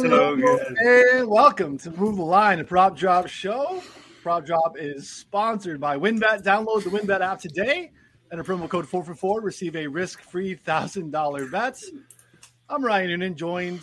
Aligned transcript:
Hello 0.00 0.34
and 0.84 1.28
welcome 1.28 1.76
to 1.76 1.90
Move 1.90 2.18
the 2.18 2.22
Line, 2.22 2.60
a 2.60 2.64
prop 2.64 2.96
drop 2.96 3.26
show. 3.26 3.82
Prop 4.22 4.46
drop 4.46 4.76
is 4.78 5.10
sponsored 5.10 5.80
by 5.80 5.98
WinBet. 5.98 6.44
Download 6.44 6.84
the 6.84 6.90
WinBet 6.90 7.20
app 7.20 7.40
today 7.40 7.90
and 8.30 8.40
a 8.40 8.44
promo 8.44 8.68
code 8.68 8.88
444 8.88 9.40
receive 9.40 9.74
a 9.74 9.88
risk-free 9.88 10.54
$1,000 10.54 11.50
bet. 11.50 11.82
I'm 12.68 12.84
Ryan 12.84 13.08
Noonan, 13.08 13.34
joined 13.34 13.80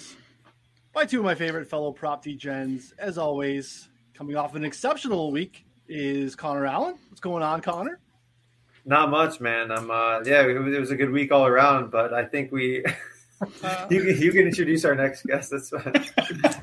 by 0.94 1.06
two 1.06 1.20
of 1.20 1.26
my 1.26 1.36
favorite 1.36 1.68
fellow 1.68 1.92
prop 1.92 2.23
degens. 2.23 2.94
As 2.98 3.18
always, 3.18 3.90
coming 4.14 4.38
off 4.38 4.56
an 4.56 4.64
exceptional 4.64 5.34
week 5.34 5.66
is 5.90 6.34
Connor 6.34 6.66
Allen. 6.66 6.95
What's 7.09 7.20
going 7.20 7.44
on, 7.44 7.59
Connor? 7.59 8.00
Not 8.86 9.09
much, 9.09 9.42
man. 9.42 9.70
I'm 9.70 9.92
uh 9.92 10.22
yeah, 10.23 10.48
it 10.48 10.58
was, 10.58 10.73
it 10.73 10.80
was 10.80 10.92
a 10.92 10.95
good 10.95 11.12
week 11.12 11.34
all 11.34 11.45
around, 11.45 11.92
but 11.92 12.14
I 12.14 12.23
think 12.23 12.54
we 12.54 12.86
you, 13.89 14.03
you 14.03 14.31
can 14.31 14.48
introduce 14.48 14.85
our 14.85 14.95
next 14.95 15.25
guest. 15.25 15.52
That's 15.52 15.70
fine. 15.70 16.05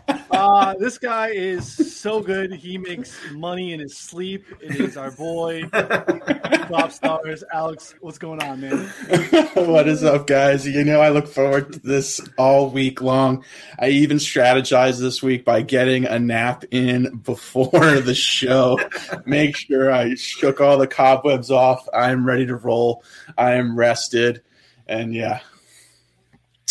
Uh, 0.33 0.75
this 0.79 0.97
guy 0.97 1.29
is 1.29 1.95
so 1.95 2.21
good. 2.21 2.53
He 2.53 2.79
makes 2.79 3.15
money 3.33 3.75
in 3.75 3.81
his 3.81 3.99
sleep. 3.99 4.47
It 4.63 4.81
is 4.81 4.97
our 4.97 5.11
boy, 5.11 5.65
Prop 5.71 6.91
Stars. 6.91 7.45
Alex, 7.53 7.95
what's 8.01 8.17
going 8.17 8.43
on, 8.43 8.63
man? 8.63 8.79
what 9.55 9.87
is 9.87 10.03
up, 10.03 10.27
guys? 10.27 10.67
You 10.67 10.85
know, 10.85 11.03
I 11.03 11.11
look 11.11 11.29
forward 11.29 11.75
to 11.75 11.79
this 11.81 12.19
all 12.39 12.71
week 12.71 13.03
long. 13.03 13.45
I 13.79 13.91
even 13.91 14.17
strategized 14.17 15.01
this 15.01 15.23
week 15.23 15.45
by 15.45 15.61
getting 15.61 16.07
a 16.07 16.19
nap 16.19 16.65
in 16.71 17.19
before 17.19 18.01
the 18.01 18.15
show. 18.15 18.81
Make 19.27 19.57
sure 19.57 19.93
I 19.93 20.15
shook 20.15 20.63
all 20.63 20.79
the 20.79 20.89
cobwebs 20.89 21.51
off. 21.51 21.87
I'm 21.93 22.27
ready 22.27 22.47
to 22.47 22.57
roll. 22.57 23.05
I 23.37 23.53
am 23.53 23.77
rested. 23.77 24.43
And 24.89 25.15
yeah, 25.15 25.41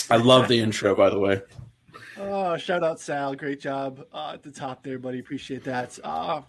I 0.09 0.17
love 0.17 0.47
the 0.47 0.59
intro, 0.59 0.95
by 0.95 1.09
the 1.09 1.19
way. 1.19 1.41
Oh, 2.17 2.57
shout 2.57 2.83
out 2.83 2.99
Sal. 2.99 3.35
Great 3.35 3.59
job 3.59 4.05
uh, 4.13 4.31
at 4.33 4.43
the 4.43 4.51
top 4.51 4.83
there, 4.83 4.99
buddy. 4.99 5.19
Appreciate 5.19 5.63
that. 5.63 5.97
Uh, 6.03 6.41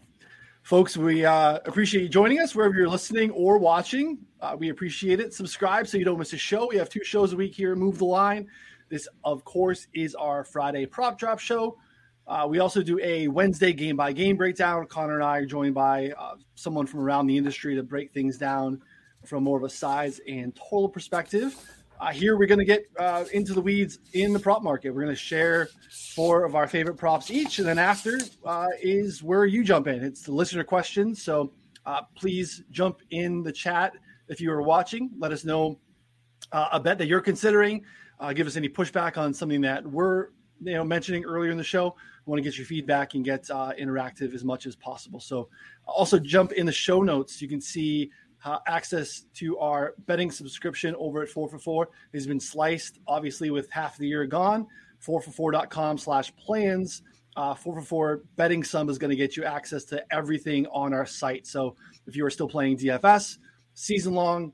folks, 0.62 0.97
we 0.97 1.25
uh, 1.25 1.61
appreciate 1.65 2.03
you 2.03 2.09
joining 2.09 2.41
us 2.41 2.55
wherever 2.55 2.75
you're 2.75 2.89
listening 2.89 3.31
or 3.31 3.59
watching. 3.59 4.19
Uh, 4.41 4.57
we 4.59 4.69
appreciate 4.69 5.21
it. 5.21 5.33
Subscribe 5.33 5.87
so 5.87 5.97
you 5.97 6.05
don't 6.05 6.19
miss 6.19 6.33
a 6.33 6.39
show. 6.39 6.67
We 6.67 6.77
have 6.77 6.89
two 6.89 7.05
shows 7.05 7.33
a 7.33 7.37
week 7.37 7.55
here. 7.55 7.75
Move 7.75 7.99
the 7.99 8.05
line. 8.05 8.49
This, 8.89 9.09
of 9.25 9.45
course, 9.45 9.87
is 9.95 10.15
our 10.15 10.45
Friday 10.45 10.84
prop 10.84 11.19
drop 11.19 11.39
show. 11.39 11.79
Uh, 12.27 12.47
we 12.49 12.59
also 12.59 12.83
do 12.83 13.01
a 13.03 13.29
Wednesday 13.29 13.73
game 13.73 13.97
by 13.97 14.12
game 14.12 14.37
breakdown. 14.37 14.87
Connor 14.87 15.15
and 15.15 15.25
I 15.25 15.39
are 15.39 15.47
joined 15.47 15.75
by 15.75 16.11
uh, 16.19 16.34
someone 16.55 16.87
from 16.87 17.01
around 17.01 17.27
the 17.27 17.37
industry 17.37 17.75
to 17.77 17.83
break 17.83 18.12
things 18.12 18.37
down 18.37 18.83
from 19.25 19.45
more 19.45 19.56
of 19.56 19.65
a 19.65 19.71
size 19.71 20.21
and 20.29 20.55
total 20.55 20.89
perspective. 20.89 21.56
Uh, 22.03 22.11
here 22.11 22.36
we're 22.36 22.48
going 22.48 22.58
to 22.58 22.64
get 22.64 22.84
uh, 22.98 23.25
into 23.33 23.55
the 23.55 23.61
weeds 23.61 24.00
in 24.14 24.33
the 24.33 24.39
prop 24.41 24.61
market. 24.61 24.91
We're 24.91 25.05
going 25.05 25.14
to 25.14 25.22
share 25.22 25.69
four 26.17 26.44
of 26.44 26.56
our 26.56 26.67
favorite 26.67 26.97
props 26.97 27.31
each, 27.31 27.61
and 27.61 27.69
then 27.69 27.78
after 27.78 28.19
uh, 28.44 28.67
is 28.81 29.22
where 29.22 29.47
you 29.47 29.62
jump 29.62 29.86
in. 29.86 30.03
It's 30.03 30.22
the 30.22 30.33
listener 30.33 30.64
questions, 30.64 31.22
so 31.22 31.53
uh, 31.86 32.00
please 32.17 32.64
jump 32.72 33.03
in 33.11 33.44
the 33.44 33.53
chat 33.53 33.92
if 34.27 34.41
you 34.41 34.50
are 34.50 34.62
watching. 34.62 35.11
Let 35.17 35.31
us 35.31 35.44
know 35.44 35.78
uh, 36.50 36.70
a 36.72 36.81
bet 36.81 36.98
that 36.98 37.06
you're 37.06 37.20
considering. 37.20 37.84
Uh, 38.19 38.33
give 38.33 38.48
us 38.48 38.56
any 38.56 38.69
pushback 38.69 39.16
on 39.16 39.33
something 39.33 39.61
that 39.61 39.87
we're 39.87 40.31
you 40.61 40.75
know 40.75 40.83
mentioning 40.83 41.25
earlier 41.25 41.53
in 41.53 41.56
the 41.56 41.62
show. 41.62 41.94
We 42.27 42.31
want 42.33 42.39
to 42.39 42.42
get 42.42 42.59
your 42.59 42.66
feedback 42.66 43.14
and 43.14 43.25
get 43.25 43.44
interactive 43.44 44.34
as 44.34 44.42
much 44.42 44.66
as 44.66 44.75
possible. 44.75 45.20
So 45.20 45.48
also 45.87 46.19
jump 46.19 46.50
in 46.50 46.66
the 46.66 46.72
show 46.72 47.03
notes. 47.03 47.41
You 47.41 47.47
can 47.47 47.60
see 47.60 48.10
uh, 48.44 48.58
access 48.66 49.25
to 49.34 49.58
our 49.58 49.94
betting 50.06 50.30
subscription 50.30 50.94
over 50.98 51.22
at 51.22 51.28
4 51.28 51.48
for 51.48 51.58
4 51.58 51.88
has 52.12 52.26
been 52.26 52.41
sliced, 52.41 52.98
obviously, 53.06 53.50
with 53.50 53.70
half 53.70 53.97
the 53.97 54.06
year 54.06 54.26
gone. 54.26 54.66
4for4.com 55.06 55.98
slash 55.98 56.34
plans. 56.36 57.03
Uh, 57.36 57.54
4 57.54 57.75
for 57.76 57.82
4 57.82 58.22
betting 58.36 58.62
sum 58.62 58.88
is 58.88 58.98
going 58.98 59.10
to 59.10 59.16
get 59.16 59.36
you 59.36 59.44
access 59.44 59.84
to 59.84 60.04
everything 60.12 60.66
on 60.66 60.92
our 60.92 61.06
site. 61.06 61.47
So 61.47 61.76
if 62.06 62.16
you 62.16 62.25
are 62.26 62.30
still 62.30 62.48
playing 62.48 62.78
DFS, 62.78 63.38
season 63.75 64.14
long, 64.14 64.53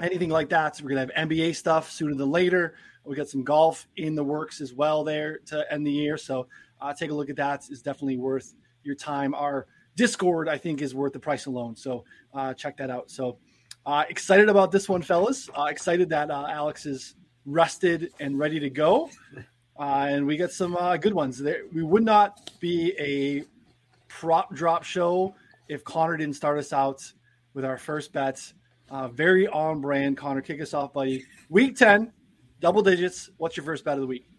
anything 0.00 0.30
like 0.30 0.48
that, 0.50 0.76
so 0.76 0.84
we're 0.84 0.90
going 0.90 1.08
to 1.08 1.14
have 1.14 1.28
NBA 1.28 1.54
stuff 1.56 1.90
sooner 1.90 2.14
than 2.14 2.30
later. 2.30 2.74
We 3.04 3.16
got 3.16 3.28
some 3.28 3.42
golf 3.44 3.88
in 3.96 4.14
the 4.14 4.24
works 4.24 4.60
as 4.60 4.72
well 4.72 5.04
there 5.04 5.38
to 5.46 5.72
end 5.72 5.86
the 5.86 5.90
year. 5.90 6.16
So 6.16 6.46
uh, 6.80 6.92
take 6.92 7.10
a 7.10 7.14
look 7.14 7.30
at 7.30 7.36
that. 7.36 7.64
It's 7.70 7.82
definitely 7.82 8.18
worth 8.18 8.54
your 8.84 8.94
time. 8.94 9.34
Our 9.34 9.66
Discord, 9.96 10.48
I 10.48 10.58
think, 10.58 10.82
is 10.82 10.94
worth 10.94 11.12
the 11.12 11.18
price 11.18 11.46
alone. 11.46 11.76
So 11.76 12.04
uh, 12.34 12.54
check 12.54 12.76
that 12.78 12.90
out. 12.90 13.10
So 13.10 13.38
uh, 13.84 14.04
excited 14.08 14.48
about 14.48 14.72
this 14.72 14.88
one, 14.88 15.02
fellas. 15.02 15.50
Uh, 15.56 15.64
excited 15.64 16.08
that 16.10 16.30
uh, 16.30 16.46
Alex 16.48 16.86
is 16.86 17.14
rested 17.46 18.12
and 18.20 18.38
ready 18.38 18.60
to 18.60 18.70
go. 18.70 19.10
Uh, 19.78 20.06
and 20.10 20.26
we 20.26 20.36
get 20.36 20.52
some 20.52 20.76
uh, 20.76 20.96
good 20.96 21.14
ones. 21.14 21.38
There, 21.38 21.62
we 21.72 21.82
would 21.82 22.04
not 22.04 22.50
be 22.60 22.94
a 22.98 23.44
prop 24.08 24.54
drop 24.54 24.84
show 24.84 25.34
if 25.68 25.82
Connor 25.82 26.16
didn't 26.16 26.36
start 26.36 26.58
us 26.58 26.72
out 26.72 27.02
with 27.54 27.64
our 27.64 27.78
first 27.78 28.12
bets. 28.12 28.54
very 29.12 29.48
on 29.48 29.80
brand. 29.80 30.16
Connor, 30.16 30.42
kick 30.42 30.60
us 30.60 30.74
off, 30.74 30.92
buddy. 30.92 31.24
Week 31.48 31.76
10, 31.76 32.12
double 32.60 32.82
digits. 32.82 33.30
What's 33.38 33.56
your 33.56 33.64
first 33.64 33.84
bet 33.84 33.94
of 33.94 34.02
the 34.02 34.06
week? 34.06 34.31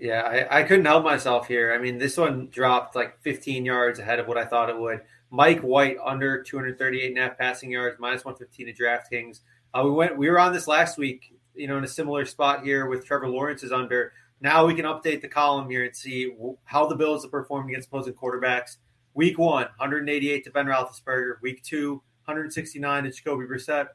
Yeah, 0.00 0.46
I, 0.50 0.60
I 0.60 0.62
couldn't 0.62 0.86
help 0.86 1.04
myself 1.04 1.46
here. 1.46 1.74
I 1.74 1.78
mean, 1.78 1.98
this 1.98 2.16
one 2.16 2.48
dropped 2.50 2.96
like 2.96 3.20
15 3.20 3.66
yards 3.66 3.98
ahead 3.98 4.18
of 4.18 4.26
what 4.26 4.38
I 4.38 4.46
thought 4.46 4.70
it 4.70 4.78
would. 4.78 5.02
Mike 5.30 5.60
White 5.60 5.98
under 6.02 6.42
238 6.42 7.08
and 7.08 7.18
a 7.18 7.22
half 7.22 7.38
passing 7.38 7.70
yards, 7.70 7.98
minus 8.00 8.24
115 8.24 8.74
to 8.74 8.82
DraftKings. 8.82 9.40
Uh, 9.74 9.82
we 9.84 9.90
went, 9.90 10.16
we 10.16 10.30
were 10.30 10.40
on 10.40 10.54
this 10.54 10.66
last 10.66 10.96
week, 10.96 11.34
you 11.54 11.68
know, 11.68 11.76
in 11.76 11.84
a 11.84 11.88
similar 11.88 12.24
spot 12.24 12.64
here 12.64 12.86
with 12.86 13.04
Trevor 13.04 13.28
Lawrence 13.28 13.62
is 13.62 13.72
under. 13.72 14.12
Now 14.40 14.64
we 14.64 14.74
can 14.74 14.86
update 14.86 15.20
the 15.20 15.28
column 15.28 15.68
here 15.68 15.84
and 15.84 15.94
see 15.94 16.32
how 16.64 16.86
the 16.86 16.96
Bills 16.96 17.22
have 17.22 17.30
performed 17.30 17.68
against 17.68 17.88
opposing 17.88 18.14
quarterbacks. 18.14 18.78
Week 19.12 19.38
one, 19.38 19.66
188 19.76 20.44
to 20.44 20.50
Ben 20.50 20.64
Roethlisberger. 20.64 21.34
Week 21.42 21.62
two, 21.62 22.02
169 22.24 23.04
to 23.04 23.10
Jacoby 23.10 23.44
Brissett. 23.44 23.88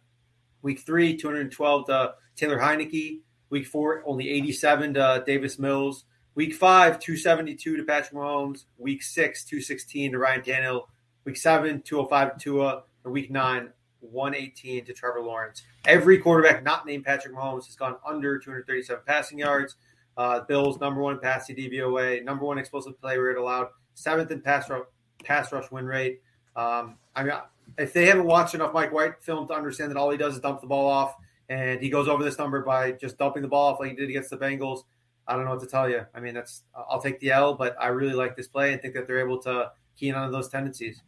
Week 0.62 0.80
three, 0.80 1.18
212 1.18 1.88
to 1.88 2.14
Taylor 2.36 2.60
Heinicke. 2.60 3.22
Week 3.50 3.66
four, 3.66 4.04
only 4.06 4.30
87 4.30 4.96
to 4.96 5.24
Davis 5.26 5.60
Mills. 5.60 6.06
Week 6.36 6.54
five, 6.54 7.00
272 7.00 7.78
to 7.78 7.84
Patrick 7.84 8.14
Mahomes. 8.14 8.66
Week 8.78 9.02
six, 9.02 9.46
216 9.46 10.12
to 10.12 10.18
Ryan 10.18 10.42
Tannehill. 10.42 10.86
Week 11.24 11.38
seven, 11.38 11.82
205 11.82 12.38
to 12.38 12.44
Tua. 12.44 12.84
Or 13.04 13.12
week 13.12 13.30
nine, 13.30 13.70
118 14.00 14.86
to 14.86 14.94
Trevor 14.94 15.22
Lawrence. 15.22 15.64
Every 15.86 16.18
quarterback 16.18 16.64
not 16.64 16.86
named 16.86 17.06
Patrick 17.06 17.36
Mahomes 17.36 17.68
has 17.68 17.76
gone 17.76 17.96
under 18.06 18.40
237 18.40 19.04
passing 19.06 19.40
yards. 19.40 19.76
Uh, 20.18 20.42
Bills 20.42 20.80
number 20.80 21.02
one 21.02 21.20
pass 21.20 21.50
DVOA, 21.50 22.24
number 22.24 22.46
one 22.46 22.58
explosive 22.58 23.00
play 23.00 23.18
rate 23.18 23.38
allowed, 23.38 23.68
seventh 23.96 24.32
in 24.32 24.42
pass 24.42 24.70
rush, 24.70 24.86
pass 25.24 25.52
rush 25.52 25.70
win 25.72 25.86
rate. 25.86 26.22
Um, 26.56 26.98
I 27.16 27.24
mean, 27.24 27.34
if 27.78 27.92
they 27.92 28.06
haven't 28.06 28.26
watched 28.26 28.56
enough 28.56 28.74
Mike 28.74 28.94
White 28.94 29.22
film 29.22 29.48
to 29.48 29.54
understand 29.54 29.92
that 29.92 29.98
all 29.98 30.10
he 30.10 30.18
does 30.18 30.36
is 30.36 30.40
dump 30.40 30.62
the 30.62 30.68
ball 30.68 30.88
off, 30.88 31.16
and 31.50 31.80
he 31.80 31.90
goes 31.90 32.08
over 32.08 32.24
this 32.24 32.38
number 32.38 32.62
by 32.64 32.92
just 32.94 33.18
dumping 33.18 33.42
the 33.42 33.48
ball 33.48 33.74
off 33.74 33.80
like 33.80 33.92
he 33.92 33.96
did 33.96 34.10
against 34.10 34.30
the 34.30 34.38
Bengals. 34.38 34.84
I 35.28 35.36
don't 35.36 35.46
know 35.46 35.52
what 35.52 35.62
to 35.62 35.68
tell 35.68 35.90
you. 35.90 36.06
I 36.14 36.20
mean, 36.20 36.34
that's 36.34 36.64
I'll 36.76 37.02
take 37.02 37.20
the 37.20 37.32
L, 37.32 37.54
but 37.56 37.76
I 37.80 37.88
really 37.88 38.14
like 38.14 38.36
this 38.36 38.48
play 38.48 38.74
and 38.74 38.82
think 38.82 38.94
that 38.94 39.08
they're 39.08 39.20
able 39.20 39.42
to 39.44 39.72
key 39.98 40.10
in 40.10 40.16
on 40.16 40.32
those 40.32 40.50
tendencies. 40.50 41.02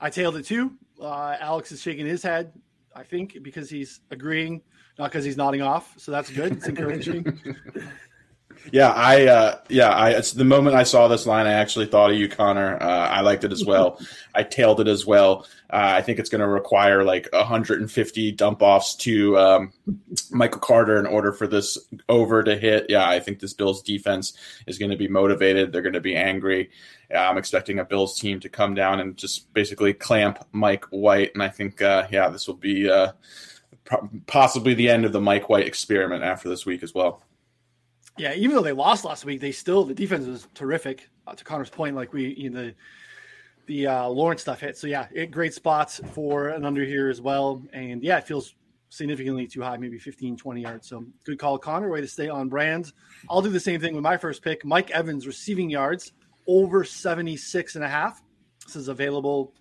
I 0.00 0.10
tailed 0.10 0.36
it 0.36 0.44
too. 0.44 0.72
Uh, 1.00 1.36
Alex 1.40 1.72
is 1.72 1.80
shaking 1.80 2.06
his 2.06 2.22
head, 2.22 2.52
I 2.94 3.02
think, 3.02 3.42
because 3.42 3.70
he's 3.70 4.00
agreeing, 4.10 4.62
not 4.98 5.10
because 5.10 5.24
he's 5.24 5.36
nodding 5.36 5.62
off. 5.62 5.94
So 5.96 6.12
that's 6.12 6.30
good. 6.30 6.52
It's 6.52 6.68
encouraging. 6.68 7.24
Yeah, 8.72 8.90
I 8.90 9.26
uh, 9.26 9.58
yeah, 9.68 9.88
I 9.88 10.10
it's 10.10 10.32
the 10.32 10.44
moment 10.44 10.76
I 10.76 10.82
saw 10.82 11.08
this 11.08 11.26
line, 11.26 11.46
I 11.46 11.52
actually 11.52 11.86
thought 11.86 12.10
of 12.10 12.16
you, 12.16 12.28
Connor. 12.28 12.76
Uh, 12.80 13.08
I 13.08 13.20
liked 13.20 13.44
it 13.44 13.52
as 13.52 13.64
well. 13.64 14.00
I 14.34 14.42
tailed 14.42 14.80
it 14.80 14.88
as 14.88 15.06
well. 15.06 15.46
Uh, 15.70 15.96
I 15.96 16.02
think 16.02 16.18
it's 16.18 16.30
going 16.30 16.40
to 16.40 16.46
require 16.46 17.04
like 17.04 17.28
150 17.32 18.32
dump 18.32 18.62
offs 18.62 18.94
to 18.96 19.38
um, 19.38 19.72
Michael 20.30 20.60
Carter 20.60 20.98
in 20.98 21.06
order 21.06 21.32
for 21.32 21.46
this 21.46 21.76
over 22.08 22.42
to 22.42 22.56
hit. 22.56 22.86
Yeah, 22.88 23.08
I 23.08 23.20
think 23.20 23.40
this 23.40 23.52
Bills 23.52 23.82
defense 23.82 24.32
is 24.66 24.78
going 24.78 24.90
to 24.90 24.96
be 24.96 25.08
motivated. 25.08 25.72
They're 25.72 25.82
going 25.82 25.92
to 25.92 26.00
be 26.00 26.16
angry. 26.16 26.70
Yeah, 27.10 27.28
I'm 27.28 27.38
expecting 27.38 27.78
a 27.78 27.84
Bills 27.84 28.18
team 28.18 28.40
to 28.40 28.48
come 28.48 28.74
down 28.74 29.00
and 29.00 29.16
just 29.16 29.52
basically 29.54 29.92
clamp 29.94 30.44
Mike 30.52 30.84
White, 30.86 31.32
and 31.34 31.42
I 31.42 31.48
think 31.48 31.82
uh, 31.82 32.06
yeah, 32.10 32.28
this 32.28 32.46
will 32.46 32.54
be 32.54 32.90
uh, 32.90 33.12
possibly 34.26 34.74
the 34.74 34.90
end 34.90 35.04
of 35.04 35.12
the 35.12 35.20
Mike 35.20 35.48
White 35.48 35.66
experiment 35.66 36.22
after 36.22 36.48
this 36.48 36.66
week 36.66 36.82
as 36.82 36.94
well. 36.94 37.22
Yeah, 38.18 38.34
even 38.34 38.56
though 38.56 38.62
they 38.62 38.72
lost 38.72 39.04
last 39.04 39.24
week, 39.24 39.40
they 39.40 39.52
still 39.52 39.84
the 39.84 39.94
defense 39.94 40.26
was 40.26 40.48
terrific. 40.54 41.08
Uh, 41.26 41.34
to 41.34 41.44
Connor's 41.44 41.70
point, 41.70 41.94
like 41.94 42.12
we 42.12 42.34
you 42.34 42.50
know, 42.50 42.62
the 42.62 42.74
the 43.66 43.86
uh, 43.86 44.08
Lawrence 44.08 44.42
stuff 44.42 44.60
hit. 44.60 44.76
So 44.76 44.86
yeah, 44.86 45.06
it, 45.12 45.30
great 45.30 45.54
spots 45.54 46.00
for 46.12 46.48
an 46.48 46.64
under 46.64 46.84
here 46.84 47.08
as 47.08 47.20
well. 47.20 47.62
And 47.72 48.02
yeah, 48.02 48.18
it 48.18 48.26
feels 48.26 48.54
significantly 48.88 49.46
too 49.46 49.60
high, 49.60 49.76
maybe 49.76 49.98
15, 49.98 50.36
20 50.36 50.60
yards. 50.62 50.88
So 50.88 51.04
good 51.24 51.38
call, 51.38 51.58
Connor. 51.58 51.90
Way 51.90 52.00
to 52.00 52.08
stay 52.08 52.28
on 52.28 52.48
brand. 52.48 52.92
I'll 53.28 53.42
do 53.42 53.50
the 53.50 53.60
same 53.60 53.80
thing 53.80 53.94
with 53.94 54.02
my 54.02 54.16
first 54.16 54.42
pick. 54.42 54.64
Mike 54.64 54.90
Evans 54.90 55.26
receiving 55.26 55.70
yards 55.70 56.12
over 56.46 56.82
76 56.82 57.74
and 57.76 57.84
a 57.84 57.88
half. 57.88 58.22
This 58.66 58.76
is 58.76 58.88
available 58.88 59.52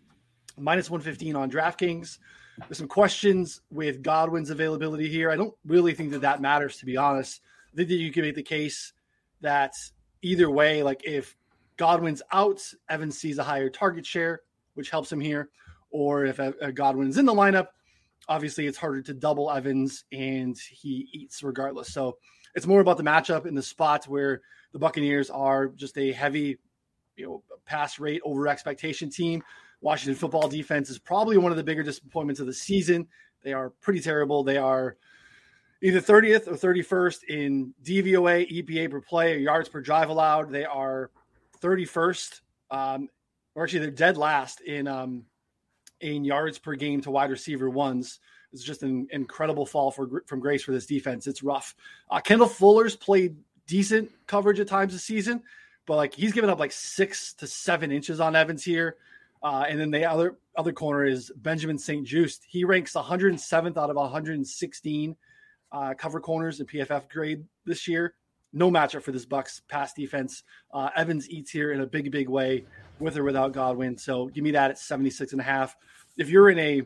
minus 0.58 0.90
115 0.90 1.36
on 1.36 1.52
DraftKings. 1.52 2.18
There's 2.60 2.78
some 2.78 2.88
questions 2.88 3.62
with 3.70 4.02
Godwin's 4.02 4.50
availability 4.50 5.10
here. 5.10 5.30
I 5.30 5.36
don't 5.36 5.54
really 5.66 5.94
think 5.94 6.12
that 6.12 6.22
that 6.22 6.42
matters, 6.42 6.78
to 6.78 6.86
be 6.86 6.98
honest 6.98 7.42
think 7.78 7.90
that 7.90 7.96
you 7.96 8.12
can 8.12 8.24
make 8.24 8.36
the 8.36 8.44
case 8.44 8.94
that 9.42 9.74
either 10.22 10.50
way, 10.50 10.84
like 10.84 11.02
if 11.06 11.38
Godwin's 11.78 12.24
out, 12.32 12.60
Evans 12.90 13.18
sees 13.20 13.38
a 13.38 13.44
higher 13.44 13.70
target 13.70 14.06
share, 14.06 14.42
which 14.74 14.90
helps 14.90 15.12
him 15.12 15.22
here. 15.22 15.50
Or 15.92 16.26
if 16.26 16.40
uh, 16.40 16.52
Godwin's 16.74 17.18
in 17.18 17.26
the 17.26 17.34
lineup, 17.34 17.68
obviously 18.28 18.66
it's 18.66 18.78
harder 18.78 19.02
to 19.04 19.14
double 19.14 19.52
Evans 19.52 20.04
and 20.12 20.58
he 20.58 21.08
eats 21.14 21.44
regardless. 21.44 21.94
So 21.94 22.18
it's 22.56 22.68
more 22.68 22.82
about 22.82 22.98
the 22.98 23.04
matchup 23.04 23.46
in 23.46 23.56
the 23.56 23.64
spots 23.64 24.08
where 24.08 24.42
the 24.74 24.80
Buccaneers 24.80 25.30
are 25.30 25.68
just 25.68 25.98
a 25.98 26.12
heavy, 26.12 26.58
you 27.16 27.26
know, 27.26 27.44
pass 27.66 28.00
rate 28.00 28.22
over 28.26 28.48
expectation 28.48 29.10
team. 29.10 29.44
Washington 29.82 30.16
football 30.16 30.50
defense 30.50 30.90
is 30.90 30.98
probably 30.98 31.38
one 31.38 31.52
of 31.52 31.58
the 31.58 31.64
bigger 31.64 31.84
disappointments 31.84 32.42
of 32.42 32.48
the 32.48 32.54
season. 32.54 33.08
They 33.44 33.54
are 33.54 33.70
pretty 33.70 34.00
terrible. 34.00 34.44
They 34.44 34.58
are 34.58 34.98
either 35.82 36.02
30th 36.02 36.48
or 36.48 36.54
31st 36.54 37.24
in 37.26 37.74
DVOA, 37.84 38.50
EPA 38.52 38.92
per 38.92 39.02
play, 39.02 39.34
or 39.34 39.38
yards 39.38 39.70
per 39.70 39.82
drive 39.82 40.10
allowed. 40.10 40.52
They 40.52 40.66
are 40.66 41.12
31st, 41.62 42.42
um, 42.72 43.10
or 43.56 43.64
actually 43.64 43.80
they're 43.80 43.92
dead 43.92 44.18
last 44.18 44.62
in 44.62 44.88
um, 44.88 45.26
in 46.02 46.24
yards 46.24 46.58
per 46.60 46.76
game 46.76 47.02
to 47.02 47.12
wide 47.12 47.30
receiver 47.30 47.70
ones. 47.70 48.20
It's 48.54 48.64
just 48.64 48.84
an 48.84 49.08
incredible 49.12 49.66
fall 49.66 49.92
for 49.92 50.24
from 50.26 50.40
grace 50.40 50.64
for 50.64 50.72
this 50.72 50.86
defense. 50.86 51.28
It's 51.28 51.44
rough. 51.44 51.76
Uh, 52.10 52.20
Kendall 52.20 52.48
Fuller's 52.48 52.96
played 52.96 53.36
decent 53.68 54.10
coverage 54.26 54.60
at 54.60 54.68
times 54.68 54.94
this 54.94 55.04
season, 55.04 55.44
but 55.86 55.98
like 55.98 56.14
he's 56.14 56.32
given 56.32 56.50
up 56.50 56.60
like 56.60 56.72
six 56.72 57.34
to 57.34 57.48
seven 57.48 57.92
inches 57.92 58.20
on 58.20 58.36
Evans 58.36 58.64
here. 58.64 58.96
Uh, 59.44 59.66
and 59.70 59.80
then 59.80 59.92
the 59.92 60.04
other 60.04 60.38
other 60.56 60.74
corner 60.74 61.06
is 61.06 61.32
Benjamin 61.36 61.78
St-Juste. 61.78 62.44
He 62.48 62.64
ranks 62.64 62.94
107th 62.94 63.78
out 63.78 63.90
of 63.92 63.96
116 63.96 65.16
uh, 65.72 65.94
cover 65.94 66.20
corners 66.20 66.60
in 66.60 66.66
PFF 66.66 67.10
grade 67.10 67.46
this 67.66 67.88
year. 67.88 68.14
No 68.54 68.72
matchup 68.72 69.04
for 69.04 69.12
this 69.12 69.26
Bucks 69.26 69.62
pass 69.68 69.94
defense. 69.94 70.44
Uh, 70.74 70.90
Evans 70.96 71.30
eats 71.30 71.52
here 71.52 71.74
in 71.74 71.82
a 71.82 71.86
big, 71.86 72.12
big 72.12 72.30
way 72.30 72.66
with 73.00 73.18
or 73.18 73.24
without 73.24 73.52
Godwin. 73.52 73.98
So 73.98 74.28
give 74.28 74.44
me 74.44 74.52
that 74.52 74.72
at 74.72 74.80
76 74.80 75.34
and 75.34 75.42
a 75.42 75.44
half. 75.44 75.76
If 76.18 76.30
you're 76.30 76.50
in 76.50 76.60
a 76.60 76.84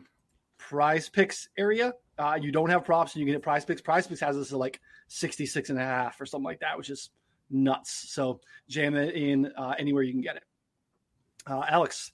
prize 0.58 1.08
picks 1.08 1.48
area, 1.56 1.94
uh, 2.18 2.38
you 2.40 2.52
don't 2.52 2.70
have 2.70 2.84
props 2.84 3.14
and 3.14 3.20
you 3.20 3.26
can 3.26 3.34
hit 3.34 3.42
prize 3.42 3.64
picks. 3.64 3.80
Prize 3.80 4.06
picks 4.06 4.20
has 4.20 4.36
this 4.36 4.52
at 4.52 4.58
like 4.58 4.80
66 5.08 5.70
and 5.70 5.78
a 5.78 5.84
half 5.84 6.20
or 6.20 6.26
something 6.26 6.44
like 6.44 6.60
that, 6.60 6.76
which 6.76 6.90
is 6.90 7.10
nuts. 7.50 8.12
So 8.12 8.40
jam 8.68 8.94
it 8.94 9.14
in 9.14 9.52
uh, 9.56 9.74
anywhere 9.78 10.02
you 10.02 10.12
can 10.12 10.20
get 10.20 10.36
it. 10.36 10.44
Uh, 11.46 11.64
Alex, 11.68 12.12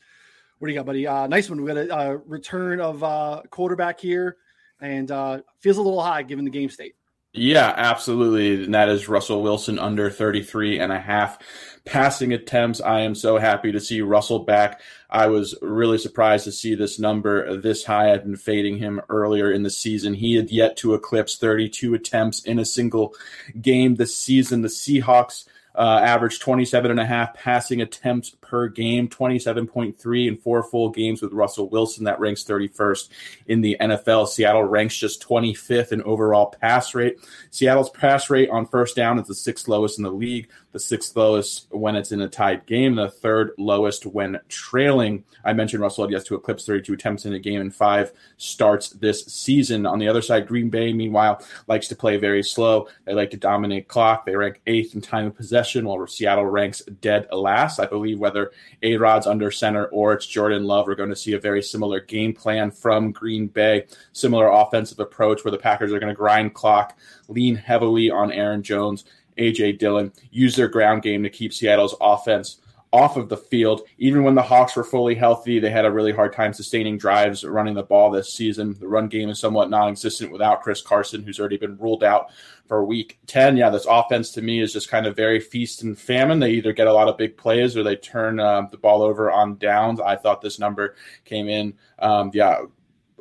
what 0.59 0.69
do 0.69 0.73
you 0.73 0.79
got, 0.79 0.87
buddy? 0.87 1.06
Uh, 1.06 1.26
nice 1.26 1.49
one. 1.49 1.62
We 1.62 1.73
got 1.73 1.76
a, 1.76 2.19
return 2.26 2.81
of 2.81 3.03
uh, 3.03 3.43
quarterback 3.50 4.00
here 4.00 4.37
and 4.81 5.11
uh, 5.11 5.41
feels 5.61 5.77
a 5.77 5.83
little 5.83 6.03
high 6.03 6.23
given 6.23 6.45
the 6.45 6.51
game 6.51 6.69
state. 6.69 6.95
Yeah, 7.35 7.73
absolutely. 7.77 8.65
And 8.65 8.75
that 8.75 8.89
is 8.89 9.09
Russell 9.09 9.43
Wilson 9.43 9.79
under 9.79 10.11
33 10.11 10.81
and 10.81 10.91
a 10.91 10.99
half 10.99 11.39
passing 11.85 12.33
attempts. 12.33 12.81
I 12.81 13.01
am 13.01 13.15
so 13.15 13.39
happy 13.39 13.71
to 13.73 13.81
see 13.81 14.01
Russell 14.01 14.41
back. 14.41 14.81
I 15.11 15.27
was 15.27 15.55
really 15.61 15.99
surprised 15.99 16.45
to 16.45 16.53
see 16.53 16.75
this 16.75 16.99
number 16.99 17.57
this 17.57 17.85
high. 17.85 18.13
I've 18.13 18.25
been 18.25 18.37
fading 18.37 18.79
him 18.79 19.01
earlier 19.09 19.53
in 19.53 19.63
the 19.63 19.71
season. 19.71 20.15
He 20.15 20.37
had 20.37 20.51
yet 20.51 20.77
to 20.79 20.95
eclipse 20.95 21.37
32 21.37 21.95
attempts 21.95 22.43
in 22.43 22.59
a 22.59 22.65
single 22.65 23.15
game 23.61 23.97
this 23.97 24.17
season. 24.17 24.63
The 24.63 24.69
Seahawks 24.69 25.45
uh, 25.79 26.01
averaged 26.03 26.43
27 26.43 26.91
and 26.91 26.99
a 26.99 27.07
half 27.07 27.33
passing 27.35 27.81
attempts 27.81 28.31
per 28.41 28.67
game, 28.67 29.09
27.3 29.09 30.27
in 30.27 30.37
four 30.37 30.65
full 30.65 30.91
games 30.91 31.23
with 31.23 31.33
Russell 31.33 31.69
Wilson. 31.69 32.05
That 32.05 32.19
ranks 32.19 32.43
31st 32.43 33.09
in 33.47 33.61
the 33.61 33.77
NFL. 33.81 34.27
Seattle 34.27 34.65
ranks 34.65 34.97
just 34.97 35.23
25th 35.23 35.93
in 35.93 36.03
overall 36.03 36.47
pass 36.61 36.97
rate. 36.97 37.19
Seattle's 37.51 37.91
pass 37.91 38.29
rate 38.29 38.51
on 38.51 38.67
first 38.67 38.97
down 38.97 39.21
is 39.21 39.29
the 39.29 39.35
sixth 39.35 39.69
lowest 39.69 39.99
in 39.99 40.05
the 40.05 40.11
league 40.11 40.49
the 40.73 40.79
sixth 40.79 41.17
lowest 41.17 41.67
when 41.70 41.97
it's 41.97 42.12
in 42.12 42.20
a 42.20 42.29
tied 42.29 42.67
game, 42.67 42.94
the 42.94 43.11
third 43.11 43.53
lowest 43.56 44.05
when 44.05 44.38
trailing. 44.49 45.25
I 45.44 45.53
mentioned 45.53 45.82
Russell 45.82 46.05
had 46.05 46.12
yet 46.12 46.26
to 46.26 46.35
eclipse 46.35 46.67
32 46.67 46.93
attempts 46.93 47.25
in 47.25 47.32
a 47.32 47.38
game 47.38 47.61
and 47.61 47.75
five 47.75 48.12
starts 48.37 48.91
this 48.91 49.25
season. 49.26 49.87
On 49.87 49.99
the 49.99 50.09
other 50.09 50.20
side, 50.20 50.47
Green 50.47 50.69
Bay, 50.69 50.93
meanwhile, 50.93 51.43
likes 51.67 51.88
to 51.88 51.97
play 51.97 52.19
very 52.19 52.43
slow. 52.43 52.88
They 53.05 53.15
like 53.15 53.31
to 53.31 53.37
dominate 53.38 53.88
clock. 53.88 54.26
They 54.26 54.37
rank 54.37 54.61
eighth 54.67 54.94
in 54.94 55.00
time 55.00 55.26
of 55.26 55.37
possession, 55.37 55.87
while 55.87 56.06
Seattle 56.06 56.44
ranks 56.44 56.82
dead 57.00 57.29
last. 57.32 57.81
I 57.81 57.87
believe 57.87 58.19
whether 58.19 58.53
A 58.82 58.97
Rod's 58.97 59.26
under 59.26 59.50
center 59.50 59.87
or 59.87 60.12
it's 60.12 60.26
Jordan 60.26 60.64
Love, 60.64 60.87
we're 60.87 60.94
going 60.94 61.09
to 61.09 61.17
see 61.17 61.32
a 61.32 61.41
very 61.41 61.62
similar 61.62 62.00
game 62.00 62.35
plan 62.35 62.71
from 62.71 63.12
Green 63.12 63.47
Bay, 63.47 63.87
similar 64.12 64.49
offensive 64.49 65.00
approach 65.00 65.44
where 65.44 65.53
the 65.53 65.59
Packers 65.59 65.93
are 65.93 65.99
going 65.99 66.12
to 66.12 66.17
grind 66.17 66.55
clock, 66.55 66.99
lean 67.29 67.55
heavily 67.55 68.11
on 68.11 68.32
Aaron 68.32 68.62
Jones 68.62 69.05
AJ 69.38 69.79
Dillon 69.79 70.12
use 70.31 70.56
their 70.56 70.69
ground 70.69 71.02
game 71.02 71.23
to 71.23 71.31
keep 71.31 71.52
Seattle's 71.52 71.94
offense 72.00 72.61
off 72.93 73.17
of 73.17 73.29
the 73.29 73.37
field. 73.37 73.82
Even 73.99 74.23
when 74.23 74.35
the 74.35 74.43
Hawks 74.43 74.76
were 74.76 74.85
fully 74.85 75.14
healthy, 75.14 75.58
they 75.58 75.70
had 75.70 75.85
a 75.85 75.93
really 75.93 76.12
hard 76.12 76.32
time 76.32 76.52
sustaining 76.52 76.96
drives 76.96 77.44
running 77.44 77.75
the 77.75 77.82
ball 77.82 78.11
this 78.11 78.32
season. 78.32 78.76
The 78.79 78.88
run 78.88 79.08
game 79.08 79.29
is 79.29 79.38
somewhat 79.38 79.70
non 79.70 79.88
existent 79.88 80.32
without 80.32 80.62
Chris 80.62 80.81
Carson, 80.81 81.23
who's 81.23 81.38
already 81.38 81.58
been 81.58 81.76
ruled 81.76 82.05
out 82.05 82.31
for 82.67 82.85
week 82.85 83.19
10. 83.26 83.56
Yeah, 83.56 83.70
this 83.70 83.87
offense 83.88 84.31
to 84.32 84.43
me 84.43 84.61
is 84.61 84.73
just 84.73 84.90
kind 84.90 85.06
of 85.06 85.17
very 85.17 85.40
feast 85.40 85.82
and 85.82 85.99
famine. 85.99 86.38
They 86.38 86.52
either 86.52 86.73
get 86.73 86.87
a 86.87 86.93
lot 86.93 87.08
of 87.08 87.19
big 87.19 87.37
plays 87.37 87.76
or 87.76 87.82
they 87.82 87.96
turn 87.96 88.40
uh, 88.40 88.62
the 88.70 88.79
ball 88.79 89.02
over 89.02 89.31
on 89.31 89.58
downs. 89.58 90.00
I 90.00 90.17
thought 90.17 90.40
this 90.40 90.58
number 90.58 90.94
came 91.25 91.49
in, 91.49 91.75
um, 91.99 92.31
yeah, 92.32 92.61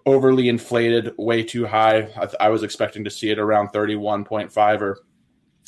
overly 0.06 0.48
inflated, 0.48 1.14
way 1.18 1.44
too 1.44 1.66
high. 1.66 2.04
I, 2.16 2.46
I 2.46 2.50
was 2.50 2.64
expecting 2.64 3.04
to 3.04 3.12
see 3.12 3.30
it 3.30 3.40
around 3.40 3.70
31.5 3.70 4.82
or 4.82 5.00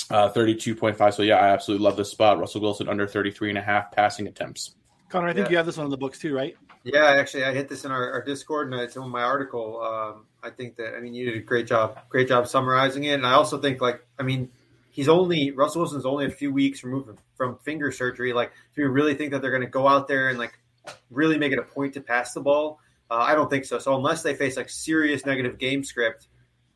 uh, 0.09 0.31
32.5. 0.31 1.13
So, 1.13 1.21
yeah, 1.21 1.35
I 1.35 1.49
absolutely 1.49 1.83
love 1.85 1.97
this 1.97 2.09
spot. 2.09 2.39
Russell 2.39 2.61
Wilson 2.61 2.89
under 2.89 3.07
33 3.07 3.49
and 3.49 3.57
a 3.57 3.61
half 3.61 3.91
passing 3.91 4.27
attempts. 4.27 4.75
Connor, 5.09 5.27
I 5.27 5.33
think 5.33 5.47
yeah. 5.47 5.51
you 5.51 5.57
have 5.57 5.65
this 5.65 5.77
one 5.77 5.85
in 5.85 5.91
the 5.91 5.97
books 5.97 6.19
too, 6.19 6.35
right? 6.35 6.55
Yeah, 6.83 7.05
actually, 7.05 7.43
I 7.43 7.53
hit 7.53 7.67
this 7.67 7.83
in 7.83 7.91
our, 7.91 8.13
our 8.13 8.23
Discord 8.23 8.71
and 8.71 8.81
it's 8.81 8.95
in 8.95 9.09
my 9.09 9.23
article. 9.23 9.81
Um, 9.81 10.25
I 10.41 10.49
think 10.49 10.77
that, 10.77 10.95
I 10.95 11.01
mean, 11.01 11.13
you 11.13 11.25
did 11.25 11.35
a 11.35 11.43
great 11.43 11.67
job, 11.67 11.99
great 12.09 12.27
job 12.27 12.47
summarizing 12.47 13.03
it. 13.03 13.13
And 13.13 13.25
I 13.25 13.33
also 13.33 13.59
think, 13.59 13.81
like, 13.81 14.05
I 14.17 14.23
mean, 14.23 14.49
he's 14.91 15.09
only, 15.09 15.51
Russell 15.51 15.81
Wilson's 15.81 16.05
only 16.05 16.25
a 16.25 16.29
few 16.29 16.53
weeks 16.53 16.83
removed 16.83 17.09
from 17.35 17.57
finger 17.59 17.91
surgery. 17.91 18.33
Like, 18.33 18.53
do 18.75 18.81
you 18.81 18.89
really 18.89 19.15
think 19.15 19.31
that 19.31 19.41
they're 19.41 19.51
going 19.51 19.63
to 19.63 19.67
go 19.67 19.87
out 19.87 20.07
there 20.07 20.29
and, 20.29 20.39
like, 20.39 20.57
really 21.11 21.37
make 21.37 21.51
it 21.51 21.59
a 21.59 21.63
point 21.63 21.95
to 21.95 22.01
pass 22.01 22.33
the 22.33 22.41
ball? 22.41 22.79
Uh, 23.11 23.15
I 23.15 23.35
don't 23.35 23.49
think 23.49 23.65
so. 23.65 23.79
So, 23.79 23.95
unless 23.95 24.23
they 24.23 24.35
face, 24.35 24.55
like, 24.55 24.69
serious 24.69 25.25
negative 25.25 25.57
game 25.57 25.83
script, 25.83 26.27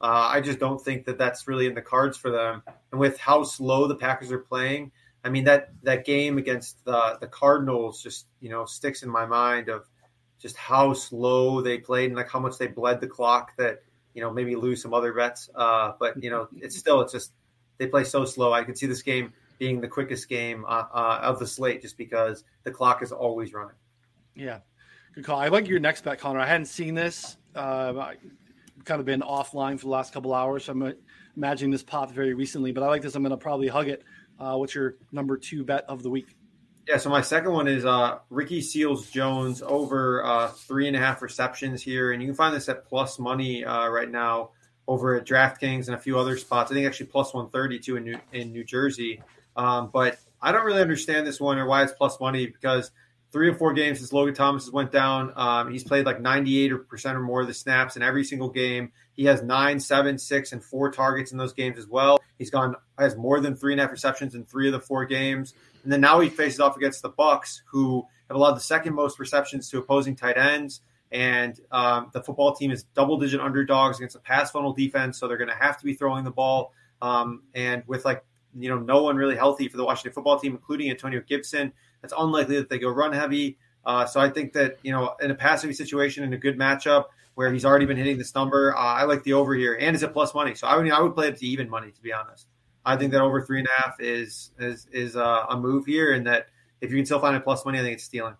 uh, 0.03 0.27
I 0.29 0.41
just 0.41 0.59
don't 0.59 0.81
think 0.83 1.05
that 1.05 1.17
that's 1.17 1.47
really 1.47 1.65
in 1.65 1.75
the 1.75 1.81
cards 1.81 2.17
for 2.17 2.29
them. 2.29 2.61
And 2.91 2.99
with 2.99 3.17
how 3.17 3.43
slow 3.43 3.87
the 3.87 3.95
Packers 3.95 4.33
are 4.33 4.39
playing, 4.39 4.91
I 5.23 5.29
mean 5.29 5.45
that 5.45 5.69
that 5.83 6.03
game 6.05 6.37
against 6.37 6.83
the 6.83 7.17
the 7.21 7.27
Cardinals 7.27 8.03
just 8.03 8.27
you 8.41 8.49
know 8.49 8.65
sticks 8.65 9.03
in 9.03 9.09
my 9.09 9.25
mind 9.25 9.69
of 9.69 9.87
just 10.39 10.57
how 10.57 10.93
slow 10.93 11.61
they 11.61 11.77
played 11.77 12.07
and 12.07 12.17
like 12.17 12.29
how 12.29 12.41
much 12.41 12.57
they 12.57 12.67
bled 12.67 12.99
the 12.99 13.07
clock 13.07 13.53
that 13.57 13.81
you 14.13 14.21
know 14.21 14.29
maybe 14.33 14.57
lose 14.57 14.81
some 14.81 14.93
other 14.93 15.13
bets. 15.13 15.49
Uh, 15.55 15.93
but 15.97 16.21
you 16.21 16.29
know 16.29 16.49
it's 16.53 16.77
still 16.77 16.99
it's 16.99 17.13
just 17.13 17.31
they 17.77 17.87
play 17.87 18.03
so 18.03 18.25
slow. 18.25 18.51
I 18.51 18.65
could 18.65 18.77
see 18.77 18.87
this 18.87 19.03
game 19.03 19.31
being 19.57 19.79
the 19.79 19.87
quickest 19.87 20.27
game 20.27 20.65
uh, 20.65 20.83
uh, 20.93 21.19
of 21.23 21.39
the 21.39 21.47
slate 21.47 21.81
just 21.81 21.97
because 21.97 22.43
the 22.63 22.71
clock 22.71 23.01
is 23.01 23.13
always 23.13 23.53
running. 23.53 23.77
Yeah, 24.35 24.59
good 25.15 25.23
call. 25.23 25.39
I 25.39 25.47
like 25.47 25.69
your 25.69 25.79
next 25.79 26.03
bet, 26.03 26.19
Connor. 26.19 26.41
I 26.41 26.45
hadn't 26.45 26.65
seen 26.65 26.93
this. 26.93 27.37
Uh, 27.55 28.15
kind 28.85 28.99
of 28.99 29.05
been 29.05 29.21
offline 29.21 29.77
for 29.79 29.85
the 29.85 29.91
last 29.91 30.13
couple 30.13 30.33
hours. 30.33 30.65
So 30.65 30.73
I'm 30.73 30.93
imagining 31.35 31.71
this 31.71 31.83
popped 31.83 32.13
very 32.13 32.33
recently, 32.33 32.71
but 32.71 32.83
I 32.83 32.87
like 32.87 33.01
this. 33.01 33.15
I'm 33.15 33.23
going 33.23 33.31
to 33.31 33.37
probably 33.37 33.67
hug 33.67 33.87
it. 33.87 34.03
Uh, 34.39 34.55
what's 34.55 34.75
your 34.75 34.95
number 35.11 35.37
two 35.37 35.63
bet 35.63 35.85
of 35.87 36.03
the 36.03 36.09
week? 36.09 36.35
Yeah, 36.87 36.97
so 36.97 37.09
my 37.09 37.21
second 37.21 37.53
one 37.53 37.67
is 37.69 37.85
uh, 37.85 38.19
Ricky 38.29 38.61
Seals 38.61 39.09
Jones 39.09 39.61
over 39.61 40.23
uh, 40.23 40.49
three 40.49 40.87
and 40.87 40.97
a 40.97 40.99
half 40.99 41.21
receptions 41.21 41.81
here, 41.81 42.11
and 42.11 42.21
you 42.21 42.27
can 42.27 42.35
find 42.35 42.53
this 42.53 42.67
at 42.67 42.85
plus 42.85 43.19
money 43.19 43.63
uh, 43.63 43.87
right 43.87 44.09
now 44.09 44.49
over 44.85 45.15
at 45.15 45.25
DraftKings 45.25 45.85
and 45.85 45.95
a 45.95 45.97
few 45.97 46.19
other 46.19 46.37
spots. 46.37 46.71
I 46.71 46.73
think 46.73 46.85
actually 46.85 47.05
plus 47.05 47.33
one 47.33 47.49
thirty 47.49 47.79
two 47.79 47.95
in 47.95 48.03
New 48.03 48.17
in 48.33 48.51
New 48.51 48.65
Jersey. 48.65 49.21
Um, 49.55 49.91
but 49.93 50.17
I 50.41 50.51
don't 50.51 50.65
really 50.65 50.81
understand 50.81 51.25
this 51.25 51.39
one 51.39 51.57
or 51.57 51.65
why 51.65 51.83
it's 51.83 51.93
plus 51.93 52.19
money 52.19 52.47
because 52.47 52.91
three 53.33 53.49
or 53.49 53.55
four 53.55 53.73
games 53.73 53.97
since 53.97 54.13
Logan 54.13 54.35
Thomas 54.35 54.65
has 54.65 54.71
went 54.71 54.91
down. 54.91 55.33
Um, 55.35 55.71
he's 55.71 55.83
played 55.83 56.05
like 56.05 56.19
98% 56.19 57.05
or 57.15 57.19
more 57.19 57.41
of 57.41 57.47
the 57.47 57.53
snaps 57.53 57.97
in 57.97 58.03
every 58.03 58.23
single 58.23 58.47
game. 58.47 58.91
He 59.13 59.25
has 59.25 59.41
nine, 59.41 59.79
seven, 59.79 60.19
six, 60.19 60.53
and 60.53 60.63
four 60.63 60.91
targets 60.91 61.31
in 61.31 61.39
those 61.39 61.51
games 61.51 61.79
as 61.79 61.87
well. 61.87 62.19
He's 62.37 62.51
gone 62.51 62.75
has 62.97 63.17
more 63.17 63.39
than 63.39 63.55
three 63.55 63.73
and 63.73 63.81
a 63.81 63.83
half 63.83 63.91
receptions 63.91 64.35
in 64.35 64.45
three 64.45 64.67
of 64.67 64.73
the 64.73 64.79
four 64.79 65.05
games. 65.05 65.55
And 65.83 65.91
then 65.91 65.99
now 65.99 66.19
he 66.19 66.29
faces 66.29 66.59
off 66.59 66.77
against 66.77 67.01
the 67.01 67.09
Bucks, 67.09 67.63
who 67.65 68.05
have 68.29 68.37
allowed 68.37 68.53
the 68.53 68.61
second 68.61 68.93
most 68.93 69.19
receptions 69.19 69.67
to 69.71 69.79
opposing 69.79 70.15
tight 70.15 70.37
ends. 70.37 70.81
And 71.11 71.59
um, 71.71 72.11
the 72.13 72.21
football 72.21 72.55
team 72.55 72.71
is 72.71 72.83
double 72.95 73.17
digit 73.17 73.41
underdogs 73.41 73.97
against 73.97 74.15
a 74.15 74.19
pass 74.19 74.51
funnel 74.51 74.73
defense, 74.73 75.19
so 75.19 75.27
they're 75.27 75.37
going 75.37 75.49
to 75.49 75.55
have 75.55 75.77
to 75.79 75.85
be 75.85 75.95
throwing 75.95 76.23
the 76.23 76.31
ball. 76.31 76.71
Um, 77.01 77.43
and 77.53 77.83
with 77.87 78.05
like 78.05 78.23
you 78.57 78.69
know 78.69 78.79
no 78.79 79.03
one 79.03 79.15
really 79.15 79.35
healthy 79.35 79.67
for 79.67 79.77
the 79.77 79.85
Washington 79.85 80.13
football 80.13 80.39
team, 80.39 80.53
including 80.53 80.89
Antonio 80.89 81.21
Gibson, 81.27 81.73
it's 82.03 82.13
unlikely 82.17 82.57
that 82.57 82.69
they 82.69 82.79
go 82.79 82.89
run 82.89 83.13
heavy. 83.13 83.57
Uh, 83.85 84.05
so 84.05 84.19
I 84.19 84.29
think 84.29 84.53
that 84.53 84.77
you 84.83 84.91
know 84.91 85.15
in 85.21 85.31
a 85.31 85.35
pass 85.35 85.61
situation 85.61 86.23
in 86.23 86.33
a 86.33 86.37
good 86.37 86.57
matchup 86.57 87.05
where 87.35 87.51
he's 87.51 87.65
already 87.65 87.85
been 87.85 87.97
hitting 87.97 88.17
this 88.17 88.35
number, 88.35 88.75
uh, 88.75 88.79
I 88.79 89.03
like 89.03 89.23
the 89.23 89.33
over 89.33 89.55
here 89.55 89.75
and 89.75 89.95
it's 89.95 90.03
a 90.03 90.07
plus 90.07 90.33
money. 90.33 90.55
So 90.55 90.67
I 90.67 90.77
would 90.77 90.89
I 90.91 91.01
would 91.01 91.15
play 91.15 91.27
it 91.27 91.37
to 91.37 91.45
even 91.45 91.69
money 91.69 91.91
to 91.91 92.01
be 92.01 92.13
honest. 92.13 92.47
I 92.85 92.97
think 92.97 93.11
that 93.13 93.21
over 93.21 93.41
three 93.41 93.59
and 93.59 93.67
a 93.67 93.81
half 93.81 93.99
is 93.99 94.51
is 94.59 94.87
is 94.91 95.15
uh, 95.15 95.45
a 95.49 95.57
move 95.57 95.85
here, 95.85 96.13
and 96.13 96.27
that 96.27 96.47
if 96.81 96.91
you 96.91 96.97
can 96.97 97.05
still 97.05 97.19
find 97.19 97.35
a 97.35 97.39
plus 97.39 97.65
money, 97.65 97.79
I 97.79 97.81
think 97.81 97.93
it's 97.93 98.03
stealing. 98.03 98.33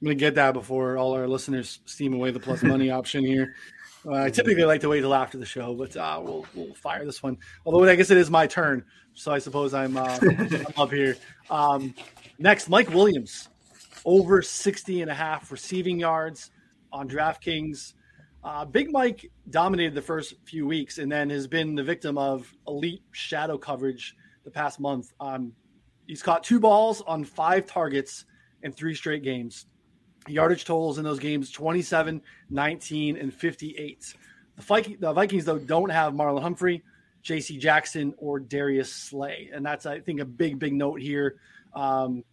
I'm 0.00 0.04
gonna 0.04 0.14
get 0.14 0.36
that 0.36 0.52
before 0.52 0.96
all 0.96 1.14
our 1.14 1.26
listeners 1.26 1.80
steam 1.84 2.14
away 2.14 2.30
the 2.30 2.40
plus 2.40 2.62
money 2.62 2.90
option 2.92 3.24
here. 3.24 3.54
Uh, 4.06 4.14
I 4.14 4.30
typically 4.30 4.64
like 4.64 4.80
to 4.82 4.88
wait 4.88 5.00
till 5.00 5.14
after 5.14 5.38
the 5.38 5.46
show, 5.46 5.74
but 5.74 5.96
uh, 5.96 6.20
we'll 6.22 6.46
we'll 6.54 6.74
fire 6.74 7.04
this 7.04 7.22
one. 7.22 7.38
Although 7.66 7.88
I 7.88 7.96
guess 7.96 8.10
it 8.10 8.16
is 8.16 8.30
my 8.30 8.46
turn, 8.46 8.84
so 9.14 9.32
I 9.32 9.38
suppose 9.40 9.74
I'm, 9.74 9.96
uh, 9.96 10.18
I'm 10.22 10.66
up 10.76 10.92
here. 10.92 11.16
Um, 11.50 11.94
next, 12.38 12.68
Mike 12.68 12.90
Williams, 12.90 13.48
over 14.04 14.42
60 14.42 15.02
and 15.02 15.10
a 15.10 15.14
half 15.14 15.50
receiving 15.50 15.98
yards 15.98 16.50
on 16.92 17.08
DraftKings. 17.08 17.94
Uh, 18.44 18.64
Big 18.64 18.90
Mike 18.90 19.30
dominated 19.50 19.94
the 19.94 20.02
first 20.02 20.34
few 20.44 20.66
weeks 20.66 20.98
and 20.98 21.10
then 21.10 21.28
has 21.30 21.46
been 21.46 21.74
the 21.74 21.82
victim 21.82 22.16
of 22.16 22.52
elite 22.66 23.02
shadow 23.12 23.58
coverage 23.58 24.16
the 24.44 24.50
past 24.50 24.80
month. 24.80 25.12
Um, 25.20 25.52
he's 26.06 26.22
caught 26.22 26.44
two 26.44 26.60
balls 26.60 27.02
on 27.02 27.24
five 27.24 27.66
targets 27.66 28.24
in 28.62 28.72
three 28.72 28.94
straight 28.94 29.22
games. 29.22 29.66
Yardage 30.26 30.64
totals 30.64 30.98
in 30.98 31.04
those 31.04 31.18
games 31.18 31.50
27, 31.50 32.22
19, 32.50 33.16
and 33.16 33.34
58. 33.34 34.14
The, 34.56 34.62
Vikings, 34.62 35.00
the 35.00 35.12
Vikings, 35.12 35.44
though, 35.44 35.58
don't 35.58 35.90
have 35.90 36.12
Marlon 36.12 36.42
Humphrey, 36.42 36.82
J.C. 37.22 37.58
Jackson, 37.58 38.14
or 38.18 38.38
Darius 38.38 38.92
Slay. 38.92 39.50
And 39.52 39.64
that's, 39.64 39.86
I 39.86 40.00
think, 40.00 40.20
a 40.20 40.24
big, 40.24 40.58
big 40.58 40.74
note 40.74 41.00
here. 41.00 41.36
Um, 41.78 42.24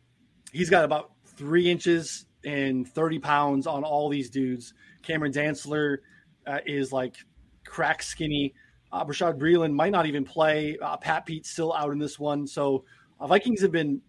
he's 0.52 0.70
got 0.70 0.84
about 0.84 1.12
three 1.38 1.70
inches 1.70 2.26
and 2.44 2.88
30 2.88 3.20
pounds 3.20 3.68
on 3.68 3.84
all 3.84 4.10
these 4.10 4.30
dudes. 4.30 4.74
Cameron 5.04 5.32
Dantzler 5.32 5.98
uh, 6.48 6.60
is 6.66 6.92
like 6.92 7.16
crack 7.66 8.02
skinny. 8.02 8.54
Uh, 8.92 9.06
Bashaud 9.06 9.38
Breeland 9.38 9.74
might 9.74 9.92
not 9.92 10.08
even 10.08 10.24
play. 10.24 10.78
Uh, 10.82 10.98
Pat 10.98 11.26
Pete's 11.26 11.52
still 11.52 11.74
out 11.74 11.92
in 11.92 12.00
this 12.00 12.18
one. 12.18 12.48
So 12.48 12.86
uh, 13.20 13.28
Vikings 13.28 13.62
have 13.62 13.72
been 13.72 14.02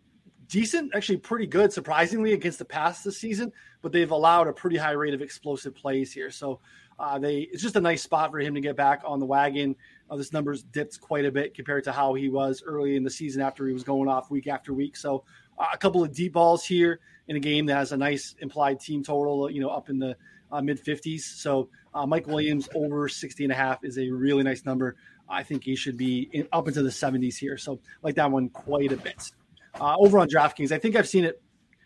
decent, 0.49 0.93
actually 0.95 1.19
pretty 1.19 1.47
good, 1.47 1.73
surprisingly 1.73 2.33
against 2.33 2.59
the 2.59 2.65
pass 2.65 3.03
this 3.03 3.19
season. 3.19 3.53
But 3.83 3.93
they've 3.93 4.11
allowed 4.11 4.49
a 4.49 4.53
pretty 4.53 4.77
high 4.77 4.93
rate 4.93 5.13
of 5.13 5.21
explosive 5.21 5.75
plays 5.75 6.13
here. 6.13 6.31
So 6.31 6.61
uh, 6.99 7.19
they 7.19 7.41
it's 7.53 7.63
just 7.63 7.77
a 7.77 7.81
nice 7.81 8.03
spot 8.03 8.31
for 8.31 8.39
him 8.39 8.55
to 8.55 8.61
get 8.61 8.77
back 8.77 9.03
on 9.05 9.21
the 9.21 9.27
wagon. 9.27 9.77
Uh, 10.09 10.17
this 10.17 10.33
number's 10.33 10.63
dipped 10.63 11.01
quite 11.01 11.25
a 11.25 11.33
bit 11.33 11.55
compared 11.55 11.85
to 11.85 11.93
how 11.93 12.15
he 12.15 12.29
was 12.29 12.63
early 12.65 12.97
in 12.97 13.03
the 13.03 13.11
season 13.11 13.43
after 13.43 13.67
he 13.67 13.73
was 13.73 13.83
going 13.83 14.09
off 14.09 14.31
week 14.31 14.47
after 14.47 14.73
week. 14.73 14.97
So 14.97 15.25
uh, 15.59 15.67
a 15.73 15.79
couple 15.79 16.03
of 16.03 16.13
deep 16.13 16.35
balls 16.35 16.65
here 16.65 17.01
in 17.29 17.37
a 17.37 17.41
game 17.41 17.67
that 17.67 17.77
has 17.77 17.93
a 17.93 17.97
nice 17.97 18.35
implied 18.41 18.81
team 18.81 19.03
total, 19.03 19.51
you 19.51 19.61
know, 19.61 19.69
up 19.69 19.89
in 19.89 19.99
the 19.99 20.17
uh, 20.53 20.61
mid 20.61 20.83
50s. 20.83 21.21
So 21.21 21.69
uh, 21.95 22.07
Mike 22.07 22.27
Williams 22.27 22.69
over 22.75 23.09
60 23.09 23.45
and 23.45 23.53
a 23.53 23.57
half 23.57 23.85
is 23.85 23.99
a 23.99 24.09
really 24.09 24.43
nice 24.43 24.65
number. 24.65 24.97
I 25.29 25.43
think 25.43 25.65
he 25.65 25.75
should 25.75 25.97
be 25.97 26.29
in, 26.33 26.47
up 26.53 26.69
into 26.69 26.83
the 26.83 26.91
70s 26.91 27.37
here. 27.37 27.59
So 27.59 27.81
like 28.03 28.15
that 28.17 28.31
one 28.31 28.49
quite 28.49 28.93
a 28.93 28.97
bit. 28.97 29.33
Uh, 29.81 29.97
over 29.99 30.19
on 30.19 30.29
DraftKings, 30.29 30.73
I 30.73 30.79
think 30.79 30.97
I've 30.97 31.09
seen 31.09 31.25
it 31.25 31.43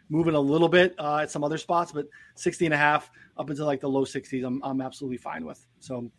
moving 0.09 0.35
a 0.35 0.41
little 0.41 0.69
bit 0.69 0.95
uh, 0.99 1.19
at 1.19 1.31
some 1.31 1.43
other 1.43 1.59
spots, 1.59 1.93
but 1.93 2.07
60 2.35 2.67
and 2.67 2.75
a 2.75 2.77
half 2.77 3.11
up 3.39 3.49
into 3.49 3.65
like 3.65 3.81
the 3.81 3.89
low 3.89 4.05
60s, 4.05 4.45
I'm, 4.45 4.61
I'm 4.62 4.81
absolutely 4.81 5.17
fine 5.17 5.47
with. 5.47 5.65
So, 5.79 6.11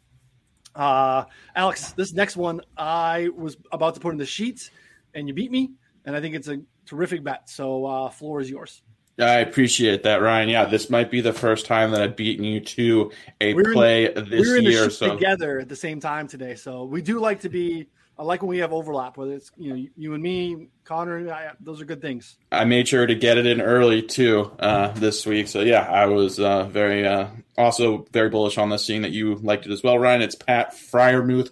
uh, 0.76 1.26
Alex, 1.56 1.92
this 1.94 2.14
next 2.14 2.38
one 2.38 2.62
I 2.78 3.30
was 3.36 3.58
about 3.72 3.96
to 3.96 4.00
put 4.00 4.12
in 4.12 4.18
the 4.18 4.26
sheets 4.26 4.72
and 5.14 5.28
you 5.28 5.34
beat 5.34 5.52
me. 5.52 5.72
And 6.06 6.16
I 6.16 6.22
think 6.22 6.36
it's 6.36 6.48
a 6.48 6.62
terrific 6.86 7.24
bet. 7.24 7.50
So, 7.50 7.86
uh, 7.86 8.10
floor 8.10 8.42
is 8.42 8.50
yours. 8.50 8.82
I 9.20 9.40
appreciate 9.40 10.04
that, 10.04 10.22
Ryan. 10.22 10.50
Yeah, 10.50 10.66
this 10.66 10.90
might 10.90 11.12
be 11.12 11.22
the 11.22 11.34
first 11.34 11.66
time 11.66 11.92
that 11.92 12.02
I've 12.02 12.16
beaten 12.16 12.44
you 12.44 12.60
to 12.62 13.12
a 13.40 13.54
we 13.54 13.64
play 13.74 14.06
in, 14.06 14.30
this 14.30 14.50
we 14.50 14.62
year. 14.62 14.90
so 14.90 15.14
together 15.14 15.60
at 15.60 15.70
the 15.70 15.76
same 15.76 16.00
time 16.00 16.28
today, 16.28 16.56
so 16.56 16.86
we 16.86 17.02
do 17.02 17.20
like 17.20 17.42
to 17.42 17.50
be. 17.50 17.88
I 18.22 18.24
like 18.24 18.44
when 18.44 18.50
we 18.50 18.60
have 18.60 18.72
overlap, 18.72 19.18
whether 19.18 19.34
it's 19.34 19.50
you 19.58 19.74
know 19.74 19.86
you 19.98 20.14
and 20.14 20.22
me, 20.22 20.68
Connor. 20.84 21.34
I, 21.34 21.54
those 21.60 21.82
are 21.82 21.86
good 21.86 22.04
things. 22.04 22.38
I 22.52 22.66
made 22.66 22.88
sure 22.88 23.08
to 23.08 23.16
get 23.16 23.40
it 23.40 23.48
in 23.48 23.62
early 23.62 24.04
too 24.04 24.52
uh, 24.60 24.90
this 24.90 25.26
week, 25.26 25.48
so 25.48 25.62
yeah, 25.62 25.90
I 25.90 26.06
was 26.06 26.40
uh, 26.40 26.66
very 26.66 27.08
uh, 27.08 27.30
also 27.58 28.06
very 28.12 28.30
bullish 28.30 28.60
on 28.60 28.70
this. 28.70 28.86
Seeing 28.86 29.02
that 29.02 29.10
you 29.10 29.34
liked 29.38 29.66
it 29.66 29.72
as 29.72 29.82
well, 29.82 29.98
Ryan. 29.98 30.22
It's 30.22 30.36
Pat 30.36 30.76
Freiermuth 30.76 31.50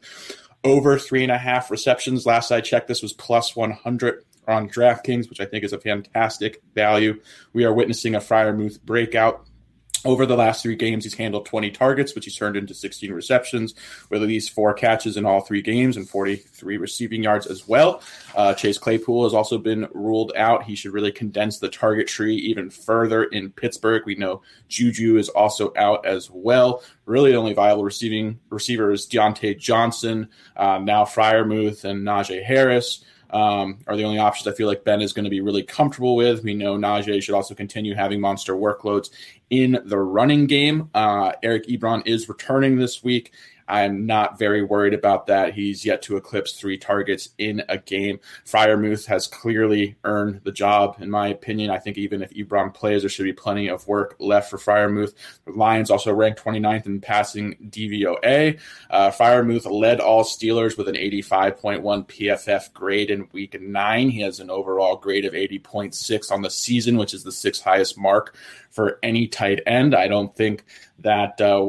over 0.63 0.99
three 0.99 1.23
and 1.23 1.31
a 1.31 1.39
half 1.39 1.71
receptions. 1.71 2.27
Last 2.27 2.51
I 2.51 2.61
checked, 2.61 2.87
this 2.87 3.01
was 3.01 3.13
plus 3.13 3.55
one 3.55 3.71
hundred 3.71 4.23
on 4.47 4.69
DraftKings, 4.69 5.27
which 5.27 5.39
I 5.39 5.45
think 5.45 5.63
is 5.63 5.73
a 5.73 5.79
fantastic 5.79 6.61
value. 6.75 7.19
We 7.51 7.65
are 7.65 7.73
witnessing 7.73 8.13
a 8.13 8.19
Freiermuth 8.19 8.79
breakout. 8.83 9.43
Over 10.05 10.25
the 10.25 10.37
last 10.37 10.63
three 10.63 10.77
games, 10.77 11.03
he's 11.03 11.13
handled 11.13 11.45
20 11.45 11.71
targets, 11.71 12.15
which 12.15 12.23
he's 12.23 12.35
turned 12.35 12.55
into 12.55 12.73
16 12.73 13.11
receptions, 13.11 13.75
with 14.09 14.21
at 14.21 14.29
least 14.29 14.51
four 14.51 14.73
catches 14.73 15.17
in 15.17 15.25
all 15.25 15.41
three 15.41 15.61
games 15.61 15.97
and 15.97 16.07
43 16.07 16.77
receiving 16.77 17.23
yards 17.23 17.45
as 17.45 17.67
well. 17.67 18.01
Uh, 18.33 18.53
Chase 18.53 18.77
Claypool 18.77 19.25
has 19.25 19.33
also 19.33 19.57
been 19.57 19.89
ruled 19.93 20.31
out. 20.37 20.63
He 20.63 20.75
should 20.75 20.93
really 20.93 21.11
condense 21.11 21.59
the 21.59 21.67
target 21.67 22.07
tree 22.07 22.35
even 22.35 22.69
further 22.69 23.25
in 23.25 23.51
Pittsburgh. 23.51 24.03
We 24.05 24.15
know 24.15 24.41
Juju 24.69 25.17
is 25.17 25.27
also 25.27 25.73
out 25.75 26.05
as 26.05 26.29
well. 26.31 26.81
Really, 27.05 27.31
the 27.31 27.37
only 27.37 27.53
viable 27.53 27.83
receiving 27.83 28.39
receiver 28.49 28.93
is 28.93 29.05
Diontae 29.05 29.59
Johnson, 29.59 30.29
uh, 30.55 30.77
now 30.77 31.03
Freiermuth 31.03 31.83
and 31.83 32.07
Najee 32.07 32.43
Harris 32.43 33.03
um, 33.31 33.79
are 33.87 33.95
the 33.95 34.03
only 34.03 34.17
options 34.17 34.47
I 34.47 34.55
feel 34.55 34.67
like 34.67 34.83
Ben 34.83 35.01
is 35.01 35.13
going 35.13 35.25
to 35.25 35.29
be 35.29 35.41
really 35.41 35.63
comfortable 35.63 36.15
with. 36.15 36.43
We 36.43 36.53
know 36.53 36.77
Najee 36.77 37.21
should 37.21 37.35
also 37.35 37.53
continue 37.53 37.93
having 37.93 38.19
monster 38.19 38.55
workloads 38.55 39.09
in 39.49 39.79
the 39.85 39.97
running 39.97 40.45
game. 40.47 40.89
Uh, 40.93 41.33
Eric 41.43 41.67
Ebron 41.67 42.05
is 42.05 42.29
returning 42.29 42.77
this 42.77 43.03
week. 43.03 43.33
I'm 43.69 44.05
not 44.05 44.39
very 44.39 44.63
worried 44.63 44.93
about 44.93 45.27
that. 45.27 45.53
He's 45.53 45.85
yet 45.85 46.01
to 46.03 46.17
eclipse 46.17 46.53
three 46.53 46.77
targets 46.77 47.29
in 47.37 47.63
a 47.69 47.77
game. 47.77 48.19
Freiermuth 48.45 49.05
has 49.05 49.27
clearly 49.27 49.95
earned 50.03 50.41
the 50.43 50.51
job, 50.51 50.97
in 50.99 51.11
my 51.11 51.27
opinion. 51.27 51.69
I 51.69 51.77
think 51.77 51.97
even 51.97 52.21
if 52.21 52.31
Ebron 52.31 52.73
plays, 52.73 53.03
there 53.03 53.09
should 53.09 53.23
be 53.23 53.33
plenty 53.33 53.67
of 53.67 53.87
work 53.87 54.15
left 54.19 54.49
for 54.49 54.57
Freiermuth. 54.57 55.13
The 55.45 55.51
Lions 55.51 55.91
also 55.91 56.13
ranked 56.13 56.43
29th 56.43 56.87
in 56.87 56.99
passing 56.99 57.69
DVOA. 57.69 58.59
Uh, 58.89 59.11
Freiermuth 59.11 59.69
led 59.69 59.99
all 59.99 60.23
Steelers 60.23 60.77
with 60.77 60.87
an 60.87 60.95
85.1 60.95 61.81
PFF 62.07 62.73
grade 62.73 63.11
in 63.11 63.29
week 63.31 63.59
nine. 63.61 64.09
He 64.09 64.21
has 64.21 64.39
an 64.39 64.49
overall 64.49 64.97
grade 64.97 65.25
of 65.25 65.33
80.6 65.33 66.31
on 66.31 66.41
the 66.41 66.49
season, 66.49 66.97
which 66.97 67.13
is 67.13 67.23
the 67.23 67.31
sixth 67.31 67.63
highest 67.63 67.97
mark 67.97 68.35
for 68.71 68.99
any 69.03 69.27
tight 69.27 69.61
end. 69.65 69.95
I 69.95 70.07
don't 70.07 70.35
think 70.35 70.63
that 70.99 71.39
uh, 71.41 71.65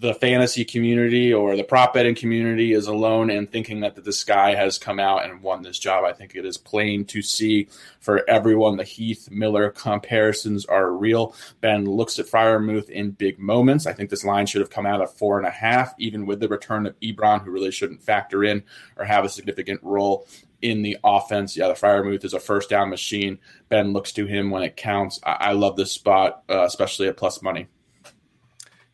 the 0.00 0.14
fantasy 0.20 0.64
community 0.64 1.32
or 1.42 1.56
the 1.56 1.64
prop 1.64 1.94
betting 1.94 2.14
community 2.14 2.72
is 2.72 2.86
alone 2.86 3.30
in 3.30 3.46
thinking 3.46 3.80
that 3.80 4.02
this 4.04 4.24
guy 4.24 4.54
has 4.54 4.78
come 4.78 4.98
out 4.98 5.24
and 5.24 5.42
won 5.42 5.62
this 5.62 5.78
job. 5.78 6.04
I 6.04 6.12
think 6.12 6.34
it 6.34 6.44
is 6.44 6.56
plain 6.56 7.04
to 7.06 7.22
see 7.22 7.68
for 8.00 8.28
everyone 8.28 8.76
the 8.76 8.84
Heath 8.84 9.28
Miller 9.30 9.70
comparisons 9.70 10.64
are 10.66 10.92
real. 10.92 11.34
Ben 11.60 11.84
looks 11.84 12.18
at 12.18 12.26
Freiermuth 12.26 12.88
in 12.88 13.10
big 13.10 13.38
moments. 13.38 13.86
I 13.86 13.92
think 13.92 14.10
this 14.10 14.24
line 14.24 14.46
should 14.46 14.60
have 14.60 14.70
come 14.70 14.86
out 14.86 15.02
at 15.02 15.16
four 15.16 15.38
and 15.38 15.46
a 15.46 15.50
half, 15.50 15.94
even 15.98 16.26
with 16.26 16.40
the 16.40 16.48
return 16.48 16.86
of 16.86 16.98
Ebron, 17.00 17.44
who 17.44 17.50
really 17.50 17.70
shouldn't 17.70 18.02
factor 18.02 18.44
in 18.44 18.62
or 18.96 19.04
have 19.04 19.24
a 19.24 19.28
significant 19.28 19.80
role 19.82 20.26
in 20.62 20.82
the 20.82 20.96
offense. 21.04 21.56
Yeah, 21.56 21.68
the 21.68 21.74
Freiermuth 21.74 22.24
is 22.24 22.34
a 22.34 22.40
first 22.40 22.70
down 22.70 22.88
machine. 22.88 23.38
Ben 23.68 23.92
looks 23.92 24.12
to 24.12 24.26
him 24.26 24.50
when 24.50 24.62
it 24.62 24.76
counts. 24.76 25.20
I, 25.24 25.32
I 25.32 25.52
love 25.52 25.76
this 25.76 25.92
spot, 25.92 26.44
uh, 26.48 26.62
especially 26.62 27.08
at 27.08 27.16
plus 27.16 27.42
money. 27.42 27.66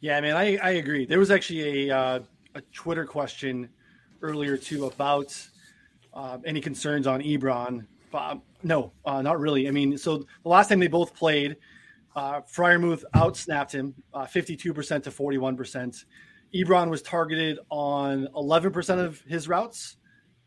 Yeah, 0.00 0.20
man, 0.20 0.36
I, 0.36 0.56
I 0.56 0.70
agree. 0.70 1.06
There 1.06 1.18
was 1.18 1.30
actually 1.30 1.88
a 1.88 1.96
uh, 1.96 2.20
a 2.58 2.62
Twitter 2.72 3.04
question 3.04 3.68
earlier 4.20 4.56
too 4.56 4.86
about 4.86 5.34
uh, 6.12 6.38
any 6.44 6.60
concerns 6.60 7.06
on 7.06 7.22
Ebron. 7.22 7.86
Uh, 8.12 8.36
no, 8.62 8.92
uh, 9.04 9.22
not 9.22 9.38
really. 9.38 9.68
I 9.68 9.70
mean, 9.70 9.96
so 9.96 10.18
the 10.18 10.48
last 10.48 10.68
time 10.68 10.80
they 10.80 10.88
both 10.88 11.14
played, 11.14 11.56
uh, 12.16 12.40
Freiermuth 12.40 13.04
outsnapped 13.14 13.72
him 13.72 13.94
uh, 14.12 14.24
52% 14.24 15.02
to 15.04 15.10
41%. 15.10 16.04
Ebron 16.54 16.90
was 16.90 17.00
targeted 17.02 17.60
on 17.70 18.26
11% 18.34 19.04
of 19.04 19.20
his 19.20 19.46
routes, 19.46 19.98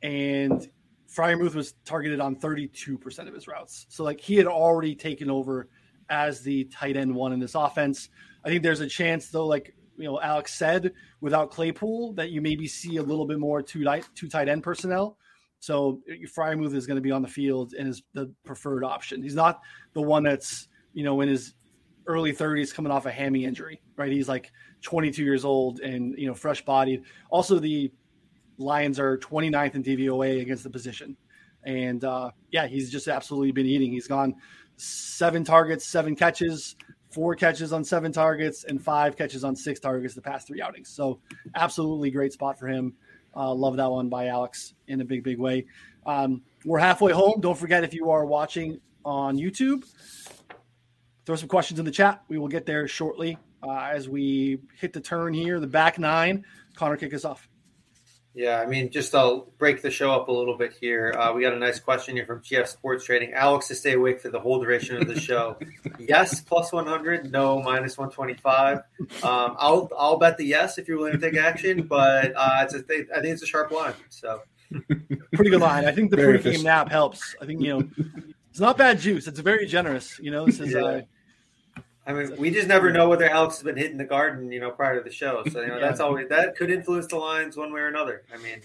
and 0.01 0.69
Freiermuth 1.07 1.55
was 1.55 1.75
targeted 1.85 2.19
on 2.19 2.35
32% 2.35 3.27
of 3.27 3.33
his 3.33 3.47
routes. 3.47 3.85
So, 3.89 4.03
like, 4.03 4.19
he 4.19 4.35
had 4.35 4.47
already 4.47 4.95
taken 4.95 5.29
over 5.29 5.69
as 6.09 6.41
the 6.41 6.65
tight 6.65 6.97
end 6.97 7.15
one 7.15 7.31
in 7.31 7.39
this 7.39 7.55
offense. 7.55 8.09
I 8.43 8.49
think 8.49 8.63
there's 8.63 8.81
a 8.81 8.87
chance, 8.87 9.29
though, 9.29 9.45
like 9.45 9.75
you 10.01 10.09
know 10.09 10.19
Alex 10.21 10.53
said, 10.53 10.93
without 11.19 11.51
Claypool, 11.51 12.13
that 12.13 12.31
you 12.31 12.41
maybe 12.41 12.67
see 12.67 12.97
a 12.97 13.03
little 13.03 13.25
bit 13.25 13.39
more 13.39 13.61
two 13.61 13.83
tight 13.83 14.07
two 14.15 14.27
tight 14.27 14.49
end 14.49 14.63
personnel. 14.63 15.17
So 15.59 16.01
Freiermuth 16.35 16.73
is 16.73 16.87
going 16.87 16.95
to 16.95 17.01
be 17.01 17.11
on 17.11 17.21
the 17.21 17.27
field 17.27 17.73
and 17.77 17.87
is 17.87 18.01
the 18.13 18.33
preferred 18.43 18.83
option. 18.83 19.21
He's 19.21 19.35
not 19.35 19.61
the 19.93 20.01
one 20.01 20.23
that's 20.23 20.67
you 20.93 21.03
know 21.03 21.21
in 21.21 21.29
his 21.29 21.53
early 22.07 22.33
30s 22.33 22.73
coming 22.73 22.91
off 22.91 23.05
a 23.05 23.11
hammy 23.11 23.45
injury, 23.45 23.81
right? 23.95 24.11
He's 24.11 24.27
like 24.27 24.51
22 24.81 25.23
years 25.23 25.45
old 25.45 25.79
and 25.79 26.17
you 26.17 26.27
know 26.27 26.33
fresh 26.33 26.65
bodied. 26.65 27.03
Also, 27.29 27.59
the 27.59 27.91
Lions 28.57 28.99
are 28.99 29.17
29th 29.17 29.75
in 29.75 29.83
DVOA 29.83 30.41
against 30.41 30.63
the 30.63 30.69
position, 30.69 31.15
and 31.63 32.03
uh, 32.03 32.31
yeah, 32.51 32.67
he's 32.67 32.91
just 32.91 33.07
absolutely 33.07 33.51
been 33.51 33.65
eating. 33.65 33.91
He's 33.91 34.07
gone 34.07 34.35
seven 34.77 35.43
targets, 35.43 35.85
seven 35.85 36.15
catches, 36.15 36.75
four 37.11 37.35
catches 37.35 37.73
on 37.73 37.83
seven 37.83 38.11
targets, 38.11 38.63
and 38.63 38.81
five 38.81 39.15
catches 39.15 39.43
on 39.43 39.55
six 39.55 39.79
targets 39.79 40.15
the 40.15 40.21
past 40.21 40.47
three 40.47 40.61
outings. 40.61 40.89
So, 40.89 41.19
absolutely 41.55 42.11
great 42.11 42.33
spot 42.33 42.57
for 42.57 42.67
him. 42.67 42.93
Uh, 43.35 43.53
love 43.53 43.77
that 43.77 43.89
one 43.89 44.09
by 44.09 44.27
Alex 44.27 44.73
in 44.87 45.01
a 45.01 45.05
big, 45.05 45.23
big 45.23 45.39
way. 45.39 45.65
Um, 46.05 46.41
we're 46.65 46.79
halfway 46.79 47.11
home. 47.11 47.39
Don't 47.39 47.57
forget 47.57 47.83
if 47.83 47.93
you 47.93 48.09
are 48.09 48.25
watching 48.25 48.79
on 49.05 49.37
YouTube, 49.37 49.85
throw 51.25 51.35
some 51.35 51.49
questions 51.49 51.79
in 51.79 51.85
the 51.85 51.91
chat. 51.91 52.23
We 52.27 52.37
will 52.37 52.47
get 52.47 52.65
there 52.65 52.87
shortly 52.87 53.37
uh, 53.63 53.89
as 53.91 54.09
we 54.09 54.59
hit 54.79 54.93
the 54.93 55.01
turn 55.01 55.33
here. 55.33 55.59
The 55.59 55.67
back 55.67 55.99
nine. 55.99 56.45
Connor, 56.75 56.97
kick 56.97 57.13
us 57.13 57.25
off. 57.25 57.47
Yeah, 58.33 58.61
I 58.61 58.65
mean, 58.65 58.91
just 58.91 59.13
I'll 59.13 59.51
break 59.57 59.81
the 59.81 59.91
show 59.91 60.11
up 60.13 60.29
a 60.29 60.31
little 60.31 60.57
bit 60.57 60.71
here. 60.79 61.13
Uh, 61.17 61.33
we 61.33 61.41
got 61.41 61.51
a 61.51 61.59
nice 61.59 61.79
question 61.79 62.15
here 62.15 62.25
from 62.25 62.41
GF 62.41 62.65
Sports 62.65 63.03
Trading. 63.03 63.33
Alex 63.33 63.67
to 63.67 63.75
stay 63.75 63.93
awake 63.93 64.21
for 64.21 64.29
the 64.29 64.39
whole 64.39 64.61
duration 64.61 64.95
of 64.95 65.07
the 65.07 65.19
show. 65.19 65.57
yes, 65.99 66.39
plus 66.39 66.71
100. 66.71 67.29
No, 67.29 67.61
minus 67.61 67.97
125. 67.97 68.77
Um, 68.77 69.55
I'll 69.59 69.89
I'll 69.97 70.17
bet 70.17 70.37
the 70.37 70.45
yes 70.45 70.77
if 70.77 70.87
you're 70.87 70.97
willing 70.97 71.13
to 71.13 71.19
take 71.19 71.37
action, 71.37 71.83
but 71.83 72.31
uh, 72.35 72.61
it's 72.63 72.73
a 72.73 72.81
th- 72.81 73.07
I 73.13 73.19
think 73.19 73.33
it's 73.33 73.43
a 73.43 73.47
sharp 73.47 73.69
line. 73.71 73.95
So 74.07 74.41
pretty 75.33 75.49
good 75.49 75.61
line. 75.61 75.83
I 75.85 75.91
think 75.91 76.09
the 76.09 76.17
pregame 76.17 76.63
nap 76.63 76.89
helps. 76.89 77.35
I 77.41 77.45
think 77.45 77.61
you 77.61 77.79
know 77.79 77.89
it's 78.49 78.61
not 78.61 78.77
bad 78.77 78.99
juice. 78.99 79.27
It's 79.27 79.41
very 79.41 79.65
generous. 79.65 80.17
You 80.19 80.31
know, 80.31 80.45
this 80.45 80.61
is. 80.61 80.73
Yeah. 80.73 80.81
Uh, 80.81 81.01
I 82.11 82.23
mean, 82.23 82.37
we 82.37 82.51
just 82.51 82.67
never 82.67 82.91
know 82.91 83.09
whether 83.09 83.29
Alex 83.29 83.55
has 83.55 83.63
been 83.63 83.77
hitting 83.77 83.97
the 83.97 84.05
garden, 84.05 84.51
you 84.51 84.59
know, 84.59 84.71
prior 84.71 84.97
to 84.97 85.03
the 85.03 85.13
show. 85.13 85.43
So 85.49 85.61
you 85.61 85.67
know, 85.67 85.73
yeah. 85.79 85.79
that's 85.79 85.99
always 85.99 86.29
that 86.29 86.55
could 86.55 86.69
influence 86.69 87.07
the 87.07 87.17
lines 87.17 87.57
one 87.57 87.71
way 87.71 87.81
or 87.81 87.87
another. 87.87 88.23
I 88.33 88.37
mean, 88.37 88.61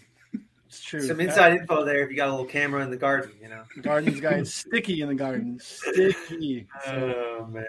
it's 0.66 0.82
true. 0.82 1.00
Some 1.00 1.20
inside 1.20 1.54
yeah. 1.54 1.60
info 1.60 1.84
there 1.84 2.02
if 2.02 2.10
you 2.10 2.16
got 2.16 2.28
a 2.28 2.30
little 2.30 2.46
camera 2.46 2.82
in 2.82 2.90
the 2.90 2.96
garden, 2.96 3.32
you 3.40 3.48
know. 3.48 3.62
The 3.74 3.82
garden's 3.82 4.20
got 4.20 4.46
sticky 4.46 5.02
in 5.02 5.08
the 5.08 5.14
garden. 5.14 5.58
Sticky. 5.62 6.66
Oh 6.86 7.46
man. 7.46 7.66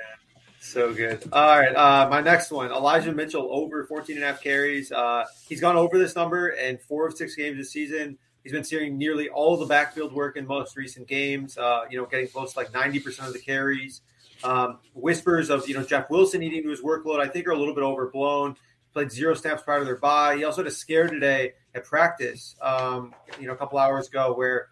So 0.60 0.94
good. 0.94 1.24
All 1.32 1.60
right. 1.60 1.74
Uh, 1.74 2.10
my 2.10 2.20
next 2.20 2.52
one, 2.52 2.72
Elijah 2.72 3.14
Mitchell 3.14 3.48
over 3.52 3.86
14 3.86 4.16
and 4.16 4.24
a 4.24 4.28
half 4.28 4.42
carries. 4.42 4.92
Uh, 4.92 5.24
he's 5.48 5.62
gone 5.62 5.78
over 5.78 5.98
this 5.98 6.16
number 6.16 6.50
in 6.50 6.78
four 6.78 7.08
of 7.08 7.16
six 7.16 7.36
games 7.36 7.58
this 7.58 7.72
season. 7.72 8.18
He's 8.44 8.52
been 8.52 8.64
seeing 8.64 8.98
nearly 8.98 9.30
all 9.30 9.58
the 9.58 9.66
backfield 9.66 10.14
work 10.14 10.36
in 10.36 10.48
most 10.48 10.76
recent 10.76 11.08
games, 11.08 11.58
uh, 11.58 11.82
you 11.90 11.98
know, 11.98 12.06
getting 12.06 12.28
close 12.28 12.54
to 12.54 12.60
like 12.60 12.72
90% 12.72 13.28
of 13.28 13.34
the 13.34 13.40
carries. 13.40 14.02
Um, 14.44 14.80
whispers 14.94 15.50
of 15.50 15.68
you 15.68 15.76
know 15.76 15.84
Jeff 15.84 16.10
Wilson 16.10 16.44
eating 16.44 16.64
to 16.64 16.70
his 16.70 16.82
workload, 16.82 17.20
I 17.20 17.28
think, 17.28 17.48
are 17.48 17.52
a 17.52 17.58
little 17.58 17.74
bit 17.74 17.84
overblown. 17.84 18.54
He 18.54 18.94
played 18.94 19.12
zero 19.12 19.34
snaps 19.34 19.64
prior 19.64 19.80
to 19.80 19.86
their 19.86 19.98
bye. 19.98 20.38
He 20.38 20.44
also 20.44 20.62
had 20.64 20.72
a 20.72 20.76
scare 20.76 21.08
today 21.08 21.54
at 21.74 21.86
practice, 21.86 22.56
um, 22.62 23.14
you 23.40 23.48
know, 23.48 23.54
a 23.54 23.58
couple 23.58 23.80
hours 23.80 24.08
ago, 24.08 24.34
where 24.34 24.68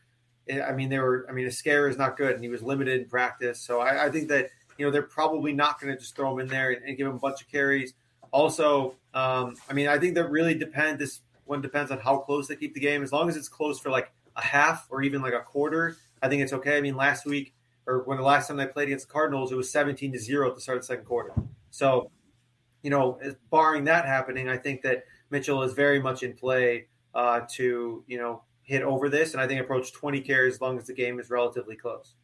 it, 0.48 0.62
I 0.62 0.74
mean, 0.74 0.90
they 0.90 1.00
were. 1.00 1.26
I 1.30 1.32
mean, 1.32 1.48
a 1.48 1.52
scare 1.52 1.88
is 1.88 1.98
not 1.98 2.18
good, 2.18 2.36
and 2.36 2.44
he 2.44 2.50
was 2.50 2.62
limited 2.62 3.02
in 3.02 3.08
practice. 3.08 3.60
So 3.62 3.80
I, 3.80 4.06
I 4.06 4.12
think 4.12 4.30
that 4.30 4.50
you 4.78 4.86
know 4.86 4.92
they're 4.92 5.02
probably 5.02 5.54
not 5.54 5.80
going 5.80 5.94
to 5.94 6.00
just 6.00 6.16
throw 6.16 6.34
him 6.34 6.40
in 6.40 6.48
there 6.48 6.72
and, 6.72 6.84
and, 6.86 6.98
give 6.98 7.08
him 7.08 7.16
a 7.16 7.20
bunch 7.20 7.42
of 7.42 7.48
carries. 7.48 7.94
Also, 8.32 8.96
um, 9.14 9.56
I 9.70 9.74
mean, 9.74 9.88
I 9.88 9.98
think 9.98 10.16
that 10.16 10.30
really 10.30 10.56
depends. 10.56 11.00
This 11.00 11.22
one 11.46 11.62
depends 11.62 11.92
on 11.92 12.00
how 12.00 12.18
close 12.18 12.48
they 12.48 12.56
keep 12.56 12.74
the 12.74 12.80
game. 12.80 13.02
As 13.02 13.12
long 13.12 13.30
as 13.30 13.38
it's 13.38 13.50
close 13.50 13.80
for 13.80 13.90
like 13.90 14.12
a 14.36 14.42
half 14.42 14.88
or 14.90 15.02
even 15.02 15.22
like 15.22 15.34
a 15.34 15.40
quarter, 15.40 15.96
I 16.22 16.28
think 16.28 16.42
it's 16.44 16.54
okay. 16.54 16.78
I 16.78 16.82
mean, 16.82 16.96
last 16.96 17.26
week 17.26 17.55
or 17.88 18.04
when 18.06 18.18
the 18.18 18.24
last 18.24 18.48
time 18.48 18.58
they 18.58 18.68
played 18.68 18.88
against 18.88 19.08
the 19.08 19.14
Cardinals, 19.14 19.52
it 19.52 19.56
was 19.56 19.72
17 19.72 20.12
to 20.14 20.20
0 20.20 20.50
at 20.50 20.56
the 20.56 20.62
start 20.62 20.78
of 20.78 20.84
the 20.84 20.88
second 20.88 21.06
quarter. 21.06 21.34
So, 21.70 22.12
you 22.82 22.90
know, 22.90 23.20
barring 23.52 23.84
that 23.86 24.06
happening, 24.06 24.50
I 24.50 24.58
think 24.58 24.82
that 24.84 25.04
Mitchell 25.30 25.64
is 25.64 25.74
very 25.74 26.00
much 26.00 26.24
in 26.24 26.34
play 26.34 26.88
uh, 27.14 27.42
to, 27.54 28.04
you 28.08 28.18
know, 28.18 28.44
hit 28.64 28.82
over 28.82 29.10
this. 29.10 29.34
And 29.34 29.42
I 29.42 29.48
think 29.48 29.62
approach 29.62 29.94
20 29.94 30.22
carries 30.22 30.56
as 30.56 30.62
long 30.62 30.78
as 30.78 30.86
the 30.86 30.94
game 30.94 31.20
is 31.20 31.30
relatively 31.30 31.76
close. 31.76 32.16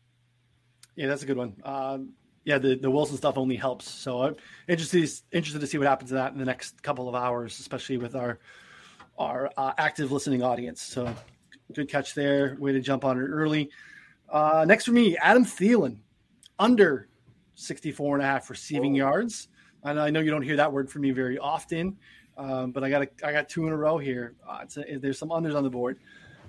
Yeah, 0.96 1.08
that's 1.08 1.24
a 1.24 1.26
good 1.26 1.38
one. 1.38 1.56
Um, 1.64 2.14
yeah, 2.44 2.58
the, 2.58 2.76
the 2.76 2.90
Wilson 2.90 3.18
stuff 3.18 3.38
only 3.38 3.56
helps. 3.56 3.90
So 3.90 4.24
I'm 4.24 4.36
interested, 4.68 5.10
interested 5.32 5.60
to 5.60 5.68
see 5.68 5.78
what 5.78 5.88
happens 5.88 6.10
to 6.10 6.16
that 6.16 6.34
in 6.34 6.40
the 6.40 6.46
next 6.46 6.82
couple 6.82 7.08
of 7.08 7.16
hours, 7.16 7.60
especially 7.60 7.98
with 7.98 8.16
our 8.16 8.40
our 9.18 9.52
uh, 9.58 9.74
active 9.78 10.12
listening 10.12 10.42
audience. 10.42 10.82
So 10.82 11.14
good 11.74 11.90
catch 11.90 12.16
there. 12.16 12.58
Way 12.60 12.72
to 12.72 12.80
jump 12.80 13.06
on 13.06 13.18
it 13.18 13.22
early. 13.22 13.70
Uh, 14.32 14.66
next 14.68 14.86
for 14.86 14.92
me, 14.92 15.18
Adam 15.18 15.44
Thielen, 15.44 15.98
under 16.58 17.10
64 17.56 18.16
and 18.16 18.24
a 18.24 18.26
half 18.26 18.50
receiving 18.50 18.94
Whoa. 18.94 19.00
yards. 19.00 19.50
And 19.84 20.00
I 20.00 20.10
know 20.10 20.20
you 20.22 20.32
don't 20.32 20.42
hear 20.42 20.56
that 20.56 20.72
word 20.72 20.90
from 20.90 21.02
me 21.02 21.12
very 21.12 21.38
often, 21.38 21.98
um, 22.38 22.72
but 22.72 22.84
I 22.84 22.90
got 22.90 23.02
a, 23.02 23.10
I 23.24 23.32
got 23.32 23.50
two 23.50 23.66
in 23.68 23.74
a 23.74 23.78
row 23.78 23.98
here. 23.98 24.36
Uh, 24.48 24.66
a, 24.88 24.98
there's 24.98 25.20
some 25.20 25.30
unders 25.30 25.56
on 25.56 25.64
the 25.64 25.70
board. 25.70 26.00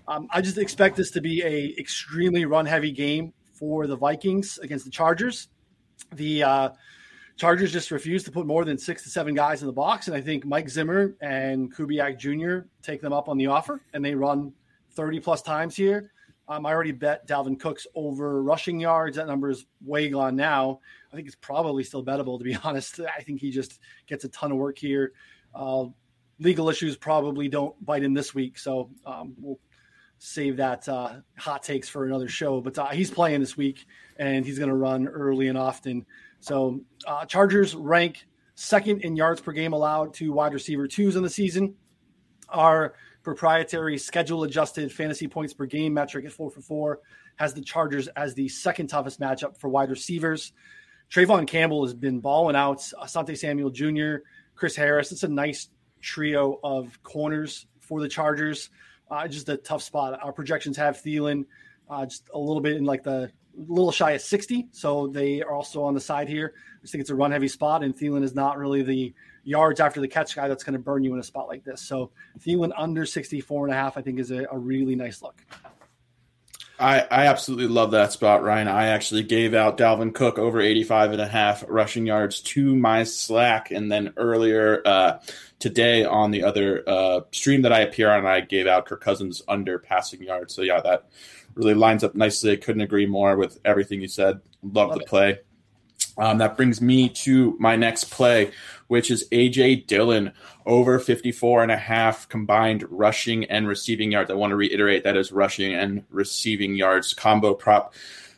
Um, 0.07 0.29
I 0.31 0.41
just 0.41 0.59
expect 0.59 0.97
this 0.97 1.11
to 1.13 1.21
be 1.21 1.43
a 1.43 1.75
extremely 1.79 2.45
run 2.45 2.67
heavy 2.67 2.93
game 2.93 3.33
for 3.53 3.87
the 3.87 3.97
Vikings 3.97 4.59
against 4.59 4.85
the 4.85 4.91
Chargers. 4.91 5.49
The 6.15 6.43
uh, 6.43 6.69
Chargers 7.37 7.73
just 7.73 7.91
refuse 7.91 8.23
to 8.25 8.31
put 8.31 8.47
more 8.47 8.65
than 8.65 8.77
six 8.77 9.03
to 9.05 9.09
seven 9.09 9.35
guys 9.35 9.63
in 9.63 9.67
the 9.67 9.73
box, 9.73 10.09
and 10.09 10.17
I 10.17 10.21
think 10.21 10.45
Mike 10.45 10.69
Zimmer 10.69 11.15
and 11.21 11.75
Kubiak 11.75 12.19
Jr. 12.19 12.67
take 12.83 13.01
them 13.01 13.13
up 13.13 13.29
on 13.29 13.39
the 13.39 13.47
offer, 13.47 13.81
and 13.95 14.05
they 14.05 14.15
run 14.15 14.53
30 14.91 15.21
plus 15.21 15.43
times 15.43 15.75
here. 15.75 16.12
Um, 16.49 16.67
I 16.67 16.73
already 16.73 16.93
bet 16.93 17.27
Dalvin 17.27 17.59
Cook's 17.59 17.87
over 17.95 18.43
rushing 18.43 18.81
yards. 18.81 19.17
That 19.17 19.27
number 19.27 19.49
is 19.51 19.67
way 19.85 20.09
gone 20.09 20.37
now. 20.37 20.81
I 21.13 21.17
think 21.17 21.27
it's 21.27 21.37
probably 21.37 21.85
still 21.85 22.05
bettable, 22.05 22.39
to 22.39 22.45
be 22.45 22.57
honest. 22.65 23.01
I 23.01 23.23
think 23.23 23.41
he 23.41 23.51
just 23.51 23.81
gets 24.07 24.25
a 24.25 24.29
ton 24.29 24.53
of 24.53 24.59
work 24.59 24.79
here. 24.79 25.13
Uh, 25.55 25.87
legal 26.39 26.69
issues 26.69 26.97
probably 26.97 27.49
don't 27.49 27.75
bite 27.85 28.03
in 28.03 28.13
this 28.13 28.35
week, 28.35 28.59
so 28.59 28.91
um, 29.07 29.35
we'll 29.39 29.61
save 30.19 30.57
that 30.57 30.89
uh, 30.89 31.15
hot 31.39 31.63
takes 31.63 31.89
for 31.89 32.05
another 32.05 32.29
show. 32.29 32.61
But 32.61 32.79
uh, 32.79 32.89
he's 32.89 33.11
playing 33.11 33.41
this 33.41 33.57
week, 33.57 33.87
and 34.17 34.45
he's 34.45 34.59
going 34.59 34.71
to 34.71 34.77
run 34.77 35.07
early 35.07 35.49
and 35.49 35.59
often. 35.59 36.05
So 36.41 36.81
uh, 37.07 37.25
Chargers 37.25 37.75
rank 37.75 38.27
second 38.55 39.03
in 39.03 39.17
yards 39.17 39.41
per 39.41 39.53
game 39.53 39.73
allowed 39.73 40.15
to 40.15 40.33
wide 40.33 40.55
receiver 40.55 40.87
twos 40.87 41.17
in 41.17 41.23
the 41.23 41.31
season. 41.31 41.75
Our 42.49 42.95
proprietary 43.23 43.99
schedule 43.99 44.45
adjusted 44.45 44.93
fantasy 44.93 45.29
points 45.29 45.55
per 45.55 45.67
game 45.67 45.95
metric 45.95 46.25
at 46.25 46.33
four 46.33 46.51
for 46.51 46.61
four 46.61 47.01
has 47.37 47.55
the 47.55 47.63
Chargers 47.63 48.09
as 48.09 48.35
the 48.35 48.49
second 48.49 48.89
toughest 48.89 49.21
matchup 49.21 49.57
for 49.57 49.69
wide 49.69 49.91
receivers. 49.91 50.53
Tevaughn 51.11 51.47
Campbell 51.47 51.85
has 51.85 51.95
been 51.95 52.21
balling 52.21 52.57
out. 52.57 52.79
Asante 52.79 53.37
Samuel 53.37 53.71
Jr., 53.71 54.25
Chris 54.55 54.77
Harris. 54.77 55.13
It's 55.13 55.23
a 55.23 55.29
nice 55.29 55.69
trio 56.01 56.59
of 56.63 57.03
corners 57.03 57.67
for 57.81 58.01
the 58.01 58.09
Chargers. 58.09 58.71
Uh, 59.11 59.29
just 59.29 59.49
a 59.49 59.57
tough 59.57 59.83
spot. 59.83 60.19
Our 60.23 60.33
projections 60.33 60.77
have 60.77 60.97
Thielen 60.97 61.45
uh, 61.91 62.07
just 62.07 62.29
a 62.33 62.39
little 62.39 62.63
bit 62.63 62.77
in 62.77 62.85
like 62.85 63.03
the 63.03 63.31
little 63.55 63.93
shy 63.93 64.13
of 64.13 64.23
60. 64.23 64.69
So 64.73 65.09
they 65.09 65.43
are 65.43 65.53
also 65.53 65.83
on 65.83 65.95
the 65.95 66.01
side 66.01 66.29
here. 66.29 66.55
I 66.57 66.81
just 66.81 66.93
think 66.93 67.03
it's 67.03 67.11
a 67.11 67.15
run 67.15 67.31
heavy 67.31 67.49
spot, 67.49 67.83
and 67.83 67.95
Thielen 67.95 68.23
is 68.23 68.35
not 68.35 68.57
really 68.57 68.83
the 68.83 69.15
yards 69.45 69.81
after 69.81 70.01
the 70.01 70.09
catch 70.09 70.35
guy 70.35 70.49
that's 70.49 70.65
going 70.65 70.75
to 70.75 70.79
burn 70.79 71.05
you 71.05 71.13
in 71.15 71.21
a 71.21 71.23
spot 71.23 71.49
like 71.49 71.65
this. 71.65 71.81
So 71.81 72.11
Thielen 72.39 72.73
under 72.77 73.07
64 73.07 73.67
and 73.67 73.75
a 73.75 73.77
half, 73.77 73.97
I 73.97 74.03
think 74.03 74.19
is 74.19 74.31
a, 74.31 74.47
a 74.51 74.59
really 74.59 74.95
nice 74.95 75.23
look. 75.23 75.45
I, 76.79 77.01
I 77.01 77.27
absolutely 77.27 77.69
love 77.69 77.93
that 77.93 78.13
spot, 78.13 78.43
Ryan. 78.43 78.67
I 78.67 78.89
actually 78.89 79.23
gave 79.23 79.55
out 79.55 79.79
Dalvin 79.79 80.13
Cook 80.13 80.39
over 80.39 80.61
85 80.61 81.13
and 81.13 81.21
a 81.21 81.29
half 81.29 81.65
rushing 81.69 82.07
yards 82.07 82.41
to 82.41 82.75
my 82.75 83.05
Slack. 83.05 83.71
And 83.71 83.91
then 83.91 84.13
earlier 84.17 84.83
uh, 84.85 85.21
today 85.61 86.05
on 86.05 86.33
the 86.33 86.43
other 86.43 86.83
uh, 86.87 87.21
stream 87.31 87.63
that 87.63 87.73
I 87.73 87.81
appear 87.81 88.11
on, 88.11 88.27
I 88.27 88.41
gave 88.41 88.67
out 88.67 88.87
Kirk 88.87 89.01
Cousins 89.01 89.43
under 89.47 89.79
passing 89.79 90.23
yards. 90.23 90.55
So, 90.55 90.63
yeah, 90.63 90.81
that 90.81 91.09
really 91.55 91.75
lines 91.75 92.03
up 92.03 92.17
nicely. 92.17 92.53
I 92.53 92.57
couldn't 92.57 92.83
agree 92.83 93.07
more 93.07 93.37
with 93.37 93.61
everything 93.65 94.01
you 94.01 94.09
said. 94.09 94.41
Love, 94.63 94.91
love 94.91 94.99
the 94.99 95.05
it. 95.05 95.09
Um, 96.19 96.39
that 96.39 96.57
brings 96.57 96.81
me 96.81 97.09
to 97.09 97.57
my 97.59 97.77
next 97.77 98.11
play, 98.11 98.53
which 98.89 99.11
is 99.11 99.29
AJ 99.31 99.87
Dillon 99.87 100.33
over 100.67 100.99
54 100.99 101.63
and 101.63 101.73
a 101.73 101.77
half 101.77 102.29
combined 102.29 102.85
rushing 102.91 103.45
and 103.45 103.67
receiving 103.67 104.13
yards. 104.13 104.31
I 104.31 104.35
want 104.35 104.51
to 104.51 104.57
reiterate 104.57 105.05
that 105.05 105.17
is 105.17 105.33
rushing 105.33 105.75
and 105.75 106.05
receiving 106.11 106.75
yards 106.77 107.15
combo 107.15 107.55
prop. 107.55 107.95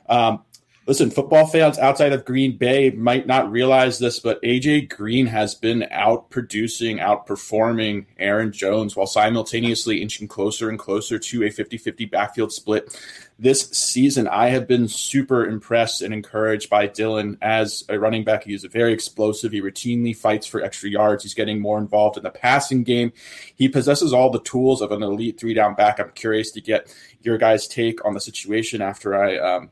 Um, 0.08 0.44
listen, 0.86 1.10
football 1.10 1.46
fans 1.46 1.78
outside 1.78 2.12
of 2.12 2.24
Green 2.24 2.56
Bay 2.56 2.90
might 2.90 3.26
not 3.26 3.50
realize 3.50 3.98
this, 3.98 4.20
but 4.20 4.42
AJ 4.42 4.90
Green 4.90 5.26
has 5.26 5.54
been 5.54 5.86
out 5.90 6.30
producing, 6.30 6.98
outperforming 6.98 8.06
Aaron 8.18 8.52
Jones 8.52 8.94
while 8.94 9.06
simultaneously 9.06 10.00
inching 10.00 10.28
closer 10.28 10.68
and 10.68 10.78
closer 10.78 11.18
to 11.18 11.44
a 11.44 11.50
50 11.50 11.78
50 11.78 12.04
backfield 12.06 12.52
split 12.52 12.96
this 13.38 13.68
season, 13.70 14.28
I 14.28 14.48
have 14.48 14.68
been 14.68 14.86
super 14.86 15.44
impressed 15.44 16.02
and 16.02 16.14
encouraged 16.14 16.70
by 16.70 16.86
Dillon 16.86 17.36
as 17.42 17.82
a 17.88 17.98
running 17.98 18.22
back. 18.22 18.44
He's 18.44 18.64
very 18.64 18.92
explosive. 18.92 19.52
He 19.52 19.60
routinely 19.60 20.16
fights 20.16 20.46
for 20.46 20.62
extra 20.62 20.88
yards. 20.88 21.24
He's 21.24 21.34
getting 21.34 21.60
more 21.60 21.78
involved 21.78 22.16
in 22.16 22.22
the 22.22 22.30
passing 22.30 22.84
game. 22.84 23.12
He 23.54 23.68
possesses 23.68 24.12
all 24.12 24.30
the 24.30 24.40
tools 24.40 24.80
of 24.80 24.92
an 24.92 25.02
elite 25.02 25.38
three 25.38 25.54
down 25.54 25.74
back. 25.74 25.98
I'm 25.98 26.10
curious 26.10 26.52
to 26.52 26.60
get 26.60 26.94
your 27.22 27.36
guys' 27.36 27.66
take 27.66 28.04
on 28.04 28.14
the 28.14 28.20
situation 28.20 28.80
after 28.80 29.20
I 29.20 29.36
um, 29.38 29.70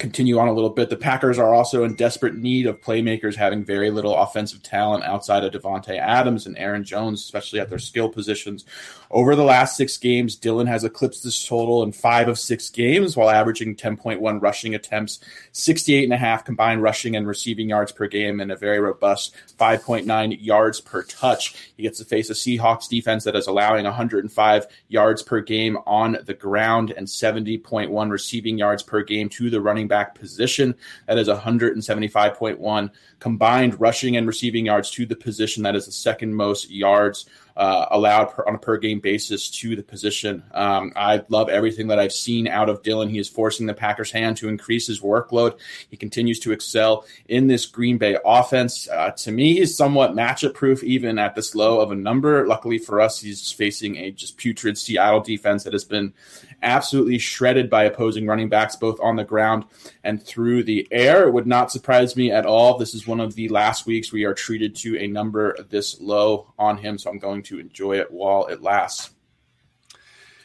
continue 0.00 0.38
on 0.38 0.48
a 0.48 0.52
little 0.52 0.70
bit, 0.70 0.90
the 0.90 0.96
Packers 0.96 1.38
are 1.38 1.54
also 1.54 1.84
in 1.84 1.94
desperate 1.94 2.34
need 2.34 2.66
of 2.66 2.80
playmakers, 2.80 3.36
having 3.36 3.64
very 3.64 3.90
little 3.90 4.16
offensive 4.16 4.62
talent 4.62 5.04
outside 5.04 5.44
of 5.44 5.52
Davante 5.52 5.96
Adams 5.96 6.46
and 6.46 6.58
Aaron 6.58 6.82
Jones, 6.82 7.22
especially 7.22 7.60
at 7.60 7.68
their 7.68 7.78
skill 7.78 8.08
positions. 8.08 8.64
Over 9.12 9.34
the 9.34 9.42
last 9.42 9.76
six 9.76 9.96
games, 9.96 10.36
Dillon 10.36 10.68
has 10.68 10.84
eclipsed 10.84 11.24
this 11.24 11.44
total 11.44 11.82
in 11.82 11.90
five 11.90 12.28
of 12.28 12.38
six 12.38 12.70
games 12.70 13.16
while 13.16 13.28
averaging 13.28 13.74
10.1 13.74 14.40
rushing 14.40 14.76
attempts, 14.76 15.18
68 15.50 16.04
and 16.04 16.12
a 16.12 16.16
half 16.16 16.44
combined 16.44 16.80
rushing 16.80 17.16
and 17.16 17.26
receiving 17.26 17.68
yards 17.68 17.90
per 17.90 18.06
game, 18.06 18.38
and 18.38 18.52
a 18.52 18.56
very 18.56 18.78
robust 18.78 19.34
5.9 19.58 20.38
yards 20.40 20.80
per 20.80 21.02
touch. 21.02 21.56
He 21.76 21.82
gets 21.82 21.98
to 21.98 22.04
face 22.04 22.30
a 22.30 22.34
Seahawks 22.34 22.88
defense 22.88 23.24
that 23.24 23.34
is 23.34 23.48
allowing 23.48 23.84
105 23.84 24.66
yards 24.86 25.24
per 25.24 25.40
game 25.40 25.76
on 25.86 26.18
the 26.24 26.34
ground 26.34 26.92
and 26.96 27.08
70.1 27.08 28.10
receiving 28.12 28.58
yards 28.58 28.84
per 28.84 29.02
game 29.02 29.28
to 29.30 29.50
the 29.50 29.60
running 29.60 29.88
back 29.88 30.14
position. 30.14 30.76
That 31.08 31.18
is 31.18 31.26
175.1 31.26 32.90
combined 33.18 33.80
rushing 33.80 34.16
and 34.16 34.28
receiving 34.28 34.66
yards 34.66 34.92
to 34.92 35.04
the 35.04 35.16
position. 35.16 35.64
That 35.64 35.74
is 35.74 35.86
the 35.86 35.92
second 35.92 36.36
most 36.36 36.70
yards 36.70 37.26
uh, 37.56 37.86
allowed 37.90 38.26
per, 38.26 38.44
on 38.46 38.54
a 38.54 38.58
per 38.58 38.78
game 38.78 39.00
basis 39.00 39.50
to 39.50 39.76
the 39.76 39.82
position. 39.82 40.42
Um, 40.52 40.92
I 40.96 41.22
love 41.28 41.48
everything 41.48 41.88
that 41.88 41.98
I've 41.98 42.12
seen 42.12 42.48
out 42.48 42.68
of 42.68 42.82
Dillon. 42.82 43.08
He 43.08 43.18
is 43.18 43.28
forcing 43.28 43.66
the 43.66 43.74
Packers' 43.74 44.10
hand 44.10 44.36
to 44.38 44.48
increase 44.48 44.86
his 44.86 45.00
workload. 45.00 45.58
He 45.90 45.96
continues 45.96 46.38
to 46.40 46.52
excel 46.52 47.04
in 47.28 47.46
this 47.46 47.66
Green 47.66 47.98
Bay 47.98 48.16
offense. 48.24 48.88
Uh, 48.88 49.10
to 49.10 49.30
me, 49.30 49.56
he's 49.56 49.76
somewhat 49.76 50.12
matchup 50.12 50.54
proof, 50.54 50.82
even 50.82 51.18
at 51.18 51.34
this 51.34 51.54
low 51.54 51.80
of 51.80 51.90
a 51.90 51.96
number. 51.96 52.46
Luckily 52.46 52.78
for 52.78 53.00
us, 53.00 53.20
he's 53.20 53.52
facing 53.52 53.96
a 53.96 54.10
just 54.10 54.36
putrid 54.36 54.78
Seattle 54.78 55.20
defense 55.20 55.64
that 55.64 55.72
has 55.72 55.84
been 55.84 56.12
absolutely 56.62 57.18
shredded 57.18 57.70
by 57.70 57.84
opposing 57.84 58.26
running 58.26 58.48
backs, 58.48 58.76
both 58.76 58.98
on 59.00 59.16
the 59.16 59.24
ground 59.24 59.64
and 60.04 60.22
through 60.22 60.64
the 60.64 60.86
air. 60.90 61.26
It 61.26 61.32
would 61.32 61.46
not 61.46 61.70
surprise 61.70 62.16
me 62.16 62.30
at 62.30 62.46
all. 62.46 62.78
This 62.78 62.94
is 62.94 63.06
one 63.06 63.20
of 63.20 63.34
the 63.34 63.48
last 63.48 63.86
weeks 63.86 64.12
we 64.12 64.24
are 64.24 64.34
treated 64.34 64.74
to 64.76 64.98
a 64.98 65.06
number 65.06 65.56
this 65.70 66.00
low 66.00 66.52
on 66.58 66.78
him, 66.78 66.98
so 66.98 67.10
I'm 67.10 67.18
going 67.18 67.42
to 67.44 67.58
enjoy 67.58 67.98
it 67.98 68.10
while 68.10 68.46
it 68.46 68.62
lasts. 68.62 69.10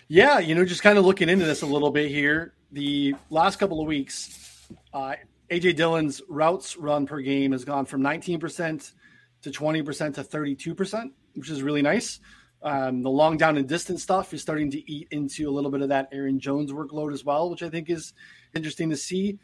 Yeah, 0.08 0.40
you 0.40 0.54
know, 0.54 0.66
just 0.66 0.84
kind 0.84 0.98
of 0.98 1.06
looking 1.06 1.30
into 1.30 1.46
this 1.46 1.64
a 1.64 1.66
little 1.66 1.92
bit 1.92 2.12
here. 2.12 2.54
The 2.72 3.16
last 3.30 3.58
couple 3.58 3.82
of 3.82 3.88
weeks, 3.88 4.68
uh, 4.94 5.16
AJ 5.50 5.76
Dillon's 5.76 6.22
routes 6.28 6.78
run 6.78 7.06
per 7.08 7.22
game 7.22 7.52
has 7.52 7.66
gone 7.66 7.86
from 7.86 8.02
19% 8.02 8.92
to 9.42 9.52
20% 9.52 10.14
to 10.16 10.24
32%, 10.24 11.12
which 11.36 11.50
is 11.50 11.64
really 11.64 11.82
nice. 11.82 12.20
Um, 12.66 13.04
the 13.04 13.12
long 13.12 13.38
down 13.38 13.58
and 13.58 13.70
distance 13.70 14.02
stuff 14.02 14.34
is 14.34 14.42
starting 14.42 14.72
to 14.72 14.92
eat 14.92 15.08
into 15.12 15.48
a 15.48 15.52
little 15.52 15.70
bit 15.70 15.84
of 15.84 15.90
that 15.90 16.10
Aaron 16.12 16.40
Jones 16.40 16.72
workload 16.72 17.14
as 17.14 17.24
well, 17.24 17.52
which 17.52 17.62
I 17.62 17.70
think 17.70 17.92
is 17.92 18.14
interesting 18.56 18.90
to 18.90 18.98
see. 18.98 19.38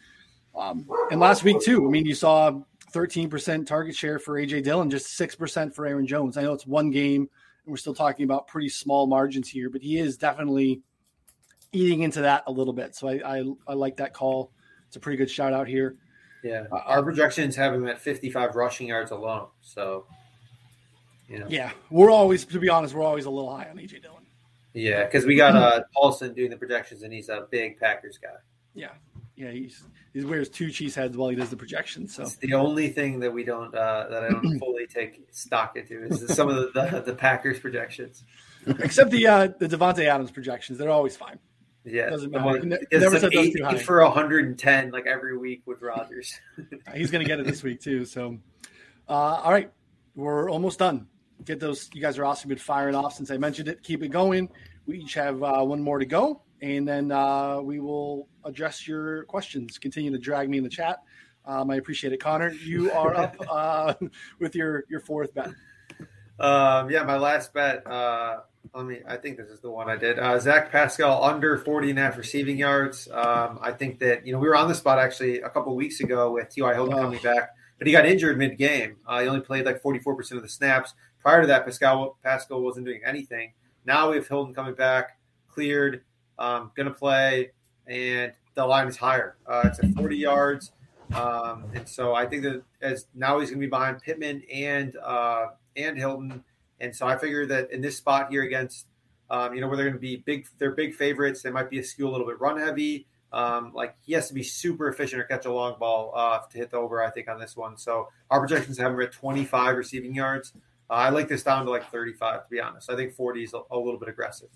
Um, 0.56 0.88
and 1.12 1.20
last 1.20 1.44
week 1.44 1.62
too, 1.62 1.88
I 1.88 1.92
mean, 1.92 2.04
you 2.06 2.16
saw 2.16 2.60
13% 2.94 3.68
target 3.68 3.96
share 3.96 4.18
for 4.18 4.42
AJ 4.42 4.64
Dillon, 4.64 4.90
just 4.90 5.20
6% 5.20 5.74
for 5.74 5.86
Aaron 5.86 6.08
Jones. 6.08 6.36
I 6.36 6.42
know 6.42 6.54
it's 6.54 6.66
one 6.66 6.90
game, 6.90 7.22
and 7.22 7.72
we're 7.72 7.78
still 7.78 7.94
talking 7.94 8.26
about 8.26 8.48
pretty 8.48 8.70
small 8.70 9.06
margins 9.06 9.48
here, 9.48 9.70
but 9.70 9.84
he 9.84 10.00
is 10.00 10.18
definitely 10.18 10.82
eating 11.72 12.02
into 12.02 12.22
that 12.22 12.44
a 12.48 12.52
little 12.52 12.74
bit. 12.74 12.96
So 12.96 13.08
I, 13.08 13.38
I, 13.38 13.44
I 13.68 13.74
like 13.76 13.98
that 13.98 14.14
call. 14.16 14.52
It's 14.88 14.96
a 14.96 15.00
pretty 15.00 15.18
good 15.18 15.30
shout 15.30 15.54
out 15.54 15.68
here. 15.68 15.96
Yeah, 16.44 16.64
our 16.72 17.04
projections 17.04 17.56
have 17.56 17.72
him 17.72 17.88
at 17.88 18.02
55 18.02 18.56
rushing 18.56 18.88
yards 18.88 19.12
alone. 19.12 19.48
So 19.62 20.06
you 21.32 21.40
know? 21.40 21.48
Yeah, 21.50 21.72
we're 21.90 22.12
always, 22.12 22.46
to 22.46 22.60
be 22.60 22.70
honest, 22.70 22.94
we're 22.94 23.04
always 23.04 23.26
a 23.26 23.30
little 23.30 23.56
high 23.56 23.70
on 23.70 23.78
AJ 23.78 24.02
Dillon. 24.02 24.26
Yeah, 24.74 25.06
because 25.06 25.26
we 25.26 25.36
got 25.36 25.56
uh, 25.56 25.82
Paulson 25.94 26.34
doing 26.34 26.50
the 26.50 26.58
projections, 26.58 27.04
and 27.04 27.12
he's 27.14 27.30
a 27.30 27.48
big 27.50 27.80
Packers 27.80 28.18
guy. 28.18 28.30
Yeah, 28.74 28.92
yeah, 29.36 29.52
he's 29.52 29.84
he 30.14 30.24
wears 30.24 30.50
two 30.50 30.72
cheese 30.72 30.96
heads 30.96 31.18
while 31.18 31.30
he 31.30 31.36
does 31.36 31.50
the 31.50 31.58
projections. 31.58 32.16
So 32.16 32.24
it's 32.24 32.38
the 32.38 32.54
only 32.54 32.90
thing 32.90 33.20
that 33.20 33.32
we 33.34 33.44
don't 33.44 33.74
uh, 33.76 34.08
that 34.10 34.24
I 34.24 34.30
don't 34.30 34.60
fully 34.60 34.88
take 34.88 35.22
stock 35.32 35.76
into 35.76 36.06
is 36.06 36.34
some 36.34 36.50
of 36.50 36.56
the, 36.56 36.90
the, 36.90 37.02
the 37.02 37.16
Packers 37.16 37.60
projections, 37.60 38.24
except 38.66 39.12
the 39.12 39.28
uh, 39.28 39.48
the 39.60 39.68
Davante 39.68 40.06
Adams 40.06 40.32
projections. 40.32 40.78
They're 40.78 40.90
always 40.90 41.18
fine. 41.18 41.40
Yeah, 41.84 42.10
doesn't 42.10 42.32
matter. 42.32 42.46
One, 42.46 42.78
never 42.92 43.20
said 43.20 43.34
eight, 43.34 43.56
too 43.58 43.64
high. 43.64 43.78
for 43.78 44.04
110 44.04 44.92
like 44.92 45.08
every 45.08 45.36
week 45.38 45.64
with 45.66 45.82
Rodgers. 45.82 46.40
he's 46.94 47.10
going 47.10 47.24
to 47.24 47.28
get 47.28 47.40
it 47.40 47.46
this 47.48 47.64
week 47.64 47.82
too. 47.82 48.06
So, 48.06 48.38
uh, 49.10 49.12
all 49.12 49.52
right, 49.52 49.72
we're 50.16 50.50
almost 50.50 50.78
done 50.78 51.08
get 51.46 51.60
those. 51.60 51.90
You 51.94 52.02
guys 52.02 52.18
are 52.18 52.26
awesome. 52.26 52.50
Been 52.50 52.58
firing 52.58 52.96
off 52.96 53.14
since 53.14 53.32
I 53.32 53.38
mentioned 53.38 53.68
it. 53.68 53.84
Keep 53.84 54.04
it 54.04 54.10
going. 54.10 54.50
We 54.86 55.00
each 55.00 55.14
have 55.16 55.42
uh, 55.44 55.64
one 55.64 55.82
more 55.82 56.00
to 56.00 56.06
go, 56.06 56.42
and 56.62 56.88
then 56.88 57.12
uh, 57.12 57.60
we 57.62 57.80
will 57.80 58.28
address 58.44 58.88
your 58.88 59.26
questions. 59.26 59.78
Continue 59.78 60.12
to 60.12 60.18
drag 60.18 60.50
me 60.50 60.58
in 60.58 60.64
the 60.64 60.70
chat. 60.70 61.00
Um, 61.46 61.72
I 61.72 61.76
appreciate 61.76 62.14
it, 62.14 62.22
Connor. 62.22 62.52
You 62.52 62.92
are 62.92 63.16
up 63.16 63.36
uh, 63.50 63.94
with 64.40 64.56
your 64.56 64.86
your 64.90 65.00
fourth 65.00 65.34
bet. 65.34 65.50
Um, 66.40 66.90
yeah, 66.90 67.04
my 67.04 67.18
last 67.18 67.54
bet. 67.54 67.86
Uh, 67.86 68.40
let 68.74 68.86
me. 68.86 69.00
I 69.08 69.18
think 69.18 69.38
this 69.38 69.50
is 69.50 69.60
the 69.60 69.70
one 69.70 69.90
I 69.90 69.96
did. 69.96 70.20
Uh, 70.20 70.40
Zach 70.40 70.72
Pascal 70.72 71.24
under 71.24 71.58
40 71.58 71.92
and 71.92 72.00
a 72.00 72.02
half 72.04 72.18
receiving 72.18 72.58
yards. 72.58 73.08
Um, 73.12 73.60
I 73.62 73.72
think 73.72 74.00
that 74.00 74.26
you 74.26 74.34
know 74.34 74.40
we 74.40 74.48
were 74.48 74.56
on 74.56 74.68
the 74.68 74.76
spot 74.76 75.00
actually 75.00 75.42
a 75.42 75.50
couple 75.50 75.76
weeks 75.76 76.00
ago 76.00 76.32
with 76.34 76.50
T.Y. 76.50 76.74
Hilton 76.74 76.94
oh. 76.94 77.02
coming 77.02 77.20
back, 77.22 77.52
but 77.78 77.88
he 77.88 77.94
got 77.94 78.06
injured 78.06 78.38
mid 78.38 78.58
game. 78.58 78.98
Uh, 79.08 79.22
he 79.22 79.28
only 79.28 79.42
played 79.42 79.66
like 79.66 79.82
44 79.82 80.16
percent 80.16 80.38
of 80.38 80.44
the 80.44 80.50
snaps. 80.50 80.94
Prior 81.22 81.42
to 81.42 81.48
that, 81.48 81.66
Pascal 81.66 82.18
Pascal 82.24 82.62
wasn't 82.62 82.86
doing 82.86 83.02
anything. 83.06 83.54
Now 83.86 84.10
we 84.10 84.18
have 84.18 84.28
Hilton 84.28 84.54
coming 84.54 84.76
back, 84.76 85.18
cleared, 85.48 86.04
um, 86.40 86.72
going 86.76 86.88
to 86.88 86.94
play, 86.94 87.52
and 87.88 88.34
the 88.56 88.66
line 88.66 88.88
is 88.88 88.98
higher. 88.98 89.36
Uh, 89.46 89.64
it's 89.66 89.80
at 89.80 89.94
40 89.94 90.18
yards, 90.18 90.72
um, 91.14 91.66
and 91.74 91.88
so 91.88 92.14
I 92.14 92.26
think 92.26 92.44
that 92.44 92.64
as 92.82 93.08
now 93.14 93.40
he's 93.40 93.50
going 93.50 93.60
to 93.60 93.66
be 93.66 93.70
behind 93.70 94.02
Pittman 94.02 94.44
and 94.52 94.96
uh, 94.98 95.48
and 95.76 95.98
Hilton, 95.98 96.44
and 96.80 96.96
so 96.96 97.08
I 97.08 97.18
figure 97.18 97.46
that 97.48 97.72
in 97.72 97.82
this 97.82 97.98
spot 97.98 98.32
here 98.32 98.44
against, 98.44 98.88
um, 99.30 99.54
you 99.54 99.62
know, 99.62 99.68
where 99.68 99.78
they're 99.78 99.86
going 99.86 99.94
to 99.96 100.00
be 100.00 100.18
big, 100.18 100.48
they're 100.58 100.72
big 100.72 100.96
favorites. 100.96 101.44
They 101.44 101.52
might 101.52 101.70
be 101.70 101.80
a 101.80 101.84
skew 101.84 102.08
a 102.08 102.12
little 102.12 102.28
bit 102.28 102.42
run 102.42 102.58
heavy. 102.60 103.08
Um, 103.34 103.72
like 103.74 103.96
he 104.02 104.12
has 104.14 104.28
to 104.28 104.34
be 104.34 104.44
super 104.44 104.90
efficient 104.90 105.22
or 105.22 105.24
catch 105.24 105.46
a 105.46 105.54
long 105.54 105.78
ball 105.80 106.12
uh, 106.14 106.40
to 106.52 106.58
hit 106.58 106.72
the 106.72 106.78
over. 106.78 107.02
I 107.02 107.12
think 107.12 107.30
on 107.30 107.40
this 107.40 107.56
one. 107.56 107.78
So 107.78 108.10
our 108.30 108.40
projections 108.40 108.78
have 108.78 108.92
him 108.92 109.00
at 109.00 109.14
25 109.14 109.78
receiving 109.78 110.14
yards. 110.14 110.52
Uh, 110.92 110.96
I 110.96 111.10
like 111.10 111.30
this 111.30 111.42
down 111.42 111.64
to 111.66 111.72
like 111.72 111.90
35, 111.90 112.44
to 112.44 112.50
be 112.50 112.60
honest. 112.60 112.92
I 112.92 112.98
think 112.98 113.14
40 113.14 113.44
is 113.44 113.54
a, 113.54 113.62
a 113.72 113.78
little 113.78 113.98
bit 113.98 114.10
aggressive. 114.10 114.50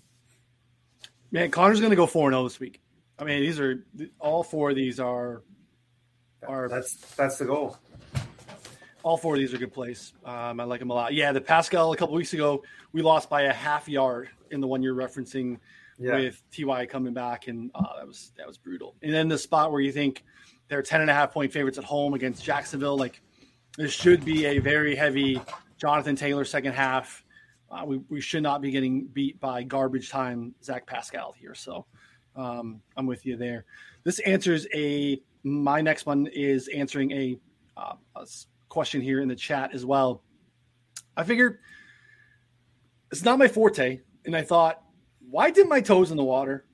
Man, 1.30 1.50
Connor's 1.50 1.80
going 1.80 1.90
to 1.90 1.96
go 1.96 2.06
4 2.06 2.30
0 2.30 2.44
this 2.44 2.60
week. 2.60 2.82
I 3.18 3.24
mean, 3.24 3.40
these 3.40 3.58
are 3.58 3.84
all 4.18 4.42
four 4.42 4.70
of 4.70 4.76
these 4.76 5.00
are 5.00 5.42
are 6.46 6.68
that's 6.68 6.94
that's 7.14 7.38
the 7.38 7.46
goal. 7.46 7.78
All 9.02 9.16
four 9.16 9.34
of 9.34 9.40
these 9.40 9.54
are 9.54 9.58
good 9.58 9.72
plays. 9.72 10.12
Um, 10.24 10.60
I 10.60 10.64
like 10.64 10.80
them 10.80 10.90
a 10.90 10.94
lot. 10.94 11.14
Yeah, 11.14 11.32
the 11.32 11.40
Pascal 11.40 11.92
a 11.92 11.96
couple 11.96 12.14
weeks 12.14 12.34
ago, 12.34 12.62
we 12.92 13.02
lost 13.02 13.30
by 13.30 13.42
a 13.42 13.52
half 13.52 13.88
yard 13.88 14.28
in 14.50 14.60
the 14.60 14.66
one 14.66 14.82
you're 14.82 14.94
referencing 14.94 15.58
yeah. 15.98 16.16
with 16.16 16.42
Ty 16.54 16.86
coming 16.86 17.14
back, 17.14 17.48
and 17.48 17.70
uh, 17.74 17.96
that 17.96 18.06
was 18.06 18.32
that 18.36 18.46
was 18.46 18.58
brutal. 18.58 18.94
And 19.02 19.14
then 19.14 19.28
the 19.28 19.38
spot 19.38 19.72
where 19.72 19.80
you 19.80 19.92
think 19.92 20.24
they're 20.68 20.82
10 20.82 21.00
and 21.00 21.08
a 21.08 21.14
half 21.14 21.32
point 21.32 21.52
favorites 21.52 21.78
at 21.78 21.84
home 21.84 22.12
against 22.14 22.44
Jacksonville, 22.44 22.98
like 22.98 23.22
this 23.78 23.92
should 23.92 24.24
be 24.24 24.44
a 24.44 24.58
very 24.58 24.94
heavy 24.94 25.40
Jonathan 25.78 26.16
Taylor 26.16 26.44
second 26.44 26.72
half. 26.72 27.24
Uh, 27.70 27.84
we, 27.84 27.98
we 28.08 28.20
should 28.20 28.42
not 28.42 28.60
be 28.60 28.70
getting 28.70 29.06
beat 29.06 29.40
by 29.40 29.62
garbage 29.62 30.08
time 30.08 30.54
Zach 30.62 30.86
Pascal 30.86 31.34
here. 31.36 31.54
So 31.54 31.86
um, 32.36 32.80
I'm 32.96 33.06
with 33.06 33.26
you 33.26 33.36
there. 33.36 33.64
This 34.04 34.18
answers 34.20 34.66
a 34.74 35.20
my 35.42 35.80
next 35.80 36.06
one 36.06 36.26
is 36.32 36.68
answering 36.68 37.12
a, 37.12 37.38
uh, 37.76 37.94
a 38.16 38.26
question 38.68 39.00
here 39.00 39.20
in 39.20 39.28
the 39.28 39.36
chat 39.36 39.72
as 39.72 39.86
well. 39.86 40.22
I 41.16 41.22
figured 41.22 41.58
it's 43.12 43.22
not 43.22 43.38
my 43.38 43.46
forte, 43.46 44.00
and 44.24 44.36
I 44.36 44.42
thought, 44.42 44.82
why 45.30 45.50
dip 45.50 45.68
my 45.68 45.80
toes 45.80 46.10
in 46.10 46.16
the 46.16 46.24
water 46.24 46.66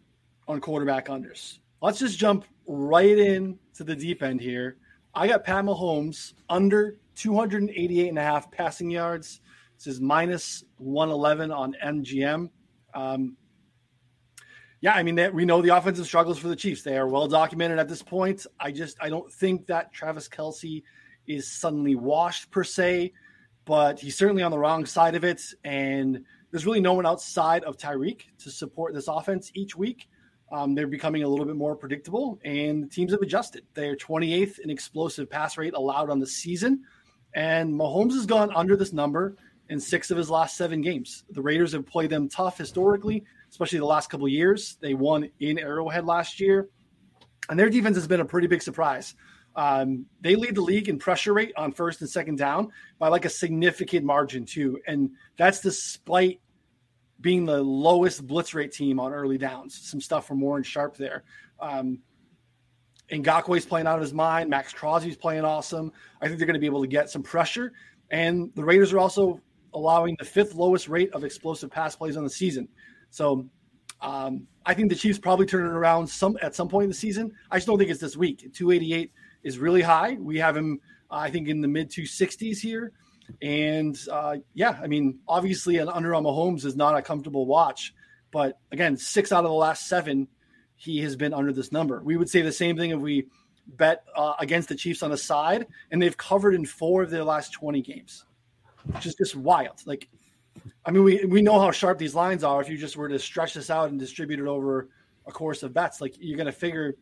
on 0.49 0.61
quarterback 0.61 1.09
unders? 1.09 1.59
Let's 1.83 1.99
just 1.99 2.19
jump 2.19 2.47
right 2.67 3.19
in 3.19 3.59
to 3.75 3.85
the 3.85 3.95
deep 3.95 4.23
end 4.23 4.41
here. 4.41 4.79
I 5.15 5.29
got 5.29 5.45
Pat 5.45 5.65
Mahomes 5.65 6.33
under 6.49 6.97
288 7.17 8.09
and 8.09 8.19
a 8.19 8.23
half 8.23 8.51
passing 8.51 8.91
yards. 8.91 9.41
This 9.77 9.87
is 9.87 10.01
minus 10.01 10.65
111 10.79 11.51
on 11.51 11.75
MGM. 11.85 12.51
Um, 12.95 13.37
yeah, 14.81 14.95
I 14.95 15.03
mean, 15.03 15.15
they, 15.15 15.31
we 15.31 15.45
know 15.45 15.63
the 15.63 15.77
offensive 15.77 16.07
struggles 16.07 16.39
for 16.39 16.49
the 16.49 16.57
Chiefs. 16.57 16.83
They 16.83 16.97
are 16.99 17.07
well 17.07 17.29
documented 17.29 17.79
at 17.79 17.89
this 17.89 18.03
point. 18.03 18.47
I 18.59 18.73
just, 18.73 18.97
I 19.01 19.09
don't 19.09 19.33
think 19.33 19.67
that 19.67 19.93
Travis 19.93 20.29
Kelce 20.29 20.83
is 21.27 21.51
suddenly 21.51 21.95
washed 21.95 22.51
per 22.51 22.65
se, 22.65 23.13
but 23.65 24.01
he's 24.01 24.19
certainly 24.19 24.43
on 24.43 24.51
the 24.51 24.59
wrong 24.59 24.85
side 24.85 25.15
of 25.15 25.25
it. 25.25 25.41
And 25.63 26.25
there's 26.51 26.67
really 26.67 26.81
no 26.81 26.95
one 26.95 27.07
outside 27.07 27.63
of 27.65 27.77
Tyreek 27.77 28.23
to 28.39 28.51
support 28.51 28.93
this 28.93 29.09
offense 29.09 29.53
each 29.55 29.77
week. 29.77 30.09
Um, 30.53 30.75
they're 30.75 30.87
becoming 30.87 31.23
a 31.23 31.29
little 31.29 31.47
bit 31.47 31.57
more 31.57 31.75
predictable, 31.75 32.39
and 32.45 32.83
the 32.85 32.89
teams 32.89 33.13
have 33.13 33.23
adjusted. 33.23 33.65
They're 33.73 33.97
28th 33.97 34.59
in 34.59 34.69
explosive 34.69 35.31
pass 35.31 35.57
rate 35.57 35.73
allowed 35.73 36.11
on 36.11 36.19
the 36.19 36.27
season. 36.27 36.83
And 37.35 37.73
Mahomes 37.73 38.13
has 38.13 38.27
gone 38.27 38.51
under 38.55 38.77
this 38.77 38.93
number 38.93 39.37
in 39.69 39.81
six 39.81 40.11
of 40.11 40.17
his 40.19 40.29
last 40.29 40.57
seven 40.57 40.81
games. 40.83 41.25
The 41.31 41.43
Raiders 41.43 41.73
have 41.73 41.87
played 41.87 42.11
them 42.11 42.29
tough 42.29 42.59
historically, 42.59 43.25
especially 43.51 43.79
the 43.79 43.87
last 43.87 44.11
couple 44.11 44.29
years. 44.29 44.77
They 44.81 44.95
won 44.95 45.31
in 45.41 45.59
Arrowhead 45.59 46.05
last 46.05 46.41
year. 46.41 46.69
and 47.49 47.59
their 47.59 47.71
defense 47.71 47.97
has 47.97 48.07
been 48.07 48.21
a 48.21 48.25
pretty 48.25 48.47
big 48.47 48.63
surprise. 48.63 49.15
Um, 49.57 50.07
they 50.21 50.35
lead 50.35 50.55
the 50.55 50.63
league 50.63 50.89
in 50.89 50.99
pressure 50.99 51.35
rate 51.35 51.53
on 51.57 51.73
first 51.73 52.01
and 52.01 52.09
second 52.09 52.39
down 52.39 52.71
by 52.99 53.09
like 53.09 53.25
a 53.25 53.31
significant 53.31 54.05
margin 54.05 54.47
too, 54.47 54.79
and 54.87 55.11
that's 55.37 55.61
despite 55.61 56.41
being 57.21 57.45
the 57.45 57.63
lowest 57.63 58.27
blitz 58.27 58.55
rate 58.55 58.73
team 58.73 58.99
on 58.99 59.13
early 59.13 59.39
downs. 59.39 59.79
Some 59.83 60.01
stuff 60.01 60.27
from 60.27 60.41
Warren 60.41 60.63
Sharp 60.63 60.97
there. 60.97 61.25
Um, 61.61 62.01
Ngakoue's 63.19 63.67
playing 63.67 63.87
out 63.87 63.97
of 63.97 64.03
his 64.03 64.15
mind. 64.15 64.51
Maxx 64.51 64.73
Crosby's 64.73 65.17
playing 65.17 65.45
awesome. 65.45 65.93
I 66.21 66.27
think 66.27 66.39
they're 66.39 66.47
going 66.47 66.55
to 66.55 66.61
be 66.61 66.67
able 66.67 66.83
to 66.83 66.89
get 66.89 67.11
some 67.11 67.23
pressure. 67.23 67.73
And 68.11 68.51
the 68.55 68.65
Raiders 68.65 68.93
are 68.93 68.99
also 68.99 69.41
allowing 69.75 70.17
the 70.19 70.25
fifth 70.25 70.55
lowest 70.55 70.89
rate 70.89 71.13
of 71.13 71.25
explosive 71.25 71.71
pass 71.71 71.97
plays 71.97 72.17
on 72.17 72.25
the 72.25 72.31
season. 72.31 72.69
So 73.11 73.47
um, 74.01 74.47
I 74.67 74.75
think 74.75 74.89
the 74.89 74.97
Chiefs 74.97 75.19
probably 75.19 75.47
turn 75.47 75.67
it 75.67 75.71
around 75.71 76.07
some 76.07 76.37
at 76.43 76.55
some 76.55 76.69
point 76.69 76.85
in 76.85 76.91
the 76.91 76.97
season. 76.97 77.33
I 77.51 77.57
just 77.57 77.67
don't 77.67 77.79
think 77.79 77.91
it's 77.91 78.01
this 78.01 78.17
week. 78.17 78.41
288 78.53 79.13
is 79.43 79.59
really 79.59 79.83
high. 79.83 80.17
We 80.21 80.39
have 80.39 80.57
him, 80.57 80.81
I 81.11 81.31
think, 81.31 81.49
in 81.49 81.61
the 81.61 81.69
mid 81.69 81.91
260s 81.91 82.59
here. 82.59 82.93
And 83.41 83.99
uh, 84.11 84.37
yeah, 84.55 84.79
I 84.83 84.87
mean, 84.89 85.21
obviously, 85.29 85.79
an 85.79 85.89
under 85.89 86.15
on 86.15 86.25
Mahomes 86.25 86.65
is 86.65 86.77
not 86.77 86.97
a 86.97 87.03
comfortable 87.03 87.47
watch. 87.47 87.95
But 88.31 88.59
again, 88.73 88.97
six 88.97 89.31
out 89.31 89.45
of 89.45 89.51
the 89.51 89.57
last 89.57 89.87
seven, 89.87 90.27
he 90.83 91.01
has 91.01 91.15
been 91.15 91.33
under 91.33 91.53
this 91.53 91.71
number. 91.71 92.03
We 92.03 92.17
would 92.17 92.29
say 92.29 92.43
the 92.43 92.51
same 92.51 92.77
thing 92.77 92.91
if 92.91 92.99
we 92.99 93.29
bet 93.77 94.05
uh, 94.17 94.35
against 94.41 94.69
the 94.69 94.75
Chiefs 94.75 95.03
on 95.05 95.13
a 95.13 95.17
side, 95.17 95.67
and 95.91 96.03
they've 96.03 96.17
covered 96.17 96.55
in 96.55 96.67
four 96.67 97.03
of 97.03 97.11
their 97.11 97.23
last 97.23 97.53
20 97.53 97.81
games, 97.83 98.25
which 98.87 99.07
is 99.07 99.15
just 99.15 99.37
wild. 99.37 99.81
Like, 99.87 100.09
I 100.85 100.91
mean, 100.91 101.05
we, 101.05 101.25
we 101.25 101.41
know 101.41 101.61
how 101.61 101.71
sharp 101.71 101.99
these 101.99 102.17
lines 102.17 102.43
are. 102.43 102.61
If 102.61 102.69
you 102.69 102.77
just 102.77 102.97
were 102.97 103.09
to 103.09 103.19
stretch 103.19 103.55
this 103.55 103.71
out 103.71 103.91
and 103.91 103.99
distribute 103.99 104.41
it 104.41 104.49
over 104.49 104.89
a 105.27 105.31
course 105.31 105.63
of 105.63 105.73
bets, 105.73 106.01
like 106.01 106.17
you're 106.19 106.37
going 106.37 106.47
to 106.47 106.53
figure 106.53 106.95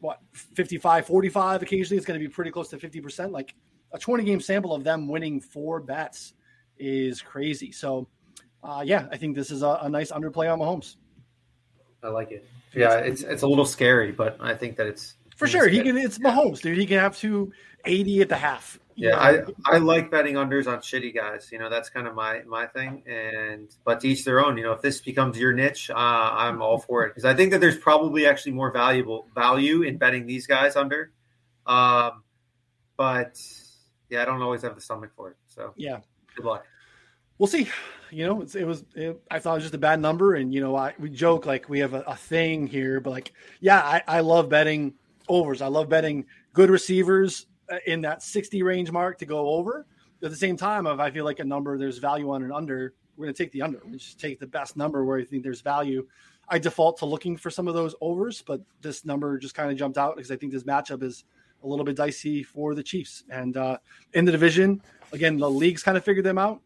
what 0.00 0.20
55 0.32 1.06
45 1.06 1.62
occasionally 1.62 1.96
it's 1.96 2.04
going 2.04 2.20
to 2.20 2.24
be 2.24 2.30
pretty 2.30 2.50
close 2.50 2.68
to 2.68 2.76
50% 2.76 3.30
like 3.30 3.54
a 3.92 3.98
20 3.98 4.24
game 4.24 4.40
sample 4.40 4.74
of 4.74 4.84
them 4.84 5.08
winning 5.08 5.40
four 5.40 5.80
bets 5.80 6.34
is 6.78 7.22
crazy. 7.22 7.72
So, 7.72 8.06
uh, 8.62 8.82
yeah, 8.84 9.06
I 9.10 9.16
think 9.16 9.34
this 9.34 9.50
is 9.50 9.62
a, 9.62 9.78
a 9.80 9.88
nice 9.88 10.12
underplay 10.12 10.52
on 10.52 10.58
Mahomes. 10.58 10.96
I 12.02 12.08
like 12.08 12.30
it. 12.30 12.46
Yeah, 12.76 12.98
it's 12.98 13.22
it's 13.22 13.42
a 13.42 13.46
little 13.46 13.64
scary, 13.64 14.12
but 14.12 14.36
I 14.40 14.54
think 14.54 14.76
that 14.76 14.86
it's 14.86 15.14
for 15.36 15.46
sure. 15.46 15.68
He 15.68 15.80
can. 15.82 15.96
It's 15.96 16.18
Mahomes, 16.18 16.60
dude. 16.60 16.78
He 16.78 16.86
can 16.86 16.98
have 16.98 17.16
two 17.16 17.52
eighty 17.84 18.20
at 18.20 18.28
the 18.28 18.36
half. 18.36 18.78
Yeah, 18.98 19.18
I, 19.18 19.42
I 19.66 19.76
like 19.76 20.10
betting 20.10 20.36
unders 20.36 20.66
on 20.66 20.78
shitty 20.78 21.14
guys. 21.14 21.50
You 21.52 21.58
know, 21.58 21.68
that's 21.68 21.90
kind 21.90 22.06
of 22.06 22.14
my 22.14 22.42
my 22.46 22.66
thing. 22.66 23.02
And 23.06 23.68
but 23.84 24.00
to 24.00 24.08
each 24.08 24.24
their 24.24 24.44
own. 24.44 24.56
You 24.56 24.64
know, 24.64 24.72
if 24.72 24.80
this 24.80 25.00
becomes 25.00 25.38
your 25.38 25.52
niche, 25.52 25.90
uh, 25.90 25.94
I'm 25.96 26.62
all 26.62 26.78
for 26.78 27.04
it 27.04 27.10
because 27.10 27.26
I 27.26 27.34
think 27.34 27.52
that 27.52 27.60
there's 27.60 27.76
probably 27.76 28.26
actually 28.26 28.52
more 28.52 28.70
valuable 28.70 29.28
value 29.34 29.82
in 29.82 29.98
betting 29.98 30.26
these 30.26 30.46
guys 30.46 30.76
under. 30.76 31.12
Um, 31.66 32.22
but 32.96 33.38
yeah, 34.08 34.22
I 34.22 34.24
don't 34.24 34.40
always 34.40 34.62
have 34.62 34.74
the 34.74 34.80
stomach 34.80 35.10
for 35.14 35.30
it. 35.30 35.36
So 35.48 35.74
yeah, 35.76 36.00
good 36.34 36.46
luck. 36.46 36.64
We'll 37.38 37.46
see. 37.46 37.68
You 38.10 38.26
know, 38.26 38.40
it 38.40 38.64
was. 38.64 38.84
It, 38.94 39.20
I 39.30 39.38
thought 39.40 39.52
it 39.52 39.56
was 39.56 39.64
just 39.64 39.74
a 39.74 39.78
bad 39.78 40.00
number, 40.00 40.34
and 40.34 40.54
you 40.54 40.60
know, 40.60 40.76
I 40.76 40.94
we 40.98 41.10
joke 41.10 41.44
like 41.44 41.68
we 41.68 41.80
have 41.80 41.92
a, 41.92 42.02
a 42.02 42.16
thing 42.16 42.66
here, 42.66 43.00
but 43.00 43.10
like, 43.10 43.32
yeah, 43.60 43.80
I, 43.80 44.02
I 44.06 44.20
love 44.20 44.48
betting 44.48 44.94
overs. 45.28 45.60
I 45.60 45.66
love 45.66 45.88
betting 45.88 46.26
good 46.52 46.70
receivers 46.70 47.46
uh, 47.70 47.78
in 47.86 48.02
that 48.02 48.22
sixty 48.22 48.62
range 48.62 48.92
mark 48.92 49.18
to 49.18 49.26
go 49.26 49.48
over. 49.48 49.86
At 50.22 50.30
the 50.30 50.36
same 50.36 50.56
time, 50.56 50.86
if 50.86 51.00
I 51.00 51.10
feel 51.10 51.24
like 51.24 51.40
a 51.40 51.44
number 51.44 51.76
there's 51.76 51.98
value 51.98 52.30
on 52.30 52.42
an 52.42 52.52
under, 52.52 52.94
we're 53.16 53.26
going 53.26 53.34
to 53.34 53.42
take 53.42 53.52
the 53.52 53.62
under. 53.62 53.80
We 53.84 53.98
just 53.98 54.20
take 54.20 54.38
the 54.38 54.46
best 54.46 54.76
number 54.76 55.04
where 55.04 55.18
I 55.18 55.24
think 55.24 55.42
there's 55.42 55.60
value. 55.60 56.06
I 56.48 56.58
default 56.58 56.98
to 56.98 57.06
looking 57.06 57.36
for 57.36 57.50
some 57.50 57.66
of 57.68 57.74
those 57.74 57.94
overs, 58.00 58.40
but 58.40 58.60
this 58.80 59.04
number 59.04 59.36
just 59.36 59.54
kind 59.54 59.70
of 59.70 59.76
jumped 59.76 59.98
out 59.98 60.16
because 60.16 60.30
I 60.30 60.36
think 60.36 60.52
this 60.52 60.62
matchup 60.62 61.02
is 61.02 61.24
a 61.62 61.66
little 61.66 61.84
bit 61.84 61.96
dicey 61.96 62.42
for 62.42 62.74
the 62.74 62.82
Chiefs. 62.82 63.24
And 63.28 63.56
uh, 63.56 63.78
in 64.14 64.24
the 64.24 64.32
division, 64.32 64.80
again, 65.12 65.38
the 65.38 65.50
league's 65.50 65.82
kind 65.82 65.96
of 65.96 66.04
figured 66.04 66.24
them 66.24 66.38
out. 66.38 66.60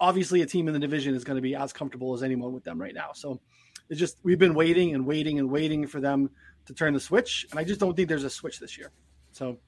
Obviously, 0.00 0.42
a 0.42 0.46
team 0.46 0.68
in 0.68 0.74
the 0.74 0.80
division 0.80 1.14
is 1.14 1.24
going 1.24 1.36
to 1.36 1.42
be 1.42 1.54
as 1.54 1.72
comfortable 1.72 2.14
as 2.14 2.22
anyone 2.22 2.52
with 2.52 2.64
them 2.64 2.80
right 2.80 2.94
now. 2.94 3.10
So 3.14 3.40
it's 3.88 3.98
just 3.98 4.18
we've 4.22 4.38
been 4.38 4.54
waiting 4.54 4.94
and 4.94 5.06
waiting 5.06 5.38
and 5.38 5.50
waiting 5.50 5.86
for 5.86 6.00
them 6.00 6.30
to 6.66 6.74
turn 6.74 6.94
the 6.94 7.00
switch, 7.00 7.46
and 7.50 7.58
I 7.58 7.64
just 7.64 7.80
don't 7.80 7.96
think 7.96 8.08
there's 8.08 8.24
a 8.24 8.30
switch 8.30 8.58
this 8.60 8.76
year. 8.78 8.90
So. 9.32 9.58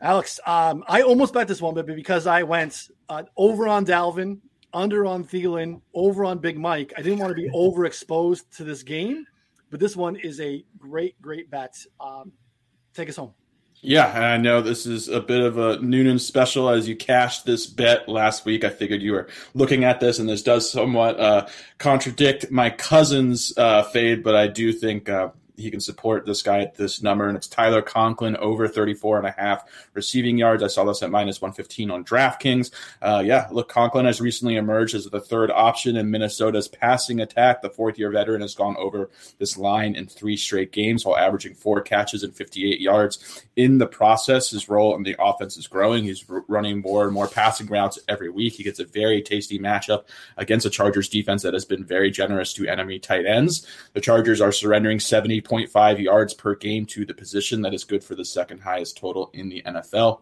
Alex, 0.00 0.40
um, 0.46 0.82
I 0.88 1.02
almost 1.02 1.32
bet 1.32 1.46
this 1.46 1.62
one, 1.62 1.74
but 1.74 1.86
because 1.86 2.26
I 2.26 2.42
went 2.42 2.88
uh, 3.08 3.22
over 3.36 3.68
on 3.68 3.86
Dalvin, 3.86 4.40
under 4.74 5.06
on 5.06 5.24
Thielen, 5.24 5.80
over 5.94 6.24
on 6.24 6.38
Big 6.38 6.58
Mike, 6.58 6.92
I 6.96 7.02
didn't 7.02 7.20
want 7.20 7.30
to 7.30 7.40
be 7.40 7.48
overexposed 7.54 8.56
to 8.56 8.64
this 8.64 8.82
game. 8.82 9.26
But 9.70 9.80
this 9.80 9.96
one 9.96 10.16
is 10.16 10.40
a 10.40 10.64
great, 10.78 11.20
great 11.22 11.50
bet. 11.50 11.74
Um, 11.98 12.32
take 12.94 13.08
us 13.08 13.16
home. 13.16 13.32
Yeah, 13.84 14.14
and 14.14 14.24
I 14.24 14.36
know 14.36 14.62
this 14.62 14.86
is 14.86 15.08
a 15.08 15.20
bit 15.20 15.40
of 15.40 15.58
a 15.58 15.80
Noonan 15.80 16.20
special 16.20 16.68
as 16.68 16.88
you 16.88 16.94
cashed 16.94 17.44
this 17.44 17.66
bet 17.66 18.08
last 18.08 18.44
week. 18.44 18.62
I 18.62 18.68
figured 18.68 19.02
you 19.02 19.10
were 19.10 19.26
looking 19.54 19.82
at 19.82 19.98
this, 19.98 20.20
and 20.20 20.28
this 20.28 20.44
does 20.44 20.70
somewhat 20.70 21.18
uh, 21.18 21.48
contradict 21.78 22.48
my 22.48 22.70
Cousins 22.70 23.52
uh, 23.56 23.82
fade, 23.82 24.22
but 24.22 24.36
I 24.36 24.46
do 24.46 24.72
think 24.72 25.08
uh, 25.08 25.30
he 25.56 25.70
can 25.70 25.80
support 25.80 26.24
this 26.24 26.42
guy 26.42 26.60
at 26.60 26.76
this 26.76 27.02
number, 27.02 27.28
and 27.28 27.36
it's 27.36 27.46
Tyler 27.46 27.82
Conklin 27.82 28.36
over 28.36 28.66
34 28.66 29.18
and 29.18 29.26
a 29.26 29.30
half 29.32 29.64
receiving 29.94 30.38
yards. 30.38 30.62
I 30.62 30.68
saw 30.68 30.84
this 30.84 31.02
at 31.02 31.10
minus 31.10 31.40
115 31.40 31.90
on 31.90 32.04
DraftKings. 32.04 32.70
Uh, 33.00 33.22
yeah, 33.24 33.48
look, 33.50 33.68
Conklin 33.68 34.06
has 34.06 34.20
recently 34.20 34.56
emerged 34.56 34.94
as 34.94 35.04
the 35.04 35.20
third 35.20 35.50
option 35.50 35.96
in 35.96 36.10
Minnesota's 36.10 36.68
passing 36.68 37.20
attack. 37.20 37.62
The 37.62 37.70
fourth 37.70 37.98
year 37.98 38.10
veteran 38.10 38.40
has 38.40 38.54
gone 38.54 38.76
over 38.78 39.10
this 39.38 39.56
line 39.56 39.94
in 39.94 40.06
three 40.06 40.36
straight 40.36 40.72
games 40.72 41.04
while 41.04 41.16
averaging 41.16 41.54
four 41.54 41.80
catches 41.82 42.22
and 42.22 42.34
58 42.34 42.80
yards. 42.80 43.42
In 43.56 43.78
the 43.78 43.86
process, 43.86 44.50
his 44.50 44.68
role 44.68 44.96
in 44.96 45.02
the 45.02 45.16
offense 45.20 45.56
is 45.56 45.66
growing. 45.66 46.04
He's 46.04 46.24
running 46.48 46.80
more 46.80 47.04
and 47.04 47.12
more 47.12 47.28
passing 47.28 47.66
routes 47.66 47.98
every 48.08 48.30
week. 48.30 48.54
He 48.54 48.62
gets 48.62 48.80
a 48.80 48.84
very 48.84 49.20
tasty 49.20 49.58
matchup 49.58 50.04
against 50.36 50.66
a 50.66 50.70
Chargers 50.70 51.08
defense 51.08 51.42
that 51.42 51.52
has 51.52 51.66
been 51.66 51.84
very 51.84 52.10
generous 52.10 52.54
to 52.54 52.66
enemy 52.66 52.98
tight 52.98 53.26
ends. 53.26 53.66
The 53.92 54.00
Chargers 54.00 54.40
are 54.40 54.52
surrendering 54.52 54.98
70 54.98 55.41
0.5 55.42 55.98
yards 55.98 56.34
per 56.34 56.54
game 56.54 56.86
to 56.86 57.04
the 57.04 57.14
position. 57.14 57.62
That 57.62 57.74
is 57.74 57.84
good 57.84 58.02
for 58.02 58.14
the 58.14 58.24
second 58.24 58.60
highest 58.60 58.96
total 58.96 59.30
in 59.32 59.48
the 59.48 59.62
NFL. 59.62 60.20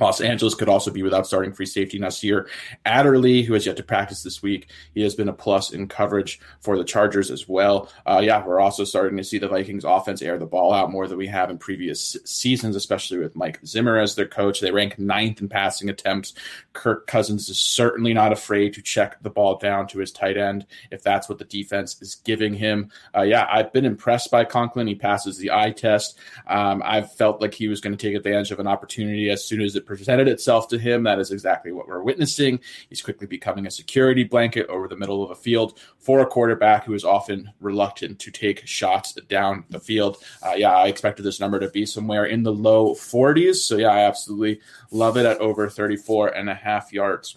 Los 0.00 0.20
Angeles 0.20 0.54
could 0.54 0.68
also 0.68 0.90
be 0.90 1.02
without 1.02 1.26
starting 1.26 1.52
free 1.52 1.66
safety 1.66 1.98
Nasir 1.98 2.48
Adderley, 2.84 3.42
who 3.42 3.54
has 3.54 3.66
yet 3.66 3.76
to 3.76 3.82
practice 3.82 4.22
this 4.22 4.42
week. 4.42 4.68
He 4.94 5.02
has 5.02 5.14
been 5.14 5.28
a 5.28 5.32
plus 5.32 5.72
in 5.72 5.88
coverage 5.88 6.40
for 6.60 6.76
the 6.76 6.84
Chargers 6.84 7.30
as 7.30 7.48
well. 7.48 7.88
Uh, 8.06 8.20
yeah, 8.22 8.44
we're 8.44 8.60
also 8.60 8.84
starting 8.84 9.16
to 9.16 9.24
see 9.24 9.38
the 9.38 9.48
Vikings 9.48 9.84
offense 9.84 10.22
air 10.22 10.38
the 10.38 10.46
ball 10.46 10.72
out 10.72 10.90
more 10.90 11.06
than 11.06 11.18
we 11.18 11.26
have 11.28 11.50
in 11.50 11.58
previous 11.58 12.16
seasons, 12.24 12.76
especially 12.76 13.18
with 13.18 13.36
Mike 13.36 13.60
Zimmer 13.64 13.98
as 13.98 14.14
their 14.14 14.26
coach. 14.26 14.60
They 14.60 14.70
rank 14.70 14.98
ninth 14.98 15.40
in 15.40 15.48
passing 15.48 15.88
attempts. 15.88 16.34
Kirk 16.72 17.06
Cousins 17.06 17.48
is 17.48 17.58
certainly 17.58 18.14
not 18.14 18.32
afraid 18.32 18.74
to 18.74 18.82
check 18.82 19.22
the 19.22 19.30
ball 19.30 19.58
down 19.58 19.86
to 19.88 19.98
his 19.98 20.12
tight 20.12 20.36
end 20.36 20.66
if 20.90 21.02
that's 21.02 21.28
what 21.28 21.38
the 21.38 21.44
defense 21.44 22.00
is 22.00 22.16
giving 22.16 22.54
him. 22.54 22.90
Uh, 23.16 23.22
yeah, 23.22 23.46
I've 23.50 23.72
been 23.72 23.84
impressed 23.84 24.30
by 24.30 24.44
Conklin. 24.44 24.86
He 24.86 24.94
passes 24.94 25.38
the 25.38 25.50
eye 25.50 25.70
test. 25.70 26.18
Um, 26.46 26.82
I've 26.84 27.12
felt 27.12 27.40
like 27.40 27.54
he 27.54 27.68
was 27.68 27.80
going 27.80 27.96
to 27.96 28.06
take 28.06 28.16
advantage 28.16 28.50
of 28.50 28.60
an 28.60 28.66
opportunity 28.66 29.30
as 29.30 29.44
soon 29.44 29.60
as 29.60 29.76
it 29.76 29.81
presented 29.86 30.28
itself 30.28 30.68
to 30.68 30.78
him. 30.78 31.02
That 31.04 31.18
is 31.18 31.30
exactly 31.30 31.72
what 31.72 31.88
we're 31.88 32.02
witnessing. 32.02 32.60
He's 32.88 33.02
quickly 33.02 33.26
becoming 33.26 33.66
a 33.66 33.70
security 33.70 34.24
blanket 34.24 34.66
over 34.68 34.88
the 34.88 34.96
middle 34.96 35.22
of 35.22 35.30
a 35.30 35.34
field 35.34 35.78
for 35.98 36.20
a 36.20 36.26
quarterback 36.26 36.84
who 36.84 36.94
is 36.94 37.04
often 37.04 37.50
reluctant 37.60 38.18
to 38.20 38.30
take 38.30 38.66
shots 38.66 39.14
down 39.28 39.64
the 39.70 39.80
field. 39.80 40.18
Uh, 40.42 40.54
yeah, 40.56 40.72
I 40.72 40.88
expected 40.88 41.22
this 41.22 41.40
number 41.40 41.60
to 41.60 41.70
be 41.70 41.86
somewhere 41.86 42.24
in 42.24 42.42
the 42.42 42.52
low 42.52 42.94
40s. 42.94 43.56
So, 43.56 43.76
yeah, 43.76 43.88
I 43.88 44.00
absolutely 44.00 44.60
love 44.90 45.16
it 45.16 45.26
at 45.26 45.38
over 45.38 45.68
34 45.68 46.28
and 46.28 46.48
a 46.48 46.54
half 46.54 46.92
yards. 46.92 47.36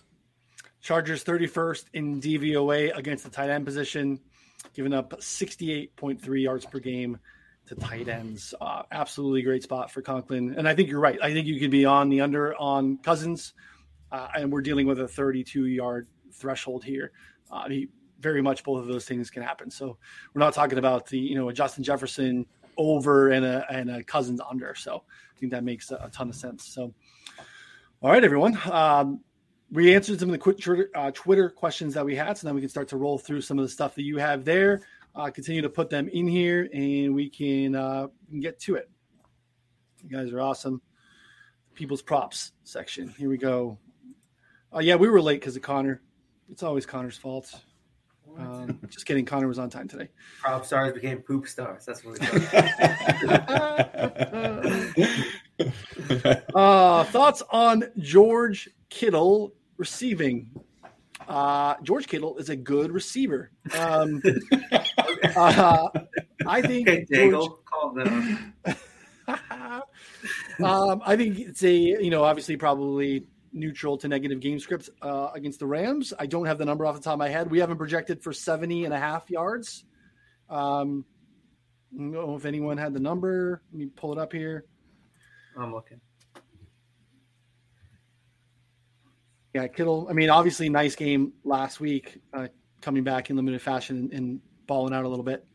Chargers 0.82 1.24
31st 1.24 1.86
in 1.94 2.22
DVOA 2.22 2.96
against 2.96 3.24
the 3.24 3.30
tight 3.32 3.50
end 3.50 3.66
position, 3.66 4.20
giving 4.76 4.94
up 4.94 5.20
68.3 5.20 6.42
yards 6.44 6.66
per 6.66 6.80
game 6.80 7.18
to 7.68 7.76
tight 7.76 8.08
ends. 8.08 8.54
Uh, 8.60 8.84
absolutely 8.92 9.42
great 9.42 9.64
spot 9.64 9.92
for 9.92 10.02
Conklin. 10.02 10.56
And 10.58 10.68
I 10.68 10.76
think 10.76 10.90
you're 10.90 11.00
right. 11.00 11.18
I 11.22 11.34
think 11.34 11.48
you 11.48 11.60
could 11.60 11.72
be 11.72 11.86
on 11.86 12.10
the 12.10 12.22
under 12.22 12.56
on 12.56 12.98
Cousins, 12.98 13.54
uh, 14.12 14.28
and 14.36 14.52
we're 14.52 14.62
dealing 14.62 14.88
with 14.88 15.00
a 15.00 15.08
32 15.08 15.66
yard 15.66 16.08
threshold 16.32 16.84
here. 16.84 17.12
Uh, 17.52 17.68
he, 17.70 17.90
very 18.20 18.42
much 18.42 18.64
both 18.64 18.82
of 18.82 18.88
those 18.88 19.06
things 19.06 19.30
can 19.30 19.44
happen. 19.44 19.70
So 19.70 19.98
we're 20.34 20.40
not 20.40 20.54
talking 20.54 20.78
about 20.78 21.08
the 21.08 21.20
you 21.20 21.36
know 21.36 21.50
a 21.50 21.54
Justin 21.54 21.84
Jefferson 21.84 22.46
over 22.78 23.30
and 23.30 23.46
a 23.46 23.66
and 23.70 23.90
a 23.90 24.04
Cousins 24.04 24.42
under. 24.48 24.76
So 24.76 25.04
I 25.36 25.40
think 25.40 25.52
that 25.52 25.64
makes 25.64 25.92
a, 25.92 25.96
a 25.96 26.10
ton 26.10 26.30
of 26.30 26.36
sense. 26.36 26.66
So 26.66 26.94
all 28.02 28.12
right, 28.12 28.24
everyone. 28.24 28.60
Um, 28.72 29.22
we 29.72 29.96
answered 29.96 30.20
some 30.20 30.30
of 30.30 30.34
the 30.34 30.54
Twitter, 30.54 30.90
uh, 30.94 31.12
Twitter 31.12 31.50
questions 31.50 31.96
that 31.96 32.06
we 32.06 32.16
had, 32.16 32.38
so 32.38 32.48
now 32.48 32.54
we 32.54 32.62
can 32.62 32.70
start 32.70 32.88
to 32.90 32.98
roll 32.98 33.18
through 33.18 33.42
some 33.42 33.58
of 33.58 33.66
the 33.66 33.70
stuff 33.70 33.96
that 33.96 34.04
you 34.04 34.18
have 34.18 34.46
there 34.46 34.82
uh, 35.16 35.30
continue 35.30 35.62
to 35.62 35.70
put 35.70 35.90
them 35.90 36.08
in 36.10 36.28
here 36.28 36.70
and 36.74 37.14
we 37.14 37.30
can, 37.30 37.76
uh, 37.76 38.08
we 38.28 38.32
can 38.32 38.40
get 38.40 38.60
to 38.62 38.76
it. 38.76 38.90
You 40.04 40.10
guys 40.10 40.32
are 40.32 40.42
awesome. 40.42 40.82
People's 41.74 42.02
props 42.02 42.52
section. 42.64 43.14
Here 43.18 43.30
we 43.30 43.38
go. 43.38 43.78
Uh, 44.74 44.80
yeah, 44.80 44.96
we 44.96 45.10
were 45.10 45.22
late 45.22 45.40
because 45.40 45.56
of 45.56 45.62
Connor. 45.62 46.02
It's 46.52 46.64
always 46.64 46.86
Connor's 46.86 47.18
fault. 47.18 47.54
Um, 48.38 48.80
just 48.90 49.06
kidding. 49.06 49.26
Connor 49.26 49.48
was 49.48 49.60
on 49.60 49.70
time 49.70 49.88
today. 49.88 50.10
Prop 50.42 50.66
stars 50.66 50.94
became 50.94 51.20
poop 51.20 51.48
stars. 51.48 51.86
That's 51.86 52.04
what 52.04 52.20
we 52.20 52.26
thought. 52.26 53.56
uh, 56.56 57.04
thoughts 57.06 57.42
on 57.52 57.86
George 58.00 58.70
Kittle 58.90 59.54
receiving? 59.78 60.50
Uh, 61.28 61.76
George 61.82 62.08
Kittle 62.08 62.38
is 62.38 62.50
a 62.50 62.56
good 62.56 62.92
receiver. 62.92 63.52
Um, 63.78 64.22
uh, 65.36 65.90
I 66.48 66.62
think. 66.62 66.88
okay, 66.88 67.06
Daigle, 67.06 67.58
calm 67.66 67.98
down. 67.98 68.54
um, 70.64 71.02
I 71.06 71.16
think 71.16 71.40
it's 71.40 71.64
a 71.64 71.74
you 71.74 72.10
know 72.10 72.24
obviously 72.24 72.58
probably 72.58 73.28
neutral 73.56 73.98
to 73.98 74.08
negative 74.08 74.40
game 74.40 74.60
script 74.60 74.90
uh, 75.02 75.30
against 75.34 75.60
the 75.60 75.66
Rams. 75.66 76.14
I 76.20 76.26
don't 76.26 76.46
have 76.46 76.58
the 76.58 76.66
number 76.66 76.86
off 76.86 76.96
the 76.96 77.02
top 77.02 77.14
of 77.14 77.20
my 77.20 77.30
head. 77.30 77.50
We 77.50 77.60
haven't 77.60 77.78
projected 77.78 78.22
for 78.22 78.34
70 78.34 78.86
and 78.86 78.94
a 78.94 79.00
half 79.00 79.30
yards. 79.30 79.86
Um, 80.50 81.06
I 81.94 81.98
don't 81.98 82.12
know 82.12 82.36
if 82.36 82.46
anyone 82.46 82.78
had 82.78 82.94
the 82.94 83.00
number. 83.00 83.62
Let 83.72 83.80
me 83.80 83.86
pull 83.88 84.12
it 84.12 84.20
up 84.20 84.34
here. 84.34 84.66
I'm 85.58 85.74
looking. 85.74 86.02
Yeah, 89.54 89.68
Kittle. 89.68 90.08
I 90.10 90.14
mean, 90.14 90.30
obviously, 90.30 90.68
nice 90.68 90.96
game 90.96 91.32
last 91.46 91.80
week, 91.80 92.20
uh, 92.34 92.50
coming 92.82 93.06
back 93.06 93.30
in 93.30 93.38
limited 93.38 93.62
fashion 93.62 93.98
and, 93.98 94.14
and 94.14 94.42
balling 94.68 94.94
out 94.94 95.06
a 95.06 95.08
little 95.10 95.24
bit. 95.26 95.46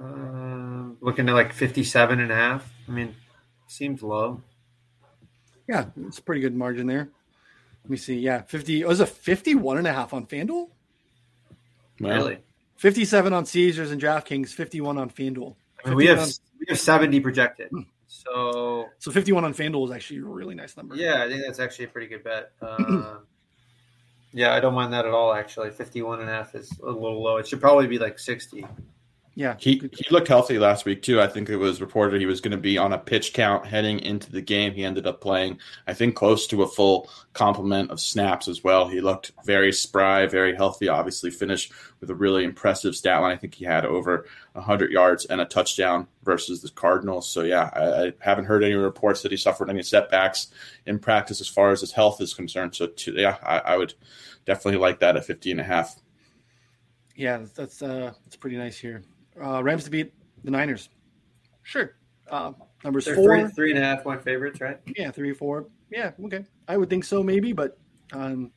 Uh, 0.00 0.90
looking 1.00 1.28
at 1.28 1.34
like 1.34 1.52
57 1.52 2.20
and 2.20 2.30
a 2.30 2.34
half. 2.34 2.72
I 2.88 2.92
mean, 2.92 3.14
seems 3.68 4.02
low. 4.02 4.42
Yeah, 5.68 5.86
it's 6.06 6.18
a 6.18 6.22
pretty 6.22 6.40
good 6.40 6.54
margin 6.54 6.86
there. 6.86 7.08
Let 7.84 7.90
me 7.90 7.96
see. 7.96 8.18
Yeah, 8.18 8.42
50. 8.42 8.80
It 8.80 8.88
was 8.88 9.00
a 9.00 9.06
51 9.06 9.78
and 9.78 9.86
a 9.86 9.92
half 9.92 10.12
on 10.12 10.26
FanDuel. 10.26 10.68
Well, 12.00 12.16
Really? 12.16 12.38
57 12.76 13.32
on 13.32 13.46
Caesars 13.46 13.92
and 13.92 14.00
DraftKings, 14.00 14.48
51 14.50 14.98
on 14.98 15.08
FanDuel. 15.10 15.54
I 15.84 15.88
mean, 15.90 15.96
we 15.96 16.06
have 16.06 16.18
51 16.18 16.40
we 16.60 16.66
have 16.70 16.78
70 16.78 17.20
projected. 17.20 17.70
So 18.08 18.86
So 18.98 19.10
51 19.10 19.44
on 19.44 19.54
FanDuel 19.54 19.86
is 19.86 19.90
actually 19.92 20.20
a 20.20 20.24
really 20.24 20.54
nice 20.54 20.76
number. 20.76 20.96
yeah, 20.96 21.22
I 21.24 21.28
think 21.28 21.42
that's 21.46 21.60
actually 21.60 21.86
a 21.86 21.88
pretty 21.88 22.08
good 22.08 22.24
bet. 22.24 22.52
Uh, 22.62 23.18
yeah, 24.34 24.52
I 24.52 24.58
don't 24.58 24.74
mind 24.74 24.92
that 24.92 25.06
at 25.06 25.12
all. 25.12 25.32
Actually, 25.32 25.70
51 25.70 26.20
and 26.20 26.28
a 26.28 26.32
half 26.32 26.56
is 26.56 26.76
a 26.82 26.86
little 26.86 27.22
low. 27.22 27.36
It 27.36 27.46
should 27.46 27.60
probably 27.60 27.86
be 27.86 27.98
like 27.98 28.18
60. 28.18 28.66
Yeah. 29.36 29.56
He 29.58 29.90
he 29.92 30.06
looked 30.12 30.28
healthy 30.28 30.58
last 30.60 30.84
week 30.84 31.02
too. 31.02 31.20
I 31.20 31.26
think 31.26 31.48
it 31.48 31.56
was 31.56 31.80
reported 31.80 32.20
he 32.20 32.26
was 32.26 32.40
going 32.40 32.52
to 32.52 32.56
be 32.56 32.78
on 32.78 32.92
a 32.92 32.98
pitch 32.98 33.32
count 33.32 33.66
heading 33.66 33.98
into 33.98 34.30
the 34.30 34.40
game. 34.40 34.72
He 34.72 34.84
ended 34.84 35.08
up 35.08 35.20
playing, 35.20 35.58
I 35.88 35.94
think, 35.94 36.14
close 36.14 36.46
to 36.48 36.62
a 36.62 36.68
full 36.68 37.10
complement 37.32 37.90
of 37.90 38.00
snaps 38.00 38.46
as 38.46 38.62
well. 38.62 38.86
He 38.86 39.00
looked 39.00 39.32
very 39.44 39.72
spry, 39.72 40.26
very 40.26 40.54
healthy. 40.54 40.88
Obviously, 40.88 41.32
finished 41.32 41.72
with 42.00 42.10
a 42.10 42.14
really 42.14 42.44
impressive 42.44 42.94
stat 42.94 43.22
line. 43.22 43.32
I 43.32 43.36
think 43.36 43.54
he 43.54 43.64
had 43.64 43.84
over 43.84 44.26
100 44.52 44.92
yards 44.92 45.24
and 45.24 45.40
a 45.40 45.46
touchdown 45.46 46.06
versus 46.22 46.62
the 46.62 46.70
Cardinals. 46.70 47.28
So 47.28 47.42
yeah, 47.42 47.70
I, 47.72 48.06
I 48.06 48.12
haven't 48.20 48.44
heard 48.44 48.62
any 48.62 48.74
reports 48.74 49.22
that 49.22 49.32
he 49.32 49.36
suffered 49.36 49.68
any 49.68 49.82
setbacks 49.82 50.46
in 50.86 51.00
practice 51.00 51.40
as 51.40 51.48
far 51.48 51.72
as 51.72 51.80
his 51.80 51.90
health 51.90 52.20
is 52.20 52.34
concerned. 52.34 52.76
So 52.76 52.86
to, 52.86 53.12
yeah, 53.14 53.38
I, 53.42 53.58
I 53.58 53.76
would 53.78 53.94
definitely 54.46 54.78
like 54.78 55.00
that 55.00 55.16
at 55.16 55.24
50 55.24 55.50
and 55.50 55.60
a 55.60 55.64
half. 55.64 56.00
Yeah, 57.16 57.38
that's 57.38 57.52
that's, 57.52 57.82
uh, 57.82 58.12
that's 58.24 58.36
pretty 58.36 58.56
nice 58.56 58.78
here. 58.78 59.02
Uh, 59.42 59.62
Rams 59.62 59.84
to 59.84 59.90
beat 59.90 60.12
the 60.44 60.50
Niners. 60.50 60.88
Sure. 61.62 61.96
Uh, 62.30 62.52
numbers 62.84 63.04
They're 63.04 63.14
four. 63.14 63.40
three, 63.40 63.50
three 63.50 63.70
and 63.70 63.78
a 63.78 63.82
half 63.82 64.02
point 64.02 64.22
favorites, 64.22 64.60
right? 64.60 64.78
Yeah, 64.96 65.10
three 65.10 65.32
four. 65.32 65.66
Yeah, 65.90 66.12
okay. 66.24 66.44
I 66.68 66.76
would 66.76 66.90
think 66.90 67.04
so, 67.04 67.22
maybe, 67.22 67.52
but 67.52 67.78
um, 68.12 68.50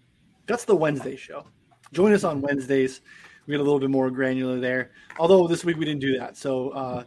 that's 0.46 0.66
the 0.66 0.76
Wednesday 0.76 1.16
show. 1.16 1.46
Join 1.94 2.14
us 2.14 2.24
on 2.24 2.42
Wednesdays. 2.42 3.02
We 3.46 3.54
get 3.54 3.62
a 3.62 3.64
little 3.64 3.80
bit 3.80 3.90
more 3.90 4.10
granular 4.12 4.60
there. 4.60 4.92
Although 5.20 5.48
this 5.48 5.64
week 5.64 5.78
we 5.78 5.86
didn't 5.86 6.02
do 6.02 6.18
that. 6.20 6.36
So 6.36 6.70
uh, 6.70 7.04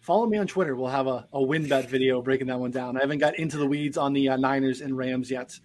follow 0.00 0.26
me 0.26 0.36
on 0.38 0.46
Twitter. 0.46 0.74
We'll 0.74 0.88
have 0.88 1.06
a, 1.06 1.28
a 1.32 1.40
win 1.40 1.68
bet 1.68 1.88
video 1.88 2.20
breaking 2.20 2.48
that 2.48 2.58
one 2.58 2.72
down. 2.72 2.96
I 2.96 3.00
haven't 3.00 3.18
got 3.18 3.38
into 3.38 3.56
the 3.56 3.66
weeds 3.66 3.96
on 3.96 4.12
the 4.12 4.30
uh, 4.30 4.36
Niners 4.36 4.80
and 4.80 4.96
Rams 4.96 5.30
yet. 5.30 5.58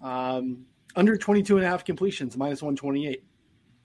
Um, 0.00 0.64
under 0.96 1.16
22 1.16 1.56
and 1.56 1.64
a 1.64 1.68
half 1.68 1.84
completions, 1.84 2.36
minus 2.36 2.60
128. 2.60 3.24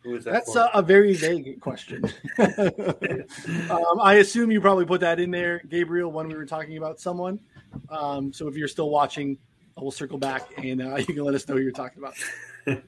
Who 0.08 0.16
is 0.16 0.24
that? 0.24 0.32
That's 0.32 0.56
a, 0.56 0.70
a 0.74 0.82
very 0.82 1.14
vague 1.16 1.60
question. 1.60 2.06
um, 2.40 4.00
I 4.02 4.16
assume 4.22 4.52
you 4.52 4.62
probably 4.62 4.86
put 4.86 5.02
that 5.02 5.20
in 5.20 5.32
there, 5.32 5.62
Gabriel, 5.68 6.10
when 6.10 6.30
we 6.30 6.36
were 6.36 6.46
talking 6.46 6.78
about 6.78 7.02
someone. 7.02 7.42
Um, 7.90 8.32
so 8.32 8.48
if 8.48 8.56
you're 8.56 8.70
still 8.70 8.90
watching, 8.90 9.38
we'll 9.76 9.92
circle 9.92 10.18
back 10.18 10.48
and 10.64 10.82
uh, 10.82 10.96
you 11.08 11.08
can 11.08 11.26
let 11.26 11.36
us 11.36 11.46
know 11.50 11.56
who 11.56 11.62
you're 11.62 11.74
talking 11.74 12.02
about. 12.02 12.16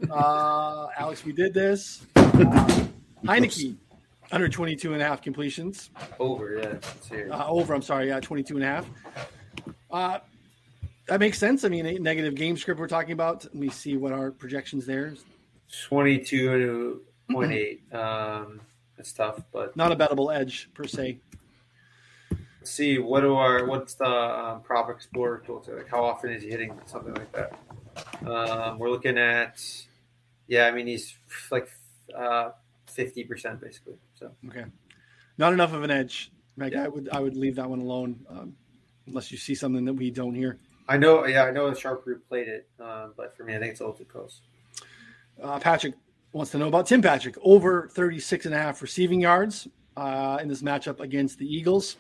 Uh, 0.10 0.88
Alex, 0.98 1.26
we 1.26 1.34
did 1.34 1.54
this. 1.54 2.06
Uh, 2.16 2.86
Heinicke, 3.26 3.76
under 4.32 4.48
22 4.48 4.94
and 4.94 5.02
a 5.02 5.06
half 5.06 5.22
completions. 5.22 5.90
over. 6.22 6.80
Yeah. 7.12 7.36
Uh, 7.36 7.48
over, 7.50 7.74
I'm 7.74 7.82
sorry, 7.82 8.08
yeah, 8.08 8.22
22 8.22 8.56
and 8.56 8.64
a 8.64 8.68
half. 8.68 8.90
Uh, 9.92 10.20
that 11.08 11.20
makes 11.20 11.38
sense. 11.38 11.66
I 11.66 11.68
mean, 11.68 11.86
a 11.86 12.00
negative 12.00 12.36
game 12.36 12.56
script 12.56 12.80
we're 12.80 12.88
talking 12.88 13.12
about. 13.12 13.44
Let 13.44 13.56
me 13.56 13.70
see 13.70 13.98
what 13.98 14.14
our 14.14 14.32
projections 14.32 14.86
there. 14.86 15.16
22.8. 17.30 17.80
Um, 17.94 18.62
it's 18.98 19.14
tough, 19.14 19.42
but 19.54 19.76
Not 19.78 19.92
a 19.92 19.96
bettable 19.96 20.36
edge 20.36 20.70
per 20.74 20.84
se. 20.86 21.20
let's 22.32 22.72
see 22.72 22.98
what 22.98 23.22
do 23.22 23.36
our 23.36 23.66
what's 23.66 23.94
the 23.96 24.06
um, 24.06 24.62
prop 24.62 24.90
explorer 24.90 25.42
tool 25.46 25.64
say? 25.64 25.74
Like 25.74 25.88
how 25.90 26.04
often 26.04 26.32
is 26.32 26.44
he 26.44 26.50
hitting 26.50 26.78
something 26.86 27.14
like 27.14 27.32
that? 27.32 27.54
Um, 28.30 28.78
we're 28.78 28.90
looking 28.90 29.18
at 29.18 29.64
yeah, 30.48 30.66
I 30.66 30.72
mean 30.72 30.88
he's 30.88 31.16
like 31.50 31.70
uh, 32.18 32.50
fifty 32.88 33.24
percent 33.24 33.62
basically. 33.62 33.96
So 34.16 34.32
Okay, 34.50 34.66
not 35.38 35.54
enough 35.54 35.74
of 35.74 35.84
an 35.84 35.92
edge. 35.92 36.32
Meg, 36.58 36.76
I 36.76 36.90
would 36.90 37.08
I 37.12 37.20
would 37.22 37.38
leave 37.38 37.56
that 37.56 37.70
one 37.70 37.80
alone 37.80 38.26
um, 38.30 38.56
unless 39.08 39.32
you 39.32 39.38
see 39.38 39.56
something 39.56 39.86
that 39.86 39.94
we 39.94 40.12
don't 40.12 40.36
hear. 40.36 40.58
I 40.90 40.98
know, 40.98 41.26
yeah, 41.26 41.44
I 41.44 41.52
know 41.52 41.70
the 41.70 41.80
sharp 41.80 42.04
group 42.04 42.28
played 42.28 42.48
it, 42.48 42.68
um, 42.80 43.14
but 43.16 43.38
for 43.38 43.44
me, 43.44 43.56
I 43.56 43.60
think 43.60 43.72
it's 43.72 43.80
a 43.80 43.84
little 43.84 43.98
too 43.98 44.06
close. 44.06 44.42
Uh, 45.42 45.60
Patrick 45.60 45.94
wants 46.32 46.52
to 46.52 46.58
know 46.58 46.68
about 46.68 46.88
Tim 46.88 47.02
Patrick 47.02 47.36
over 47.42 47.90
36 47.90 48.46
and 48.46 48.56
a 48.56 48.58
half 48.58 48.82
receiving 48.82 49.22
yards 49.22 49.68
uh, 49.98 50.38
in 50.42 50.48
this 50.48 50.62
matchup 50.62 51.00
against 51.00 51.40
the 51.40 51.46
Eagles. 51.46 51.98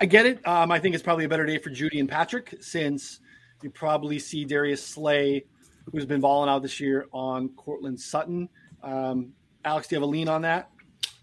I 0.00 0.06
get 0.06 0.26
it. 0.26 0.46
Um, 0.46 0.72
I 0.72 0.78
think 0.78 0.94
it's 0.94 1.04
probably 1.04 1.24
a 1.24 1.28
better 1.28 1.46
day 1.46 1.58
for 1.58 1.70
Jeudy 1.70 2.00
and 2.00 2.08
Patrick 2.08 2.56
since 2.60 3.20
you 3.62 3.70
probably 3.70 4.18
see 4.18 4.44
Darius 4.44 4.84
Slay, 4.84 5.44
who's 5.90 6.06
been 6.06 6.20
balling 6.20 6.48
out 6.50 6.62
this 6.62 6.80
year, 6.80 7.06
on 7.12 7.50
Courtland 7.50 8.00
Sutton. 8.00 8.48
Um, 8.82 9.32
Alex, 9.64 9.88
do 9.88 9.94
you 9.94 10.00
have 10.00 10.08
a 10.08 10.10
lean 10.10 10.28
on 10.28 10.42
that? 10.42 10.70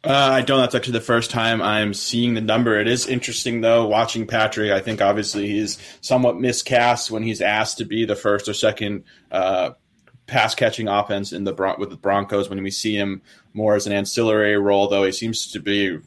Uh, 0.02 0.14
I 0.14 0.42
don't. 0.42 0.62
That's 0.62 0.76
actually 0.76 0.94
the 0.94 1.02
first 1.02 1.30
time 1.30 1.62
I'm 1.62 1.94
seeing 1.94 2.34
the 2.34 2.42
number. 2.42 2.80
It 2.80 2.88
is 2.88 3.06
interesting 3.06 3.60
though. 3.60 3.86
Watching 3.86 4.26
Patrick, 4.26 4.72
I 4.72 4.80
think 4.80 5.02
obviously 5.02 5.48
he's 5.48 5.78
somewhat 6.00 6.40
miscast 6.40 7.12
when 7.12 7.22
he's 7.22 7.42
asked 7.42 7.80
to 7.80 7.86
be 7.86 8.06
the 8.06 8.16
first 8.16 8.48
or 8.48 8.54
second 8.54 9.04
uh, 9.30 9.72
pass 10.30 10.56
catching 10.56 10.88
offense 10.88 11.34
in 11.34 11.44
the 11.44 11.54
Bron- 11.54 11.80
with 11.80 11.90
the 11.90 11.98
Broncos. 11.98 12.50
When 12.50 12.62
we 12.62 12.72
see 12.72 12.96
him 12.96 13.22
more 13.54 13.76
as 13.76 13.88
an 13.88 13.94
ancillary 13.94 14.58
role, 14.58 14.88
though, 14.88 15.04
he 15.04 15.12
seems 15.12 15.52
to 15.52 15.60
be 15.60 15.98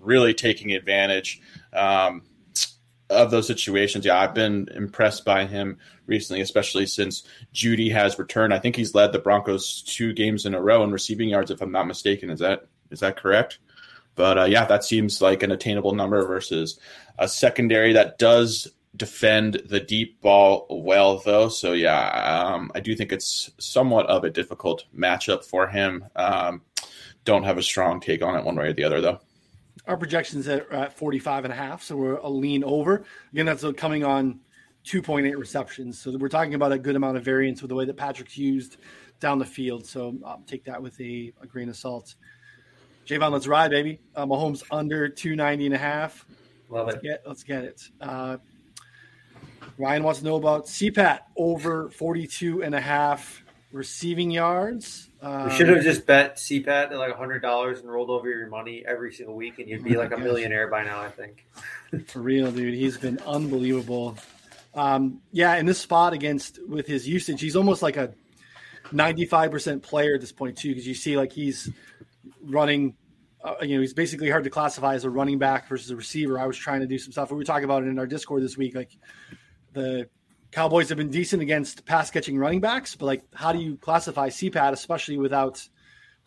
really 0.00 0.34
taking 0.34 0.72
advantage 0.72 1.40
um, 1.72 2.22
of 3.10 3.30
those 3.30 3.46
situations. 3.46 4.04
Yeah, 4.04 4.18
I've 4.18 4.34
been 4.34 4.68
impressed 4.74 5.24
by 5.24 5.46
him 5.46 5.78
recently, 6.06 6.40
especially 6.40 6.86
since 6.86 7.24
Jeudy 7.52 7.92
has 7.92 8.18
returned. 8.18 8.54
I 8.54 8.58
think 8.58 8.76
he's 8.76 8.94
led 8.94 9.12
the 9.12 9.18
Broncos 9.18 9.82
two 9.82 10.12
games 10.12 10.46
in 10.46 10.54
a 10.54 10.62
row 10.62 10.84
in 10.84 10.92
receiving 10.92 11.28
yards, 11.28 11.50
if 11.50 11.60
I'm 11.60 11.72
not 11.72 11.86
mistaken. 11.86 12.30
Is 12.30 12.40
that 12.40 12.66
is 12.90 13.00
that 13.00 13.16
correct? 13.16 13.58
But 14.14 14.38
uh, 14.38 14.44
yeah, 14.44 14.66
that 14.66 14.84
seems 14.84 15.22
like 15.22 15.42
an 15.42 15.50
attainable 15.50 15.94
number 15.94 16.24
versus 16.26 16.78
a 17.18 17.26
secondary 17.26 17.94
that 17.94 18.18
does 18.18 18.68
defend 18.96 19.62
the 19.66 19.80
deep 19.80 20.20
ball 20.20 20.66
well, 20.68 21.18
though. 21.18 21.48
So 21.48 21.72
yeah, 21.72 22.08
um, 22.08 22.70
I 22.74 22.80
do 22.80 22.94
think 22.94 23.12
it's 23.12 23.50
somewhat 23.58 24.06
of 24.06 24.24
a 24.24 24.30
difficult 24.30 24.84
matchup 24.96 25.44
for 25.44 25.66
him. 25.66 26.04
Um, 26.16 26.62
don't 27.24 27.44
have 27.44 27.58
a 27.58 27.62
strong 27.62 28.00
take 28.00 28.22
on 28.22 28.36
it 28.36 28.44
one 28.44 28.56
way 28.56 28.68
or 28.68 28.72
the 28.72 28.84
other, 28.84 29.00
though. 29.00 29.20
Our 29.86 29.96
projections 29.96 30.48
are 30.48 30.70
at 30.72 30.96
45 30.96 31.44
and 31.44 31.52
a 31.52 31.56
half, 31.56 31.82
so 31.82 31.96
we're 31.96 32.16
a 32.16 32.28
lean 32.28 32.62
over. 32.64 33.04
Again, 33.32 33.46
that's 33.46 33.64
coming 33.76 34.04
on 34.04 34.40
2.8 34.84 35.36
receptions. 35.36 35.98
So 35.98 36.16
we're 36.16 36.28
talking 36.28 36.54
about 36.54 36.72
a 36.72 36.78
good 36.78 36.96
amount 36.96 37.16
of 37.16 37.24
variance 37.24 37.62
with 37.62 37.70
the 37.70 37.74
way 37.74 37.84
that 37.84 37.96
Patrick's 37.96 38.36
used 38.36 38.76
down 39.20 39.38
the 39.38 39.44
field. 39.44 39.86
So 39.86 40.16
um, 40.24 40.44
take 40.46 40.64
that 40.64 40.82
with 40.82 41.00
a, 41.00 41.32
a 41.40 41.46
grain 41.46 41.68
of 41.68 41.76
salt. 41.76 42.14
Javon, 43.06 43.32
let's 43.32 43.46
ride, 43.46 43.70
baby. 43.70 44.00
Uh, 44.14 44.26
Mahomes 44.26 44.62
under 44.70 45.08
290 45.08 45.66
and 45.66 45.74
a 45.74 45.78
half. 45.78 46.26
Love 46.68 46.88
it. 46.88 47.02
Get, 47.02 47.22
let's 47.26 47.42
get 47.42 47.64
it. 47.64 47.82
Uh, 48.00 48.36
Ryan 49.78 50.02
wants 50.02 50.20
to 50.20 50.26
know 50.26 50.36
about 50.36 50.66
CPAT 50.66 51.20
over 51.36 51.88
42 51.90 52.62
and 52.62 52.74
a 52.74 52.80
half 52.80 53.42
receiving 53.72 54.30
yards. 54.30 55.08
Um, 55.20 55.48
We 55.48 55.56
should 55.56 55.68
have 55.68 55.82
just 55.82 56.06
bet 56.06 56.36
CPAT 56.36 56.90
at 56.90 56.96
like 56.96 57.16
hundred 57.16 57.40
dollars 57.40 57.80
and 57.80 57.90
rolled 57.90 58.10
over 58.10 58.28
your 58.28 58.48
money 58.48 58.84
every 58.86 59.12
single 59.12 59.34
week, 59.34 59.58
and 59.58 59.68
you'd 59.68 59.84
be 59.84 59.96
like 59.96 60.12
a 60.12 60.18
millionaire 60.18 60.68
by 60.68 60.84
now. 60.84 61.00
I 61.00 61.08
think. 61.08 61.46
For 62.08 62.20
real, 62.20 62.50
dude. 62.52 62.74
He's 62.74 62.98
been 62.98 63.18
unbelievable. 63.26 64.16
Um, 64.74 65.20
yeah, 65.32 65.56
in 65.56 65.66
this 65.66 65.78
spot 65.78 66.12
against 66.12 66.58
with 66.66 66.86
his 66.86 67.06
usage, 67.06 67.40
he's 67.40 67.56
almost 67.56 67.82
like 67.82 67.96
a 67.96 68.14
95% 68.92 69.82
player 69.82 70.14
at 70.14 70.20
this 70.20 70.32
point 70.32 70.56
too, 70.56 70.70
because 70.70 70.86
you 70.86 70.94
see 70.94 71.16
like 71.16 71.32
he's 71.32 71.70
running. 72.42 72.94
Uh, 73.44 73.54
you 73.62 73.74
know, 73.74 73.80
he's 73.80 73.92
basically 73.92 74.30
hard 74.30 74.44
to 74.44 74.50
classify 74.50 74.94
as 74.94 75.04
a 75.04 75.10
running 75.10 75.36
back 75.36 75.68
versus 75.68 75.90
a 75.90 75.96
receiver. 75.96 76.38
I 76.38 76.46
was 76.46 76.56
trying 76.56 76.80
to 76.80 76.86
do 76.86 76.96
some 76.96 77.10
stuff. 77.10 77.30
We 77.30 77.36
were 77.36 77.42
talking 77.42 77.64
about 77.64 77.82
it 77.82 77.88
in 77.88 77.98
our 77.98 78.06
Discord 78.06 78.40
this 78.42 78.56
week. 78.56 78.74
Like 78.76 78.96
the 79.72 80.08
Cowboys 80.52 80.88
have 80.90 80.98
been 80.98 81.10
decent 81.10 81.40
against 81.40 81.84
pass 81.86 82.10
catching 82.10 82.36
running 82.36 82.60
backs, 82.60 82.94
but 82.94 83.06
like, 83.06 83.22
how 83.34 83.52
do 83.52 83.58
you 83.58 83.76
classify 83.76 84.28
CPAT, 84.28 84.72
especially 84.72 85.16
without, 85.16 85.66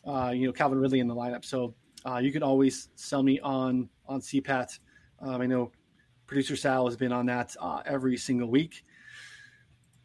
uh, 0.06 0.32
you 0.34 0.48
know, 0.48 0.52
Calvin 0.52 0.80
Ridley 0.80 1.00
in 1.00 1.08
the 1.08 1.16
lineup? 1.16 1.46
So 1.46 1.76
uh, 2.06 2.18
you 2.18 2.32
can 2.32 2.41
always 2.43 2.89
sell 2.96 3.22
me 3.24 3.39
on 3.39 3.88
on 4.08 4.22
CPAT. 4.22 4.80
Um, 5.20 5.41
I 5.41 5.46
know 5.46 5.72
producer 6.28 6.56
Sal 6.56 6.86
has 6.86 6.98
been 6.98 7.12
on 7.12 7.28
that 7.28 7.56
uh, 7.60 7.82
every 7.86 8.18
single 8.18 8.50
week. 8.50 8.84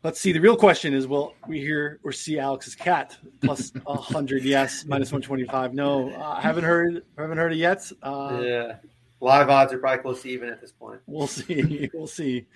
Let's 0.03 0.21
see. 0.21 0.33
The 0.33 0.41
real 0.41 0.57
question 0.57 0.95
is: 0.95 1.07
Will 1.07 1.35
we 1.47 1.61
hear 1.61 2.01
or 2.03 2.13
see 2.13 2.39
Alex's 2.39 2.75
cat 2.75 3.19
plus 3.43 3.73
hundred? 3.87 4.45
yes, 4.45 4.85
minus 4.87 5.13
one 5.13 5.21
twenty 5.23 5.45
five. 5.45 5.75
No, 5.75 6.11
uh, 6.11 6.37
I 6.39 6.41
haven't 6.41 6.65
heard. 6.65 7.05
Haven't 7.19 7.39
heard 7.39 7.53
it 7.53 7.59
yet. 7.59 7.91
Uh, 8.03 8.41
yeah, 8.43 8.77
live 9.21 9.51
odds 9.51 9.73
are 9.73 9.79
probably 9.79 10.03
close 10.03 10.23
to 10.23 10.31
even 10.31 10.49
at 10.49 10.61
this 10.61 10.73
point. 10.73 11.01
We'll 11.07 11.27
see. 11.27 11.91
we'll 11.93 12.07
see. 12.07 12.47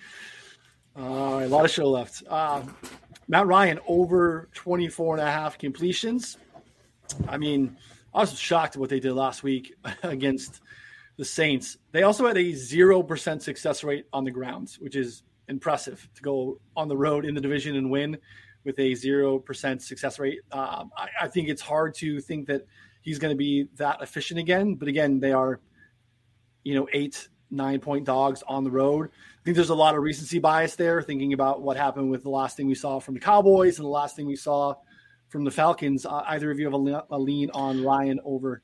Uh, 0.97 1.41
a 1.43 1.47
lot 1.47 1.65
of 1.65 1.71
show 1.71 1.89
left. 1.89 2.23
Uh, 2.27 2.61
Matt 3.27 3.47
Ryan 3.47 3.79
over 3.87 4.49
24 4.53 5.15
and 5.15 5.27
a 5.27 5.31
half 5.31 5.57
completions. 5.57 6.37
I 7.27 7.37
mean, 7.37 7.75
I 8.13 8.19
was 8.19 8.37
shocked 8.37 8.75
at 8.75 8.79
what 8.79 8.89
they 8.89 8.99
did 8.99 9.13
last 9.13 9.43
week 9.43 9.73
against 10.03 10.61
the 11.17 11.25
Saints. 11.25 11.77
They 11.91 12.03
also 12.03 12.27
had 12.27 12.37
a 12.37 12.51
0% 12.53 13.41
success 13.41 13.83
rate 13.83 14.05
on 14.13 14.23
the 14.23 14.31
ground, 14.31 14.77
which 14.79 14.95
is 14.95 15.23
impressive 15.47 16.07
to 16.15 16.21
go 16.21 16.59
on 16.75 16.87
the 16.87 16.97
road 16.97 17.25
in 17.25 17.35
the 17.35 17.41
division 17.41 17.75
and 17.75 17.91
win 17.91 18.17
with 18.63 18.79
a 18.79 18.91
0% 18.93 19.81
success 19.81 20.19
rate. 20.19 20.39
Um, 20.51 20.91
I, 20.97 21.09
I, 21.21 21.27
think 21.27 21.49
it's 21.49 21.61
hard 21.61 21.93
to 21.95 22.19
think 22.19 22.47
that 22.47 22.65
he's 23.01 23.19
going 23.19 23.31
to 23.31 23.37
be 23.37 23.67
that 23.75 24.01
efficient 24.01 24.39
again. 24.39 24.73
But 24.75 24.87
again, 24.87 25.19
they 25.19 25.31
are, 25.31 25.59
you 26.63 26.73
know, 26.73 26.87
eight, 26.91 27.29
nine 27.51 27.79
point 27.79 28.05
dogs 28.05 28.43
on 28.47 28.63
the 28.63 28.71
road. 28.71 29.09
I 29.09 29.43
think 29.43 29.55
there's 29.55 29.69
a 29.69 29.75
lot 29.75 29.95
of 29.95 30.01
recency 30.01 30.39
bias 30.39 30.75
there, 30.75 31.01
thinking 31.01 31.33
about 31.33 31.61
what 31.61 31.77
happened 31.77 32.09
with 32.09 32.23
the 32.23 32.29
last 32.29 32.57
thing 32.57 32.67
we 32.67 32.75
saw 32.75 32.99
from 32.99 33.13
the 33.13 33.19
Cowboys 33.19 33.77
and 33.77 33.85
the 33.85 33.89
last 33.89 34.15
thing 34.15 34.25
we 34.25 34.35
saw 34.35 34.75
from 35.27 35.43
the 35.43 35.51
Falcons. 35.51 36.05
Uh, 36.05 36.23
either 36.27 36.51
of 36.51 36.59
you 36.59 36.65
have 36.65 36.73
a, 37.09 37.17
lean 37.17 37.49
on 37.51 37.83
Ryan 37.83 38.19
over 38.23 38.61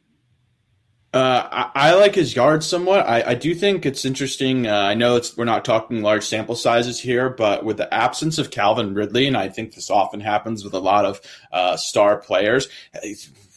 uh, 1.14 1.70
I, 1.76 1.90
I, 1.90 1.94
like 1.96 2.16
his 2.16 2.34
yards 2.34 2.66
somewhat. 2.66 3.06
I, 3.06 3.32
I 3.32 3.34
do 3.34 3.54
think 3.54 3.86
it's 3.86 4.06
interesting. 4.06 4.66
Uh, 4.66 4.78
I 4.78 4.94
know 4.94 5.18
it's 5.18 5.36
we're 5.36 5.44
not 5.44 5.66
talking 5.66 6.02
large 6.02 6.24
sample 6.24 6.56
sizes 6.56 7.02
here, 7.02 7.30
but 7.30 7.66
with 7.66 7.76
the 7.76 7.94
absence 7.94 8.38
of 8.38 8.50
Calvin 8.50 8.94
Ridley, 8.94 9.28
and 9.28 9.36
I 9.36 9.50
think 9.50 9.76
this 9.76 9.90
often 9.90 10.22
happens 10.22 10.64
with 10.64 10.74
a 10.74 10.80
lot 10.80 11.04
of 11.04 11.20
uh, 11.52 11.76
star 11.76 12.16
players, 12.16 12.70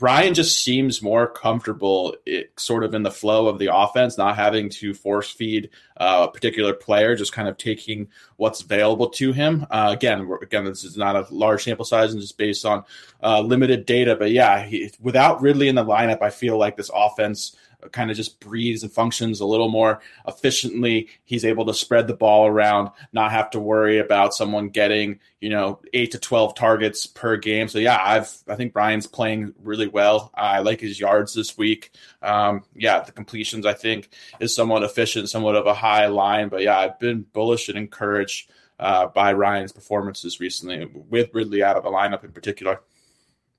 Ryan 0.01 0.35
just 0.35 0.63
seems 0.63 1.03
more 1.03 1.27
comfortable, 1.27 2.17
it, 2.27 2.59
sort 2.59 2.85
of 2.85 2.95
in 2.95 3.03
the 3.03 3.11
flow 3.11 3.47
of 3.47 3.59
the 3.59 3.75
offense, 3.75 4.19
not 4.19 4.37
having 4.37 4.69
to 4.71 4.95
force 4.95 5.31
feed 5.31 5.71
uh, 5.97 6.27
a 6.29 6.33
particular 6.33 6.75
player, 6.75 7.15
just 7.15 7.33
kind 7.33 7.49
of 7.49 7.57
taking 7.57 8.09
what's 8.37 8.63
available 8.63 9.11
to 9.11 9.33
him. 9.33 9.67
Uh, 9.71 9.91
again, 9.93 10.29
again, 10.43 10.65
this 10.65 10.85
is 10.85 10.97
not 10.97 11.17
a 11.17 11.27
large 11.33 11.65
sample 11.65 11.85
size 11.85 12.13
and 12.13 12.21
just 12.21 12.37
based 12.37 12.65
on 12.65 12.85
uh, 13.23 13.41
limited 13.41 13.87
data, 13.87 14.17
but 14.17 14.31
yeah, 14.31 14.65
he, 14.65 14.91
without 15.01 15.41
Ridley 15.41 15.69
in 15.69 15.75
the 15.75 15.85
lineup, 15.85 16.23
I 16.23 16.31
feel 16.31 16.59
like 16.59 16.77
this 16.77 16.91
offense 16.93 17.57
kind 17.93 18.11
of 18.11 18.17
just 18.17 18.41
breathes 18.41 18.83
and 18.83 18.93
functions 18.93 19.41
a 19.41 19.47
little 19.47 19.69
more 19.69 20.01
efficiently. 20.27 21.09
He's 21.25 21.45
able 21.45 21.67
to 21.67 21.75
spread 21.75 22.07
the 22.07 22.15
ball 22.15 22.47
around, 22.47 22.91
not 23.13 23.33
have 23.33 23.51
to 23.51 23.61
worry 23.61 23.99
about 23.99 24.35
someone 24.35 24.69
getting, 24.69 25.21
you 25.41 25.51
know, 25.51 25.81
eight 25.93 26.13
to 26.13 26.19
12 26.19 26.55
targets 26.55 27.07
per 27.07 27.37
game. 27.37 27.69
So 27.69 27.79
yeah, 27.79 27.99
I've, 28.03 28.35
I 28.49 28.57
think 28.57 28.73
Brian's 28.73 29.07
playing 29.07 29.55
really 29.63 29.89
well. 29.89 30.31
I 30.35 30.61
like 30.61 30.81
his 30.81 30.99
yards 30.99 31.35
this 31.35 31.57
week. 31.57 31.93
Um, 32.23 32.65
yeah, 32.75 33.01
the 33.01 33.13
completions 33.13 33.67
I 33.67 33.75
think 33.75 34.11
is 34.41 34.55
somewhat 34.55 34.83
efficient, 34.83 35.31
somewhat 35.31 35.57
of 35.57 35.67
a 35.67 35.75
high 35.75 36.07
line, 36.07 36.49
but 36.49 36.63
yeah, 36.63 36.79
I've 36.79 36.99
been 36.99 37.23
bullish 37.23 37.69
and 37.69 37.79
encouraged 37.79 38.51
uh, 38.79 39.07
by 39.07 39.33
Ryan's 39.33 39.73
performances 39.73 40.41
recently 40.41 40.87
with 40.87 41.31
Ridley 41.33 41.63
out 41.63 41.77
of 41.77 41.85
the 41.85 41.91
lineup 41.91 42.25
in 42.25 42.33
particular. 42.33 42.81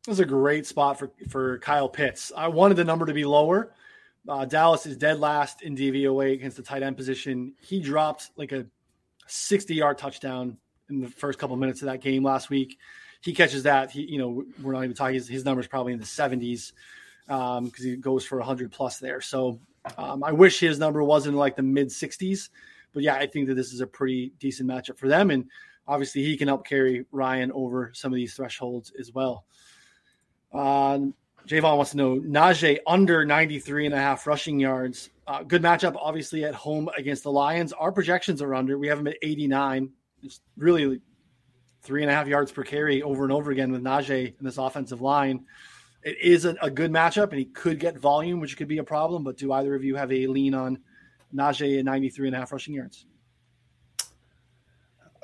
This 0.06 0.14
is 0.14 0.20
a 0.20 0.26
great 0.26 0.68
spot 0.68 1.00
for, 1.00 1.12
for 1.30 1.58
Kyle 1.60 1.90
Pitts. 1.90 2.32
I 2.36 2.50
wanted 2.50 2.78
the 2.78 2.84
number 2.84 3.08
to 3.08 3.14
be 3.14 3.26
lower 3.26 3.74
uh, 4.28 4.46
Dallas 4.46 4.86
is 4.86 4.98
dead 4.98 5.20
last 5.20 5.62
in 5.62 5.76
DVOA 5.76 6.34
against 6.34 6.58
the 6.58 6.64
tight 6.64 6.84
end 6.84 6.98
position. 6.98 7.54
He 7.62 7.80
dropped 7.80 8.32
like 8.36 8.52
a 8.52 8.66
60 9.28 9.76
yard 9.76 9.98
touchdown 9.98 10.58
in 10.90 11.02
the 11.02 11.10
first 11.10 11.40
couple 11.40 11.56
minutes 11.56 11.82
of 11.82 11.88
that 11.88 12.02
game 12.02 12.24
last 12.24 12.50
week. 12.50 12.78
He 13.22 13.34
catches 13.34 13.64
that. 13.64 13.92
He, 13.92 14.04
you 14.04 14.18
know, 14.18 14.44
we're 14.62 14.74
not 14.74 14.84
even 14.84 14.96
talking. 14.96 15.16
His, 15.16 15.28
his 15.28 15.46
numbers 15.46 15.68
probably 15.68 15.94
in 15.94 16.00
the 16.00 16.06
70s 16.06 16.74
because 17.28 17.58
um, 17.58 17.72
he 17.78 17.96
goes 17.96 18.26
for 18.26 18.38
100 18.38 18.72
plus 18.72 19.00
there. 19.00 19.22
So 19.22 19.60
um, 19.98 20.24
I 20.24 20.32
wish 20.32 20.60
his 20.60 20.80
number 20.80 21.04
wasn't 21.04 21.38
like 21.38 21.56
the 21.56 21.64
mid 21.64 21.88
60s, 21.88 22.50
but 22.94 23.04
yeah, 23.04 23.16
I 23.16 23.28
think 23.28 23.48
that 23.48 23.56
this 23.56 23.74
is 23.74 23.82
a 23.82 23.88
pretty 23.88 24.34
decent 24.40 24.70
matchup 24.70 24.98
for 24.98 25.08
them, 25.08 25.32
and 25.32 25.46
obviously 25.88 26.24
he 26.24 26.38
can 26.38 26.48
help 26.48 26.68
carry 26.68 27.06
Ryan 27.12 27.52
over 27.52 27.92
some 27.94 28.12
of 28.12 28.16
these 28.16 28.34
thresholds 28.34 28.92
as 29.00 29.12
well. 29.12 29.46
Um, 30.54 31.14
Javon 31.48 31.78
wants 31.78 31.92
to 31.92 31.98
know 31.98 32.20
Najee 32.20 32.80
under 32.88 33.26
93 33.26 33.86
and 33.86 33.96
a 33.96 33.98
half 33.98 34.26
rushing 34.26 34.60
yards. 34.60 35.10
Uh, 35.28 35.44
good 35.44 35.62
matchup, 35.62 35.96
obviously, 36.00 36.44
at 36.44 36.56
home 36.56 36.90
against 36.98 37.24
the 37.24 37.32
Lions. 37.32 37.72
Our 37.74 37.92
projections 37.92 38.42
are 38.42 38.56
under. 38.56 38.78
We 38.78 38.88
have 38.88 39.00
him 39.00 39.08
at 39.08 39.18
89. 39.22 39.92
It's 40.24 40.42
really 40.58 41.02
three 41.84 42.02
and 42.02 42.12
a 42.12 42.14
half 42.14 42.28
yards 42.28 42.52
per 42.52 42.64
carry 42.64 43.04
over 43.04 43.24
and 43.24 43.32
over 43.32 43.52
again 43.52 43.72
with 43.72 43.84
Najee 43.84 44.38
in 44.40 44.46
this 44.46 44.58
offensive 44.58 45.02
line. 45.02 45.46
It 46.04 46.18
is 46.20 46.46
a, 46.46 46.56
a 46.62 46.70
good 46.70 46.92
matchup, 46.92 47.30
and 47.30 47.40
he 47.40 47.46
could 47.46 47.80
get 47.80 47.98
volume, 47.98 48.40
which 48.40 48.58
could 48.58 48.68
be 48.68 48.80
a 48.80 48.84
problem. 48.84 49.24
But 49.24 49.38
do 49.38 49.52
either 49.54 49.76
of 49.76 49.84
you 49.84 49.96
have 49.96 50.12
a 50.12 50.28
lean 50.28 50.56
on 50.56 50.80
Najee 51.34 51.80
at 51.80 51.86
93 51.86 52.30
and 52.30 52.36
a 52.36 52.40
half 52.40 52.52
rushing 52.52 52.74
yards? 52.74 53.06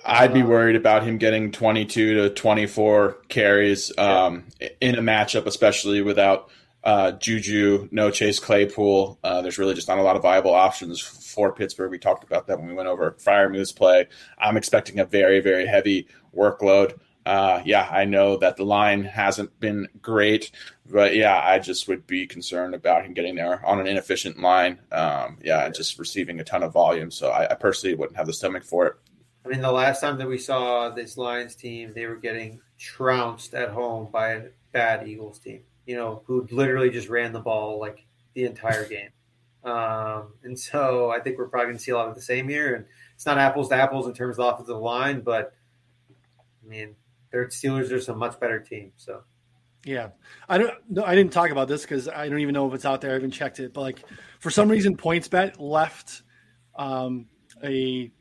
I'd 0.05 0.33
be 0.33 0.41
uh, 0.41 0.47
worried 0.47 0.75
about 0.75 1.03
him 1.03 1.17
getting 1.17 1.51
22 1.51 2.15
to 2.15 2.29
24 2.29 3.17
carries 3.27 3.97
um, 3.97 4.45
in 4.79 4.95
a 4.95 5.01
matchup, 5.01 5.45
especially 5.45 6.01
without 6.01 6.49
uh, 6.83 7.11
Juju, 7.11 7.87
no 7.91 8.09
Chase 8.09 8.39
Claypool. 8.39 9.19
Uh, 9.23 9.41
there's 9.41 9.57
really 9.57 9.75
just 9.75 9.87
not 9.87 9.99
a 9.99 10.03
lot 10.03 10.15
of 10.15 10.23
viable 10.23 10.53
options 10.53 10.99
for 10.99 11.53
Pittsburgh. 11.53 11.91
We 11.91 11.99
talked 11.99 12.23
about 12.23 12.47
that 12.47 12.59
when 12.59 12.67
we 12.67 12.73
went 12.73 12.89
over 12.89 13.11
Freiermuth's 13.11 13.71
play. 13.71 14.07
I'm 14.37 14.57
expecting 14.57 14.99
a 14.99 15.05
very, 15.05 15.39
very 15.39 15.67
heavy 15.67 16.07
workload. 16.35 16.97
Uh, 17.23 17.61
yeah, 17.65 17.87
I 17.91 18.05
know 18.05 18.37
that 18.37 18.57
the 18.57 18.65
line 18.65 19.03
hasn't 19.03 19.59
been 19.59 19.87
great, 20.01 20.49
but 20.89 21.15
yeah, 21.15 21.39
I 21.39 21.59
just 21.59 21.87
would 21.87 22.07
be 22.07 22.25
concerned 22.25 22.73
about 22.73 23.05
him 23.05 23.13
getting 23.13 23.35
there 23.35 23.63
on 23.63 23.79
an 23.79 23.85
inefficient 23.85 24.39
line. 24.39 24.79
Um, 24.91 25.37
yeah, 25.43 25.65
and 25.65 25.75
just 25.75 25.99
receiving 25.99 26.39
a 26.39 26.43
ton 26.43 26.63
of 26.63 26.73
volume. 26.73 27.11
So 27.11 27.29
I, 27.29 27.51
I 27.51 27.53
personally 27.53 27.95
wouldn't 27.95 28.17
have 28.17 28.25
the 28.25 28.33
stomach 28.33 28.63
for 28.63 28.87
it. 28.87 28.95
I 29.43 29.49
mean, 29.49 29.61
the 29.61 29.71
last 29.71 30.01
time 30.01 30.17
that 30.19 30.27
we 30.27 30.37
saw 30.37 30.89
this 30.89 31.17
Lions 31.17 31.55
team, 31.55 31.93
they 31.95 32.05
were 32.05 32.15
getting 32.15 32.61
trounced 32.77 33.53
at 33.53 33.69
home 33.69 34.09
by 34.11 34.33
a 34.33 34.43
bad 34.71 35.07
Eagles 35.07 35.39
team, 35.39 35.61
you 35.85 35.95
know, 35.95 36.21
who 36.25 36.47
literally 36.51 36.89
just 36.89 37.09
ran 37.09 37.33
the 37.33 37.39
ball 37.39 37.79
like 37.79 38.05
the 38.33 38.45
entire 38.45 38.87
game. 38.87 39.09
Um, 39.63 40.33
and 40.43 40.59
so 40.59 41.11
I 41.11 41.19
think 41.19 41.37
we're 41.37 41.47
probably 41.47 41.67
going 41.67 41.77
to 41.77 41.83
see 41.83 41.91
a 41.91 41.95
lot 41.95 42.07
of 42.07 42.15
the 42.15 42.21
same 42.23 42.49
here. 42.49 42.73
And 42.73 42.85
it's 43.13 43.27
not 43.27 43.37
apples 43.37 43.69
to 43.69 43.75
apples 43.75 44.07
in 44.07 44.13
terms 44.15 44.31
of 44.31 44.37
the 44.37 44.51
offensive 44.55 44.77
line, 44.77 45.21
but 45.21 45.53
I 46.09 46.67
mean, 46.67 46.95
their 47.31 47.45
Steelers 47.45 47.91
are 47.91 48.01
some 48.01 48.17
much 48.17 48.39
better 48.39 48.59
team. 48.59 48.91
So. 48.97 49.21
Yeah, 49.85 50.09
I 50.49 50.57
don't. 50.57 50.73
No, 50.89 51.03
I 51.03 51.13
didn't 51.13 51.31
talk 51.31 51.51
about 51.51 51.67
this 51.67 51.83
because 51.83 52.07
I 52.07 52.27
don't 52.27 52.39
even 52.39 52.53
know 52.53 52.67
if 52.67 52.73
it's 52.73 52.85
out 52.85 53.01
there. 53.01 53.11
I 53.11 53.13
haven't 53.13 53.31
checked 53.31 53.59
it, 53.59 53.71
but 53.73 53.81
like 53.81 54.03
for 54.39 54.49
some 54.49 54.67
reason, 54.69 54.95
PointsBet 54.95 55.59
left 55.59 56.21
um, 56.75 57.27
a 57.63 58.11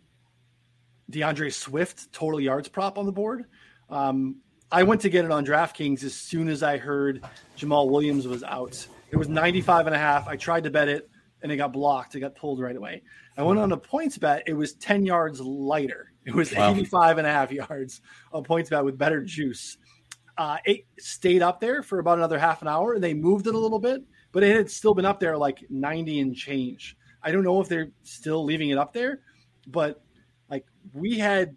D'Andre 1.10 1.50
Swift 1.50 2.12
total 2.12 2.40
yards 2.40 2.68
prop 2.68 2.98
on 2.98 3.06
the 3.06 3.12
board. 3.12 3.44
Um, 3.88 4.36
I 4.72 4.84
went 4.84 5.00
to 5.02 5.08
get 5.08 5.24
it 5.24 5.32
on 5.32 5.44
DraftKings 5.44 6.04
as 6.04 6.14
soon 6.14 6.48
as 6.48 6.62
I 6.62 6.76
heard 6.76 7.24
Jamaal 7.58 7.90
Williams 7.90 8.28
was 8.28 8.44
out. 8.44 8.86
It 9.10 9.16
was 9.16 9.28
95 9.28 9.86
and 9.86 9.94
a 9.94 9.98
half. 9.98 10.28
I 10.28 10.36
tried 10.36 10.64
to 10.64 10.70
bet 10.70 10.88
it 10.88 11.10
and 11.42 11.50
it 11.50 11.56
got 11.56 11.72
blocked. 11.72 12.14
It 12.14 12.20
got 12.20 12.36
pulled 12.36 12.60
right 12.60 12.76
away. 12.76 13.02
I 13.36 13.42
went 13.42 13.58
on 13.58 13.72
a 13.72 13.76
PointsBet. 13.76 14.42
It 14.46 14.52
was 14.52 14.74
10 14.74 15.04
yards 15.04 15.40
lighter. 15.40 16.12
It 16.24 16.34
was 16.34 16.54
wow. 16.54 16.70
85 16.70 17.18
and 17.18 17.26
a 17.26 17.30
half 17.30 17.50
yards 17.50 18.00
on 18.32 18.44
PointsBet 18.44 18.84
with 18.84 18.96
better 18.96 19.22
juice. 19.22 19.78
Uh, 20.38 20.58
it 20.64 20.86
stayed 20.98 21.42
up 21.42 21.60
there 21.60 21.82
for 21.82 21.98
about 21.98 22.18
another 22.18 22.38
half 22.38 22.62
an 22.62 22.68
hour 22.68 22.94
and 22.94 23.02
they 23.02 23.14
moved 23.14 23.46
it 23.46 23.54
a 23.54 23.58
little 23.58 23.80
bit, 23.80 24.02
but 24.32 24.42
it 24.42 24.54
had 24.54 24.70
still 24.70 24.94
been 24.94 25.04
up 25.04 25.18
there 25.18 25.36
like 25.36 25.64
90 25.68 26.20
and 26.20 26.36
change. 26.36 26.96
I 27.22 27.32
don't 27.32 27.42
know 27.42 27.60
if 27.60 27.68
they're 27.68 27.90
still 28.04 28.44
leaving 28.44 28.70
it 28.70 28.78
up 28.78 28.92
there, 28.92 29.20
but 29.66 30.02
we 30.92 31.18
had 31.18 31.56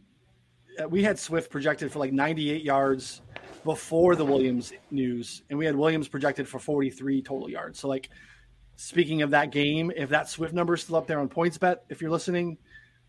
uh, 0.82 0.88
we 0.88 1.03
had 1.03 1.19
Swift 1.19 1.51
projected 1.51 1.91
for 1.91 1.99
like 1.99 2.11
98 2.11 2.63
yards 2.63 3.21
before 3.63 4.15
the 4.15 4.26
Williams 4.26 4.74
news, 4.91 5.43
and 5.49 5.57
we 5.57 5.65
had 5.65 5.76
Williams 5.76 6.07
projected 6.07 6.47
for 6.47 6.59
43 6.59 7.21
total 7.21 7.49
yards. 7.49 7.80
So 7.80 7.88
like 7.88 8.09
speaking 8.76 9.21
of 9.21 9.32
that 9.32 9.51
game, 9.51 9.91
if 9.95 10.09
that 10.09 10.30
Swift 10.30 10.53
number 10.53 10.74
is 10.74 10.84
still 10.84 10.95
up 10.95 11.07
there 11.07 11.19
on 11.19 11.30
PointsBet, 11.30 11.78
if 11.89 12.01
you're 12.01 12.11
listening, 12.11 12.57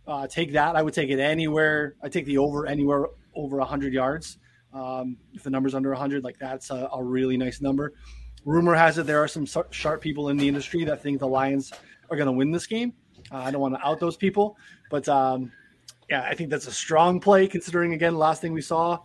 uh, 0.06 0.26
take 0.26 0.52
that. 0.52 0.76
I 0.76 0.82
would 0.82 0.94
take 0.94 1.10
it 1.10 1.18
anywhere. 1.18 1.96
I 2.02 2.08
take 2.08 2.26
the 2.26 2.38
over 2.38 2.66
anywhere 2.66 3.06
over 3.34 3.56
100 3.58 3.92
yards. 3.92 4.38
Um, 4.72 5.16
if 5.32 5.42
the 5.42 5.50
number's 5.50 5.74
under 5.74 5.90
100, 5.90 6.24
like 6.24 6.38
that's 6.38 6.70
a, 6.70 6.88
a, 6.92 7.02
really 7.02 7.36
nice 7.36 7.60
number. 7.60 7.92
Rumor 8.44 8.74
has 8.74 8.98
it 8.98 9.06
there 9.06 9.22
are 9.22 9.28
some 9.28 9.46
sharp 9.70 10.00
people 10.00 10.30
in 10.30 10.36
the 10.36 10.48
industry 10.48 10.84
that 10.84 11.00
think 11.00 11.20
the 11.20 11.28
Lions 11.28 11.72
are 12.10 12.16
going 12.16 12.26
to 12.26 12.32
win 12.32 12.50
this 12.50 12.66
game. 12.66 12.92
Uh, 13.30 13.36
I 13.36 13.50
don't 13.52 13.60
want 13.60 13.74
to 13.74 13.86
out 13.86 14.00
those 14.00 14.16
people, 14.16 14.56
but 14.90 15.08
um, 15.08 15.52
yeah, 16.10 16.22
I 16.22 16.34
think 16.34 16.50
that's 16.50 16.66
a 16.66 16.72
strong 16.72 17.20
play 17.20 17.46
considering, 17.46 17.92
again, 17.92 18.16
last 18.16 18.40
thing 18.40 18.52
we 18.52 18.60
saw 18.60 18.98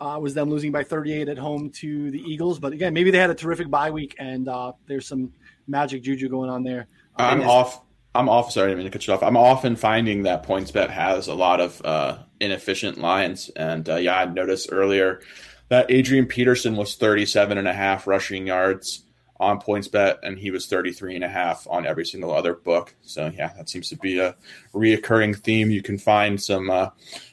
uh, 0.00 0.18
was 0.20 0.34
them 0.34 0.50
losing 0.50 0.72
by 0.72 0.82
38 0.82 1.28
at 1.28 1.38
home 1.38 1.70
to 1.70 2.10
the 2.10 2.20
Eagles. 2.20 2.58
But 2.58 2.72
again, 2.72 2.92
maybe 2.92 3.10
they 3.10 3.18
had 3.18 3.30
a 3.30 3.34
terrific 3.34 3.70
bye 3.70 3.90
week 3.90 4.16
and 4.18 4.48
uh, 4.48 4.72
there's 4.86 5.06
some 5.06 5.32
magic 5.66 6.02
juju 6.02 6.28
going 6.28 6.50
on 6.50 6.64
there. 6.64 6.88
I'm 7.16 7.42
off. 7.42 7.80
I'm 8.14 8.28
off. 8.28 8.52
Sorry, 8.52 8.66
I 8.66 8.68
didn't 8.70 8.78
mean 8.78 8.90
to 8.90 8.98
cut 8.98 9.06
you 9.06 9.14
off. 9.14 9.22
I'm 9.22 9.36
often 9.36 9.76
finding 9.76 10.24
that 10.24 10.44
PointsBet 10.44 10.90
has 10.90 11.28
a 11.28 11.34
lot 11.34 11.60
of 11.60 11.80
uh, 11.84 12.18
inefficient 12.40 12.98
lines, 12.98 13.48
and 13.50 13.88
uh, 13.88 13.96
yeah, 13.96 14.18
I 14.18 14.24
noticed 14.26 14.68
earlier 14.72 15.20
that 15.68 15.90
Adrian 15.90 16.26
Peterson 16.26 16.76
was 16.76 16.96
37 16.96 17.56
and 17.56 17.68
a 17.68 17.72
half 17.72 18.06
rushing 18.06 18.46
yards 18.46 19.04
on 19.42 19.60
PointsBet, 19.60 20.18
and 20.22 20.38
he 20.38 20.50
was 20.50 20.66
33 20.66 21.16
and 21.16 21.24
a 21.24 21.28
half 21.28 21.66
on 21.68 21.84
every 21.84 22.06
single 22.06 22.32
other 22.32 22.54
book. 22.54 22.94
So 23.02 23.30
yeah, 23.36 23.52
that 23.56 23.68
seems 23.68 23.88
to 23.88 23.96
be 23.96 24.18
a 24.18 24.36
reoccurring 24.72 25.36
theme. 25.36 25.70
You 25.70 25.82
can 25.82 25.98
find 25.98 26.40
some 26.40 26.70
uh, 26.70 26.90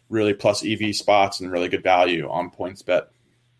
really 0.09 0.33
plus 0.33 0.65
EV 0.65 0.95
spots 0.95 1.39
and 1.39 1.51
really 1.51 1.69
good 1.69 1.83
value 1.83 2.27
on 2.27 2.49
PointsBet. 2.49 3.07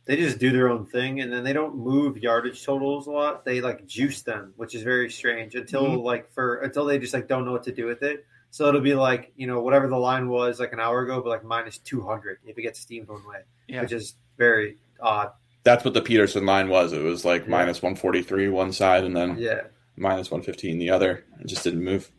they 0.06 0.18
just 0.18 0.40
do 0.40 0.52
their 0.52 0.70
own 0.70 0.88
thing 0.88 1.22
and 1.22 1.32
then 1.32 1.44
they 1.44 1.54
don't 1.54 1.78
move 1.78 2.18
yardage 2.18 2.66
totals 2.66 3.06
a 3.06 3.12
lot. 3.12 3.46
They 3.46 3.62
like 3.62 3.86
juice 3.86 4.24
them, 4.24 4.54
which 4.58 4.74
is 4.74 4.82
very 4.82 5.12
strange 5.12 5.54
until 5.54 5.84
mm-hmm. 5.84 6.02
like 6.02 6.34
for 6.34 6.56
until 6.58 6.86
they 6.86 6.98
just 6.98 7.14
like 7.14 7.28
don't 7.28 7.46
know 7.46 7.52
what 7.52 7.64
to 7.64 7.72
do 7.72 7.86
with 7.86 8.02
it. 8.02 8.26
So 8.50 8.68
it'll 8.68 8.82
be 8.82 8.96
like, 8.96 9.32
you 9.36 9.46
know, 9.46 9.62
whatever 9.62 9.88
the 9.88 9.98
line 9.98 10.28
was 10.28 10.60
like 10.60 10.74
an 10.74 10.80
hour 10.80 11.04
ago, 11.04 11.22
but 11.22 11.30
like 11.30 11.44
minus 11.44 11.78
200 11.78 12.40
if 12.46 12.58
it 12.58 12.64
gets 12.64 12.80
steamed 12.80 13.08
one 13.08 13.24
way, 13.28 13.42
yeah. 13.68 13.82
which 13.82 13.92
is 13.92 14.16
very 14.36 14.78
odd. 15.00 15.34
That's 15.64 15.84
what 15.84 15.94
the 15.94 16.02
Peterson 16.02 16.46
line 16.46 16.70
was. 16.70 16.94
It 16.94 17.02
was 17.02 17.26
like 17.26 17.44
yeah. 17.44 17.50
minus 17.50 17.82
143 17.82 18.50
one 18.50 18.72
side 18.72 19.04
and 19.04 19.16
then 19.16 19.38
yeah. 19.38 19.62
minus 19.98 20.32
115 20.32 20.78
the 20.78 20.90
other. 20.90 21.26
It 21.40 21.48
just 21.48 21.64
didn't 21.64 21.84
move. 21.84 22.12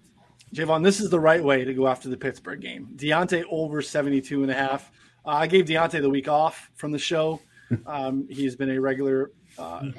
Javon, 0.55 0.82
this 0.82 1.01
is 1.01 1.11
the 1.11 1.20
right 1.20 1.43
way 1.43 1.64
to 1.64 1.72
go 1.72 1.86
after 1.86 2.09
the 2.09 2.16
Pittsburgh 2.16 2.61
game. 2.61 2.88
Diontae 2.97 3.45
over 3.51 3.80
72 3.82 4.43
and 4.43 4.51
a 4.51 4.55
half. 4.55 4.91
Uh, 5.24 5.30
I 5.30 5.47
gave 5.47 5.66
Diontae 5.66 6.01
the 6.01 6.11
week 6.11 6.28
off 6.28 6.70
from 6.74 6.93
the 6.93 6.99
show. 6.99 7.41
Um, 7.86 8.26
he's 8.28 8.57
been 8.57 8.70
a 8.70 8.80
regular 8.80 9.30
uh, 9.57 9.91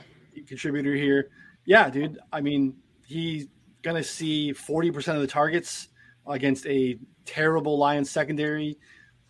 contributor 0.45 0.93
here. 0.93 1.29
Yeah, 1.63 1.89
dude. 1.89 2.19
I 2.33 2.41
mean, 2.41 2.75
he's 3.05 3.47
going 3.81 3.95
to 3.95 4.03
see 4.03 4.53
40% 4.53 5.15
of 5.15 5.21
the 5.21 5.27
targets 5.27 5.87
against 6.27 6.65
a 6.65 6.99
terrible 7.25 7.77
Lions 7.77 8.09
secondary 8.09 8.77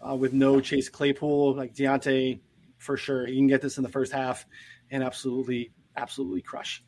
uh, 0.02 0.16
with 0.16 0.34
no 0.34 0.60
Chase 0.60 0.90
Claypool. 0.90 1.56
Like 1.56 1.76
Diontae, 1.76 2.40
for 2.82 2.98
sure. 2.98 3.26
He 3.26 3.36
can 3.36 3.48
get 3.48 3.62
this 3.62 3.78
in 3.78 3.84
the 3.84 3.90
first 3.90 4.12
half 4.12 4.46
and 4.90 5.04
absolutely, 5.04 5.72
absolutely 5.96 6.42
crush. 6.42 6.84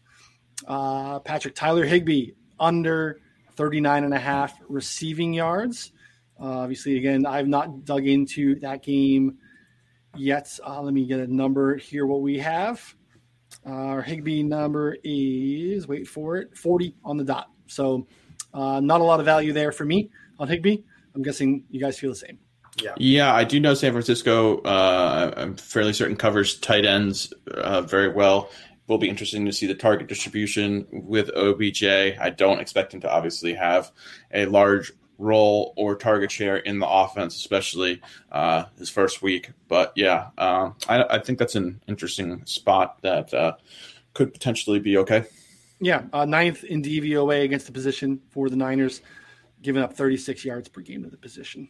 Uh, 0.67 1.19
Patrick 1.19 1.55
Tyler 1.55 1.85
Higbee 1.85 2.31
under 2.59 3.19
39 3.55 4.03
and 4.03 4.13
a 4.13 4.19
half 4.19 4.57
receiving 4.67 5.33
yards. 5.33 5.91
Uh, 6.39 6.59
obviously, 6.59 6.97
again, 6.97 7.25
I've 7.25 7.47
not 7.47 7.85
dug 7.85 8.07
into 8.07 8.59
that 8.59 8.83
game 8.83 9.37
yet. 10.15 10.57
Uh, 10.65 10.81
let 10.81 10.93
me 10.93 11.05
get 11.05 11.19
a 11.19 11.27
number 11.27 11.75
here. 11.75 12.05
What 12.05 12.21
we 12.21 12.39
have, 12.39 12.95
our 13.65 14.01
Higbee 14.01 14.43
number 14.43 14.97
is 15.03 15.87
wait 15.87 16.07
for 16.07 16.37
it, 16.37 16.57
forty 16.57 16.95
on 17.05 17.17
the 17.17 17.23
dot. 17.23 17.49
So 17.67 18.07
uh, 18.53 18.79
not 18.79 19.01
a 19.01 19.03
lot 19.03 19.19
of 19.19 19.25
value 19.25 19.53
there 19.53 19.71
for 19.71 19.85
me 19.85 20.09
on 20.39 20.47
Higbee. 20.47 20.77
I'm 21.15 21.21
guessing 21.21 21.65
you 21.69 21.79
guys 21.79 21.99
feel 21.99 22.09
the 22.09 22.15
same. 22.15 22.39
Yeah, 22.81 22.93
yeah, 22.97 23.33
I 23.33 23.43
do 23.43 23.59
know 23.59 23.73
San 23.73 23.91
Francisco. 23.91 24.59
Uh, 24.61 25.33
I'm 25.37 25.55
fairly 25.55 25.93
certain 25.93 26.15
covers 26.15 26.59
tight 26.59 26.85
ends 26.85 27.31
uh, 27.51 27.81
very 27.81 28.09
well. 28.09 28.49
Will 28.87 28.97
be 28.97 29.09
interesting 29.09 29.45
to 29.45 29.53
see 29.53 29.67
the 29.67 29.75
target 29.75 30.07
distribution 30.07 30.87
with 30.91 31.29
OBJ. 31.35 31.83
I 31.83 32.29
don't 32.35 32.59
expect 32.59 32.93
him 32.93 33.01
to 33.01 33.11
obviously 33.11 33.53
have 33.53 33.91
a 34.33 34.45
large 34.47 34.91
role 35.17 35.73
or 35.77 35.95
target 35.95 36.31
share 36.31 36.57
in 36.57 36.79
the 36.79 36.87
offense, 36.87 37.35
especially 37.35 38.01
uh, 38.31 38.65
his 38.77 38.89
first 38.89 39.21
week. 39.21 39.51
But 39.67 39.93
yeah, 39.95 40.29
um, 40.37 40.75
I, 40.87 41.03
I, 41.03 41.19
think 41.19 41.39
that's 41.39 41.55
an 41.55 41.81
interesting 41.87 42.45
spot 42.45 43.01
that 43.03 43.33
uh, 43.33 43.53
could 44.13 44.33
potentially 44.33 44.79
be 44.79 44.97
okay. 44.97 45.25
Yeah, 45.79 46.03
uh, 46.13 46.25
ninth 46.25 46.63
in 46.63 46.81
DVOA 46.81 47.43
against 47.43 47.65
the 47.65 47.71
position 47.71 48.21
for 48.29 48.49
the 48.49 48.55
Niners, 48.55 49.01
giving 49.61 49.81
up 49.81 49.93
36 49.93 50.43
yards 50.45 50.67
per 50.69 50.81
game 50.81 51.03
to 51.03 51.09
the 51.09 51.17
position. 51.17 51.69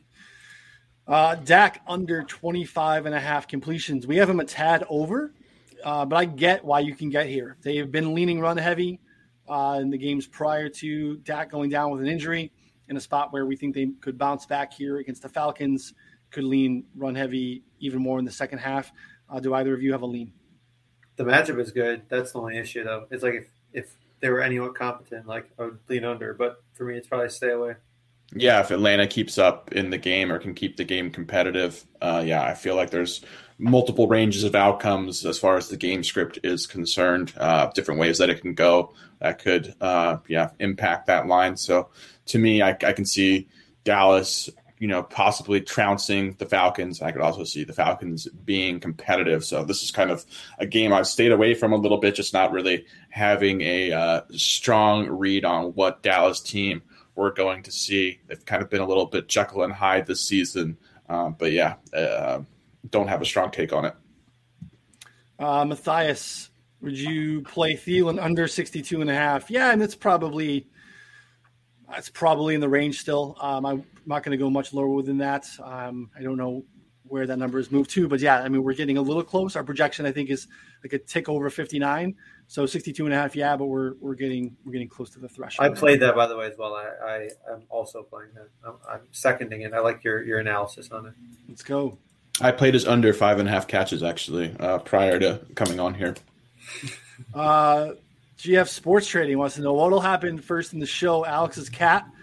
Uh, 1.08 1.36
Dak 1.36 1.82
under 1.88 2.24
25 2.24 3.06
and 3.06 3.14
a 3.14 3.20
half 3.20 3.48
completions. 3.48 4.08
We 4.08 4.18
have 4.18 4.30
him 4.30 4.40
a 4.40 4.46
tad 4.46 4.86
over, 4.90 5.34
uh, 5.84 6.06
but 6.06 6.16
I 6.16 6.26
get 6.26 6.64
why 6.64 6.80
you 6.80 6.96
can 6.96 7.10
get 7.10 7.28
here. 7.28 7.58
They 7.62 7.76
have 7.78 7.92
been 7.92 8.14
leaning 8.14 8.40
run 8.40 8.58
heavy 8.58 9.02
uh, 9.50 9.80
in 9.82 9.90
the 9.90 9.98
games 9.98 10.28
prior 10.28 10.70
to 10.70 11.18
Dak 11.18 11.52
going 11.52 11.70
down 11.70 11.92
with 11.92 12.02
an 12.02 12.08
injury 12.08 12.52
in 12.88 12.98
a 12.98 13.02
spot 13.02 13.34
where 13.34 13.46
we 13.46 13.56
think 13.56 13.76
they 13.76 13.88
could 14.02 14.18
bounce 14.18 14.46
back 14.46 14.74
here 14.74 14.98
against 15.00 15.22
the 15.22 15.30
Falcons, 15.30 15.94
could 16.32 16.46
lean 16.46 16.86
run 16.96 17.16
heavy 17.16 17.64
even 17.80 18.02
more 18.02 18.20
in 18.20 18.26
the 18.26 18.32
second 18.32 18.60
half. 18.60 18.92
Uh, 19.30 19.40
do 19.40 19.54
either 19.54 19.74
of 19.74 19.82
you 19.82 19.92
have 19.92 20.02
a 20.02 20.06
lean? 20.06 20.32
The 21.16 21.24
matchup 21.24 21.60
is 21.60 21.72
good. 21.72 22.04
That's 22.10 22.32
the 22.32 22.40
only 22.40 22.58
issue, 22.58 22.84
though. 22.84 23.08
It's 23.12 23.24
like 23.24 23.34
if, 23.34 23.48
if 23.72 23.96
they 24.20 24.30
were 24.30 24.42
anyone 24.42 24.74
competent, 24.74 25.28
like 25.28 25.52
I 25.60 25.66
would 25.66 25.80
lean 25.90 26.06
under. 26.06 26.34
But 26.34 26.64
for 26.74 26.86
me, 26.86 26.98
it's 26.98 27.08
probably 27.08 27.30
stay 27.30 27.52
away. 27.52 27.76
Yeah, 28.36 28.62
if 28.62 28.72
Atlanta 28.72 29.06
keeps 29.08 29.38
up 29.38 29.72
in 29.74 29.90
the 29.90 29.98
game 29.98 30.32
or 30.32 30.40
can 30.40 30.54
keep 30.54 30.78
the 30.78 30.84
game 30.84 31.12
competitive, 31.12 31.86
uh, 32.02 32.24
yeah, 32.26 32.44
I 32.44 32.56
feel 32.56 32.76
like 32.76 32.90
there's 32.90 33.24
multiple 33.60 34.08
ranges 34.08 34.44
of 34.44 34.56
outcomes 34.56 35.26
as 35.26 35.38
far 35.38 35.58
as 35.58 35.70
the 35.70 35.78
game 35.78 36.04
script 36.04 36.40
is 36.44 36.66
concerned. 36.66 37.34
Uh, 37.38 37.68
different 37.76 38.00
ways 38.00 38.18
that 38.18 38.30
it 38.30 38.42
can 38.42 38.54
go 38.54 38.94
that 39.20 39.40
could, 39.40 39.74
uh, 39.80 40.18
yeah, 40.28 40.50
impact 40.60 41.08
that 41.08 41.28
line. 41.28 41.56
So 41.56 41.90
to 42.28 42.40
me, 42.40 42.62
I, 42.62 42.72
I 42.72 42.92
can 42.92 43.06
see 43.06 43.48
Dallas, 43.84 44.50
you 44.80 44.88
know, 44.88 45.04
possibly 45.04 45.62
trouncing 45.62 46.36
the 46.40 46.46
Falcons. 46.46 47.02
I 47.02 47.12
could 47.12 47.22
also 47.22 47.46
see 47.46 47.64
the 47.64 47.72
Falcons 47.72 48.28
being 48.44 48.80
competitive. 48.80 49.46
So 49.46 49.64
this 49.64 49.82
is 49.82 49.92
kind 49.92 50.12
of 50.12 50.26
a 50.60 50.66
game 50.66 50.92
I've 50.92 51.08
stayed 51.08 51.32
away 51.32 51.54
from 51.54 51.72
a 51.72 51.78
little 51.78 52.00
bit, 52.00 52.16
just 52.16 52.34
not 52.34 52.52
really 52.52 52.86
having 53.10 53.62
a 53.62 53.92
uh, 53.94 54.22
strong 54.32 55.08
read 55.08 55.46
on 55.46 55.74
what 55.74 56.04
Dallas 56.04 56.42
team 56.42 56.82
we're 57.16 57.32
going 57.32 57.64
to 57.64 57.72
see. 57.72 58.20
They've 58.28 58.46
kind 58.46 58.62
of 58.62 58.70
been 58.70 58.82
a 58.82 58.88
little 58.88 59.06
bit 59.06 59.28
Jekyll 59.28 59.64
and 59.64 59.74
Hyde 59.74 60.06
this 60.06 60.22
season. 60.22 60.78
Um, 61.10 61.36
but 61.38 61.52
yeah, 61.52 61.76
uh, 61.94 62.42
don't 62.90 63.08
have 63.08 63.22
a 63.22 63.26
strong 63.26 63.52
take 63.52 63.74
on 63.74 63.86
it. 63.86 63.96
Uh, 65.40 65.66
Matthias, 65.66 66.50
would 66.82 66.98
you 66.98 67.42
play 67.42 67.74
Thielen 67.74 68.22
under 68.22 68.48
62 68.48 69.02
and 69.02 69.10
a 69.10 69.14
half? 69.14 69.50
Yeah, 69.50 69.72
and 69.72 69.82
it's 69.82 69.96
probably 69.96 70.68
it's 71.96 72.10
probably 72.10 72.56
in 72.56 72.62
the 72.62 72.70
range 72.70 73.00
still. 73.00 73.38
Um, 73.40 73.66
I'm 73.66 73.86
not 74.06 74.24
going 74.24 74.38
to 74.38 74.44
go 74.44 74.50
much 74.50 74.74
lower 74.74 75.02
than 75.02 75.18
that. 75.20 75.48
Um, 75.62 76.10
I 76.18 76.24
don't 76.24 76.38
know 76.38 76.66
where 77.08 77.28
that 77.28 77.38
number 77.38 77.60
is 77.60 77.72
moved 77.72 77.90
to, 77.92 78.08
but 78.08 78.20
yeah, 78.20 78.40
I 78.42 78.50
mean, 78.50 78.64
we're 78.64 78.74
getting 78.74 78.98
a 78.98 79.02
little 79.02 79.24
close. 79.24 79.56
Our 79.56 79.64
projection, 79.64 80.06
I 80.06 80.12
think, 80.12 80.30
is 80.30 80.48
like 80.84 80.94
a 80.94 81.00
tick 81.00 81.30
over 81.30 81.50
59. 81.50 82.16
So 82.48 82.66
62 82.66 83.06
and 83.06 83.14
a 83.14 83.18
half, 83.18 83.36
yeah, 83.36 83.56
but 83.56 83.66
we're, 83.66 83.94
we're 84.00 84.16
getting, 84.16 84.56
we're 84.66 84.74
getting 84.74 84.90
close 84.90 85.10
to 85.12 85.20
the 85.20 85.30
threshold. 85.30 85.70
I 85.70 85.74
played 85.74 86.00
that 86.02 86.16
by 86.16 86.28
the 86.28 86.38
way, 86.38 86.48
as 86.48 86.58
well. 86.58 86.76
I, 86.76 86.90
I 87.06 87.30
am 87.52 87.64
also 87.70 88.04
playing 88.04 88.32
that. 88.36 88.50
I'm, 88.66 88.76
I'm 88.90 89.02
seconding 89.12 89.62
it. 89.62 89.74
I 89.74 89.80
like 89.80 90.04
your, 90.04 90.24
your 90.24 90.40
analysis 90.40 90.92
on 90.92 91.08
it. 91.08 91.14
Let's 91.48 91.64
go. 91.64 91.98
I 92.42 92.52
played 92.52 92.76
as 92.76 92.88
under 92.88 93.14
five 93.14 93.40
and 93.40 93.48
a 93.48 93.52
half 93.52 93.68
catches 93.68 94.04
actually, 94.04 94.56
uh, 94.60 94.80
prior 94.80 95.20
to 95.20 95.42
coming 95.56 95.80
on 95.80 95.94
here. 95.94 96.16
Uh, 97.34 97.94
GF 98.40 98.68
Sports 98.68 99.08
Trading 99.08 99.38
wants 99.38 99.56
to 99.56 99.62
know 99.62 99.74
what'll 99.74 100.02
happen 100.02 100.40
first 100.40 100.74
in 100.74 100.80
the 100.80 100.86
show. 100.86 101.26
Alex's 101.26 101.70
cat 101.70 102.06
at 102.06 102.14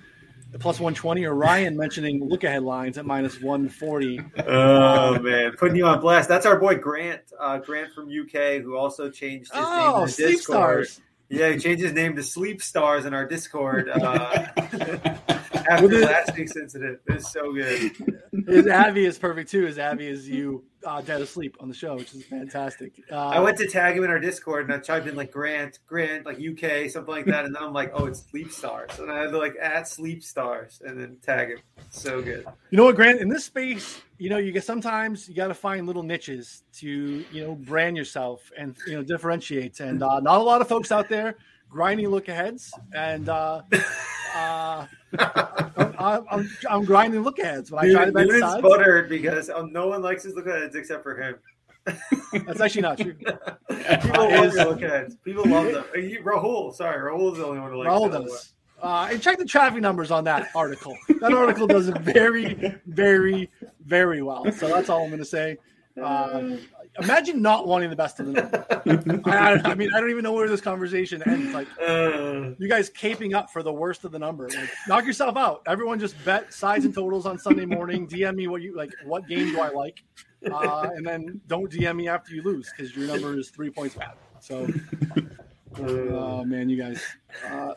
plus 0.58 0.80
120 0.80 1.24
or 1.24 1.34
Ryan 1.34 1.76
mentioning 1.76 2.24
look 2.24 2.44
ahead 2.44 2.62
lines 2.62 2.98
at 2.98 3.06
minus 3.06 3.40
140. 3.40 4.20
Oh, 4.46 5.18
man. 5.20 5.52
Putting 5.52 5.76
you 5.76 5.86
on 5.86 6.00
blast. 6.00 6.28
That's 6.28 6.46
our 6.46 6.58
boy 6.58 6.76
Grant, 6.76 7.22
uh, 7.38 7.58
Grant 7.58 7.92
from 7.92 8.08
UK, 8.08 8.62
who 8.62 8.76
also 8.76 9.10
changed 9.10 9.52
his 9.52 9.62
oh, 9.64 9.96
name 9.96 10.06
to 10.06 10.12
Sleep 10.12 10.28
Discord. 10.28 10.86
Stars. 10.86 11.00
Yeah, 11.28 11.50
he 11.50 11.58
changed 11.58 11.82
his 11.82 11.92
name 11.92 12.16
to 12.16 12.22
Sleep 12.22 12.60
Stars 12.60 13.04
in 13.04 13.14
our 13.14 13.24
Discord. 13.24 13.88
Uh, 13.88 14.46
after 15.70 15.88
last 16.00 16.36
week's 16.36 16.56
incident. 16.56 16.98
It's 17.06 17.32
so 17.32 17.52
good. 17.52 17.92
His 18.46 18.66
Abby 18.66 19.06
is 19.06 19.18
perfect 19.18 19.50
too. 19.50 19.66
His 19.66 19.78
Abby 19.78 20.08
is 20.08 20.28
you 20.28 20.64
uh, 20.84 21.00
dead 21.00 21.20
asleep 21.20 21.56
on 21.60 21.68
the 21.68 21.74
show, 21.74 21.96
which 21.96 22.14
is 22.14 22.24
fantastic. 22.24 22.92
Uh, 23.10 23.16
I 23.16 23.40
went 23.40 23.58
to 23.58 23.66
tag 23.66 23.96
him 23.96 24.04
in 24.04 24.10
our 24.10 24.18
Discord 24.18 24.64
and 24.64 24.74
I 24.74 24.78
typed 24.78 25.06
in 25.06 25.16
like 25.16 25.30
Grant, 25.30 25.78
Grant, 25.86 26.26
like 26.26 26.36
UK, 26.36 26.90
something 26.90 27.12
like 27.12 27.26
that, 27.26 27.44
and 27.44 27.54
then 27.54 27.62
I'm 27.62 27.72
like, 27.72 27.92
oh, 27.94 28.06
it's 28.06 28.24
Sleep 28.30 28.50
Stars, 28.50 28.98
and 28.98 29.10
I 29.10 29.22
had 29.22 29.30
to 29.30 29.38
like 29.38 29.54
at 29.60 29.88
Sleep 29.88 30.22
Stars 30.22 30.80
and 30.84 30.98
then 30.98 31.18
tag 31.22 31.50
him. 31.50 31.58
So 31.90 32.22
good. 32.22 32.46
You 32.70 32.78
know 32.78 32.84
what, 32.84 32.96
Grant? 32.96 33.20
In 33.20 33.28
this 33.28 33.44
space, 33.44 34.00
you 34.18 34.30
know, 34.30 34.38
you 34.38 34.52
get 34.52 34.64
sometimes 34.64 35.28
you 35.28 35.34
got 35.34 35.48
to 35.48 35.54
find 35.54 35.86
little 35.86 36.02
niches 36.02 36.62
to 36.74 37.24
you 37.32 37.42
know 37.42 37.54
brand 37.54 37.96
yourself 37.96 38.50
and 38.56 38.76
you 38.86 38.94
know 38.94 39.02
differentiate. 39.02 39.80
And 39.80 40.02
uh, 40.02 40.20
not 40.20 40.40
a 40.40 40.44
lot 40.44 40.60
of 40.60 40.68
folks 40.68 40.92
out 40.92 41.08
there 41.08 41.36
grinding 41.68 42.08
look 42.08 42.28
aheads 42.28 42.72
and. 42.94 43.28
uh 44.34 44.86
I'm, 45.98 46.24
I'm, 46.30 46.50
I'm, 46.68 46.84
grinding 46.84 47.22
look 47.22 47.38
aheads 47.38 47.70
when 47.70 47.84
I 47.84 47.92
try 47.92 48.04
to 48.06 48.12
bet 48.12 48.30
sides. 48.30 48.62
buttered 48.62 49.08
because 49.08 49.50
um, 49.50 49.72
no 49.72 49.88
one 49.88 50.02
likes 50.02 50.22
his 50.22 50.34
look 50.34 50.46
aheads 50.46 50.74
except 50.76 51.02
for 51.02 51.20
him. 51.20 51.34
That's 52.46 52.60
actually 52.60 52.82
not 52.82 52.98
true. 52.98 53.14
People 53.70 54.30
love 54.30 54.54
yellow 54.54 54.76
cats. 54.76 55.16
People 55.24 55.46
love 55.46 55.72
them. 55.72 55.84
Uh, 55.94 55.98
you- 55.98 56.22
Rahul, 56.22 56.74
sorry, 56.74 56.98
Rahul's 57.10 57.38
the 57.38 57.46
only 57.46 57.60
one 57.60 57.70
who 57.70 57.78
likes 57.78 57.90
Raul 57.90 58.10
yellow 58.12 58.24
does. 58.24 58.52
Uh, 58.82 59.08
and 59.10 59.20
check 59.20 59.36
the 59.36 59.44
traffic 59.44 59.82
numbers 59.82 60.10
on 60.10 60.24
that 60.24 60.48
article. 60.54 60.96
That 61.20 61.34
article 61.34 61.66
does 61.66 61.88
very, 61.88 62.78
very, 62.86 63.50
very 63.84 64.22
well. 64.22 64.50
So 64.52 64.68
that's 64.68 64.88
all 64.88 65.02
I'm 65.02 65.08
going 65.08 65.18
to 65.18 65.24
say. 65.24 65.58
Uh, 66.02 66.56
imagine 66.98 67.40
not 67.40 67.66
wanting 67.66 67.90
the 67.90 67.96
best 67.96 68.20
of 68.20 68.26
the 68.26 68.32
number. 68.32 69.30
I, 69.30 69.60
I 69.64 69.74
mean, 69.74 69.90
I 69.94 70.00
don't 70.00 70.10
even 70.10 70.22
know 70.22 70.32
where 70.32 70.48
this 70.48 70.60
conversation 70.60 71.22
ends. 71.26 71.54
Like, 71.54 71.68
Uh, 71.80 72.50
you 72.58 72.68
guys 72.68 72.90
caping 72.90 73.34
up 73.34 73.50
for 73.50 73.62
the 73.62 73.72
worst 73.72 74.04
of 74.04 74.12
the 74.12 74.18
number. 74.18 74.48
Like, 74.48 74.68
knock 74.88 75.04
yourself 75.04 75.36
out. 75.36 75.62
Everyone 75.66 75.98
just 75.98 76.22
bet 76.24 76.52
sides 76.52 76.84
and 76.84 76.94
totals 76.94 77.26
on 77.26 77.38
Sunday 77.38 77.64
morning. 77.66 78.06
DM 78.08 78.34
me 78.36 78.46
what 78.48 78.62
you 78.62 78.76
like. 78.76 78.92
What 79.04 79.28
game 79.28 79.50
do 79.50 79.60
I 79.60 79.68
like? 79.68 80.02
Uh, 80.50 80.88
and 80.94 81.06
then 81.06 81.40
don't 81.46 81.70
DM 81.70 81.96
me 81.96 82.08
after 82.08 82.34
you 82.34 82.42
lose 82.42 82.72
because 82.74 82.96
your 82.96 83.06
number 83.06 83.38
is 83.38 83.50
three 83.50 83.70
points 83.70 83.94
bad. 83.94 84.14
So, 84.40 84.66
uh, 85.16 85.82
oh 85.84 86.44
man, 86.44 86.68
you 86.68 86.76
guys. 86.76 87.02
Uh, 87.46 87.74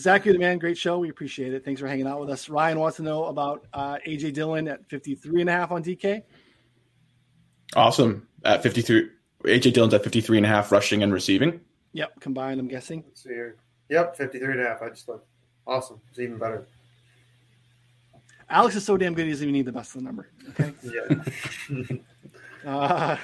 Zach, 0.00 0.24
you're 0.24 0.34
the 0.34 0.40
man. 0.40 0.58
Great 0.58 0.76
show. 0.78 0.98
We 0.98 1.08
appreciate 1.10 1.52
it. 1.54 1.64
Thanks 1.64 1.80
for 1.80 1.86
hanging 1.86 2.06
out 2.06 2.20
with 2.20 2.30
us. 2.30 2.48
Ryan 2.48 2.78
wants 2.80 2.96
to 2.98 3.02
know 3.02 3.24
about 3.26 3.66
uh, 3.72 3.98
AJ 4.06 4.34
Dillon 4.34 4.68
at 4.68 4.86
53 4.88 5.42
and 5.42 5.50
a 5.50 5.52
half 5.52 5.70
on 5.70 5.82
DK. 5.82 6.22
Awesome. 7.74 8.26
At 8.44 8.62
53, 8.62 9.08
AJ 9.44 9.72
Dillon's 9.72 9.94
at 9.94 10.02
53 10.02 10.38
and 10.38 10.46
a 10.46 10.48
half 10.48 10.72
rushing 10.72 11.02
and 11.02 11.12
receiving. 11.12 11.60
Yep, 11.92 12.20
combined, 12.20 12.58
I'm 12.60 12.68
guessing. 12.68 13.04
let's 13.06 13.22
see 13.22 13.30
here. 13.30 13.56
Yep, 13.88 14.16
53 14.16 14.52
and 14.52 14.60
a 14.60 14.64
half. 14.64 14.82
I 14.82 14.88
just 14.88 15.08
looked. 15.08 15.26
Awesome. 15.66 16.00
It's 16.10 16.18
even 16.18 16.38
better. 16.38 16.66
Alex 18.50 18.76
is 18.76 18.84
so 18.84 18.96
damn 18.96 19.14
good, 19.14 19.26
he 19.26 19.30
doesn't 19.32 19.44
even 19.44 19.52
need 19.54 19.66
the 19.66 19.72
best 19.72 19.94
of 19.94 20.00
the 20.00 20.04
number. 20.04 20.28
Okay. 20.50 20.72
Yeah. 21.70 21.96
Uh, 22.64 23.16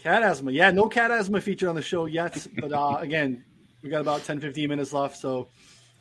cat 0.00 0.24
asthma. 0.24 0.50
Yeah, 0.50 0.72
no 0.72 0.88
cat 0.88 1.12
asthma 1.12 1.40
featured 1.40 1.68
on 1.68 1.76
the 1.76 1.82
show 1.82 2.06
yet. 2.06 2.44
But 2.60 2.72
uh, 2.72 2.96
again, 3.00 3.44
we 3.80 3.90
got 3.90 4.00
about 4.00 4.24
10, 4.24 4.40
15 4.40 4.68
minutes 4.68 4.92
left, 4.92 5.16
so 5.16 5.50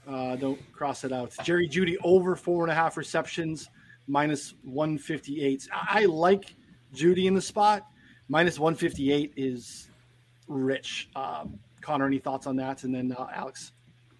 uh, 0.08 0.36
don't 0.36 0.60
cross 0.74 1.04
it 1.04 1.12
out. 1.12 1.32
Jerry 1.44 1.70
Jeudy 1.70 1.96
over 2.04 2.36
four 2.36 2.64
and 2.64 2.72
a 2.72 2.74
half 2.74 2.98
receptions, 2.98 3.70
minus 4.08 4.56
158. 4.64 5.68
I, 5.72 6.02
I 6.02 6.06
like 6.06 6.56
Jeudy 6.92 7.26
in 7.28 7.36
the 7.36 7.42
spot. 7.42 7.86
Minus 8.30 8.60
158 8.60 9.34
is 9.36 9.90
rich. 10.48 11.10
Um, 11.16 11.60
Connor, 11.82 12.06
any 12.06 12.20
thoughts 12.20 12.46
on 12.48 12.56
that? 12.58 12.84
And 12.84 12.94
then 12.94 13.16
uh, 13.18 13.28
Alex. 13.34 13.74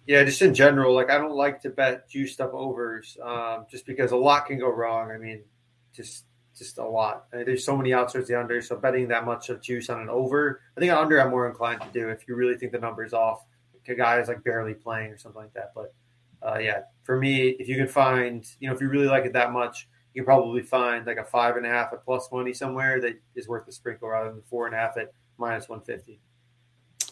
Yeah, 0.06 0.24
just 0.24 0.42
in 0.42 0.52
general, 0.52 0.92
like 0.92 1.10
I 1.10 1.18
don't 1.18 1.36
like 1.36 1.62
to 1.62 1.70
bet 1.70 2.08
juiced 2.10 2.40
up 2.40 2.52
overs, 2.52 3.16
um, 3.22 3.66
just 3.70 3.86
because 3.86 4.10
a 4.10 4.16
lot 4.16 4.46
can 4.46 4.58
go 4.58 4.68
wrong. 4.68 5.12
I 5.12 5.18
mean, 5.18 5.44
just 5.92 6.24
just 6.56 6.78
a 6.78 6.84
lot. 6.84 7.26
I 7.32 7.36
mean, 7.36 7.46
there's 7.46 7.64
so 7.64 7.76
many 7.76 7.94
outs 7.94 8.14
towards 8.14 8.26
the 8.26 8.38
under, 8.38 8.60
so 8.60 8.76
betting 8.76 9.06
that 9.08 9.24
much 9.24 9.50
of 9.50 9.62
juice 9.62 9.88
on 9.88 10.00
an 10.00 10.08
over, 10.08 10.60
I 10.76 10.80
think 10.80 10.90
an 10.90 10.98
under 10.98 11.20
I'm 11.20 11.30
more 11.30 11.48
inclined 11.48 11.80
to 11.82 11.88
do 11.92 12.08
if 12.08 12.26
you 12.26 12.34
really 12.34 12.56
think 12.56 12.72
the 12.72 12.78
number's 12.78 13.12
off. 13.12 13.44
A 13.88 13.94
guy 13.94 14.20
is 14.20 14.28
like 14.28 14.44
barely 14.44 14.74
playing 14.74 15.10
or 15.10 15.18
something 15.18 15.40
like 15.40 15.52
that. 15.54 15.72
But 15.74 15.94
uh, 16.42 16.58
yeah, 16.58 16.82
for 17.04 17.16
me, 17.16 17.50
if 17.50 17.68
you 17.68 17.76
can 17.76 17.88
find, 17.88 18.44
you 18.58 18.68
know, 18.68 18.74
if 18.74 18.80
you 18.80 18.88
really 18.88 19.06
like 19.06 19.24
it 19.24 19.32
that 19.32 19.52
much, 19.52 19.88
you 20.14 20.24
probably 20.24 20.62
find 20.62 21.06
like 21.06 21.18
a 21.18 21.24
five 21.24 21.56
and 21.56 21.64
a 21.64 21.68
half 21.68 21.92
at 21.92 22.04
plus 22.04 22.28
money 22.32 22.52
somewhere 22.52 23.00
that 23.00 23.20
is 23.34 23.48
worth 23.48 23.66
the 23.66 23.72
sprinkle 23.72 24.08
rather 24.08 24.30
than 24.30 24.42
four 24.50 24.66
and 24.66 24.74
a 24.74 24.78
half 24.78 24.96
at 24.96 25.12
minus 25.38 25.68
one 25.68 25.80
fifty. 25.80 26.20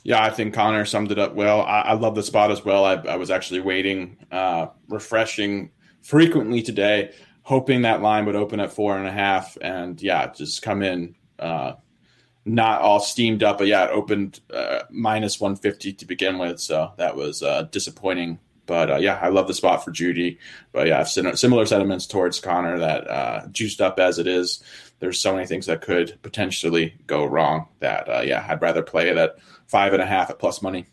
Yeah, 0.04 0.22
I 0.22 0.30
think 0.30 0.54
Connor 0.54 0.84
summed 0.84 1.12
it 1.12 1.18
up 1.18 1.34
well. 1.34 1.62
I, 1.62 1.80
I 1.80 1.92
love 1.94 2.14
the 2.14 2.22
spot 2.22 2.50
as 2.50 2.64
well. 2.64 2.84
I, 2.84 2.94
I 2.94 3.16
was 3.16 3.30
actually 3.30 3.60
waiting, 3.60 4.16
uh, 4.30 4.68
refreshing 4.88 5.70
frequently 6.02 6.62
today, 6.62 7.12
hoping 7.42 7.82
that 7.82 8.00
line 8.00 8.24
would 8.24 8.36
open 8.36 8.60
at 8.60 8.72
four 8.72 8.96
and 8.96 9.06
a 9.06 9.12
half, 9.12 9.58
and 9.60 10.00
yeah, 10.00 10.32
just 10.32 10.62
come 10.62 10.82
in 10.82 11.14
uh, 11.38 11.72
not 12.44 12.80
all 12.80 13.00
steamed 13.00 13.42
up, 13.42 13.58
but 13.58 13.66
yeah, 13.66 13.84
it 13.84 13.90
opened 13.90 14.40
uh, 14.54 14.80
minus 14.90 15.40
one 15.40 15.56
fifty 15.56 15.92
to 15.92 16.06
begin 16.06 16.38
with, 16.38 16.58
so 16.60 16.92
that 16.96 17.14
was 17.14 17.42
uh, 17.42 17.62
disappointing. 17.70 18.38
But 18.68 18.90
uh, 18.90 18.96
yeah, 18.98 19.18
I 19.20 19.28
love 19.28 19.48
the 19.48 19.54
spot 19.54 19.84
for 19.84 19.90
Jeudy. 19.90 20.38
But 20.70 20.86
yeah, 20.86 21.02
sim- 21.02 21.34
similar 21.34 21.66
sentiments 21.66 22.06
towards 22.06 22.38
Connor 22.38 22.78
that 22.78 23.08
uh, 23.08 23.48
juiced 23.48 23.80
up 23.80 23.98
as 23.98 24.20
it 24.20 24.28
is. 24.28 24.62
There's 25.00 25.20
so 25.20 25.34
many 25.34 25.46
things 25.46 25.66
that 25.66 25.80
could 25.80 26.18
potentially 26.22 26.94
go 27.06 27.24
wrong. 27.24 27.66
That 27.80 28.08
uh, 28.08 28.20
yeah, 28.20 28.46
I'd 28.48 28.62
rather 28.62 28.82
play 28.82 29.08
it 29.08 29.16
at 29.16 29.36
five 29.66 29.92
and 29.92 30.02
a 30.02 30.06
half 30.06 30.30
at 30.30 30.38
plus 30.38 30.62
money. 30.62 30.86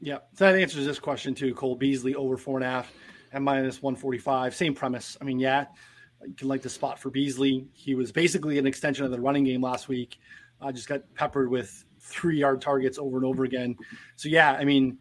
Yeah, 0.00 0.18
so 0.34 0.46
that 0.46 0.58
answers 0.58 0.86
this 0.86 0.98
question 0.98 1.34
too. 1.34 1.54
Cole 1.54 1.76
Beasley 1.76 2.14
over 2.14 2.36
four 2.36 2.58
and 2.58 2.64
a 2.64 2.70
half 2.70 2.92
and 3.32 3.44
minus 3.44 3.82
145. 3.82 4.54
Same 4.54 4.74
premise. 4.74 5.16
I 5.20 5.24
mean, 5.24 5.38
yeah, 5.38 5.66
you 6.26 6.34
can 6.34 6.48
like 6.48 6.62
the 6.62 6.68
spot 6.68 6.98
for 6.98 7.10
Beasley. 7.10 7.66
He 7.72 7.94
was 7.94 8.12
basically 8.12 8.58
an 8.58 8.66
extension 8.66 9.04
of 9.04 9.10
the 9.10 9.20
running 9.20 9.44
game 9.44 9.62
last 9.62 9.88
week. 9.88 10.18
Uh, 10.60 10.72
just 10.72 10.88
got 10.88 11.02
peppered 11.14 11.50
with 11.50 11.84
three 11.98 12.38
yard 12.38 12.60
targets 12.60 12.98
over 12.98 13.16
and 13.16 13.26
over 13.26 13.44
again. 13.44 13.76
So, 14.16 14.28
yeah, 14.28 14.52
I 14.52 14.64
mean, 14.64 14.98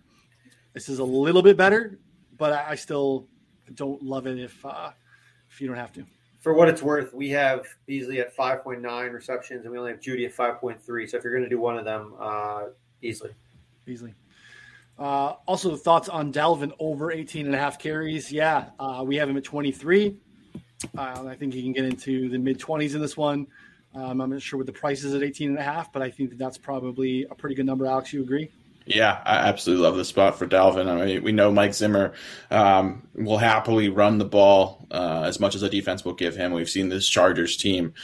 this 0.74 0.90
is 0.90 1.00
a 1.00 1.04
little 1.04 1.42
bit 1.42 1.56
better, 1.56 2.00
but 2.38 2.54
I, 2.54 2.72
I 2.72 2.76
still 2.76 3.28
don't 3.74 4.02
love 4.04 4.28
it 4.28 4.40
if 4.40 4.66
uh, 4.66 4.92
if 5.50 5.62
you 5.62 5.68
don't 5.68 5.78
have 5.78 5.94
to. 5.94 6.06
For 6.40 6.54
what 6.54 6.70
it's 6.70 6.84
worth, 6.84 7.12
we 7.12 7.30
have 7.32 7.66
Beasley 7.88 8.20
at 8.20 8.36
5.9 8.38 9.14
receptions, 9.14 9.64
and 9.64 9.72
we 9.72 9.80
only 9.80 9.92
have 9.92 10.00
Jeudy 10.00 10.26
at 10.28 10.36
5.3. 10.36 10.80
So 11.10 11.18
if 11.18 11.24
you're 11.24 11.34
going 11.34 11.44
to 11.44 11.50
do 11.50 11.60
one 11.60 11.76
of 11.76 11.86
them, 11.86 12.14
uh, 12.20 12.66
easily. 13.02 13.32
Beasley. 13.84 14.14
Uh, 15.00 15.34
also, 15.48 15.76
thoughts 15.76 16.08
on 16.08 16.32
Dalvin 16.32 16.72
over 16.78 17.12
18 17.12 17.48
and 17.48 17.56
a 17.56 17.58
half 17.58 17.80
carries. 17.80 18.32
Yeah, 18.32 18.70
uh, 18.80 19.04
we 19.06 19.16
have 19.16 19.28
him 19.28 19.38
at 19.38 19.44
23. 19.44 20.16
Uh, 20.96 21.26
I 21.28 21.36
think 21.36 21.54
he 21.54 21.64
can 21.64 21.74
get 21.74 21.86
into 21.86 22.30
the 22.30 22.38
mid 22.38 22.60
20s 22.60 22.94
in 22.94 23.02
this 23.02 23.18
one. 23.18 23.48
Um, 23.96 24.22
I'm 24.22 24.30
not 24.30 24.42
sure 24.42 24.58
what 24.58 24.68
the 24.68 24.74
price 24.74 25.04
is 25.04 25.14
at 25.14 25.24
18 25.24 25.50
and 25.50 25.58
a 25.58 25.64
half, 25.64 25.92
but 25.92 26.02
I 26.02 26.12
think 26.12 26.30
that 26.30 26.38
that's 26.38 26.58
probably 26.58 27.26
a 27.32 27.36
pretty 27.36 27.56
good 27.56 27.66
number. 27.66 27.86
Alex, 27.88 28.14
you 28.14 28.22
agree? 28.22 28.52
Yeah, 28.88 29.20
I 29.26 29.38
absolutely 29.48 29.84
love 29.84 29.96
the 29.96 30.06
spot 30.06 30.38
for 30.38 30.46
Dalvin. 30.46 30.88
I 30.88 31.06
mean, 31.06 31.24
we 31.24 31.32
know 31.32 31.52
Mike 31.52 31.74
Zimmer 31.74 32.14
um, 32.52 33.08
will 33.16 33.40
happily 33.40 33.90
run 33.90 34.20
the 34.20 34.26
ball 34.26 34.88
uh, 34.92 35.24
as 35.26 35.40
much 35.40 35.56
as 35.56 35.62
the 35.62 35.70
defense 35.70 36.06
will 36.06 36.14
give 36.14 36.36
him. 36.36 36.54
We've 36.54 36.70
seen 36.70 36.90
this 36.90 37.08
Chargers 37.08 37.58
team 37.58 37.96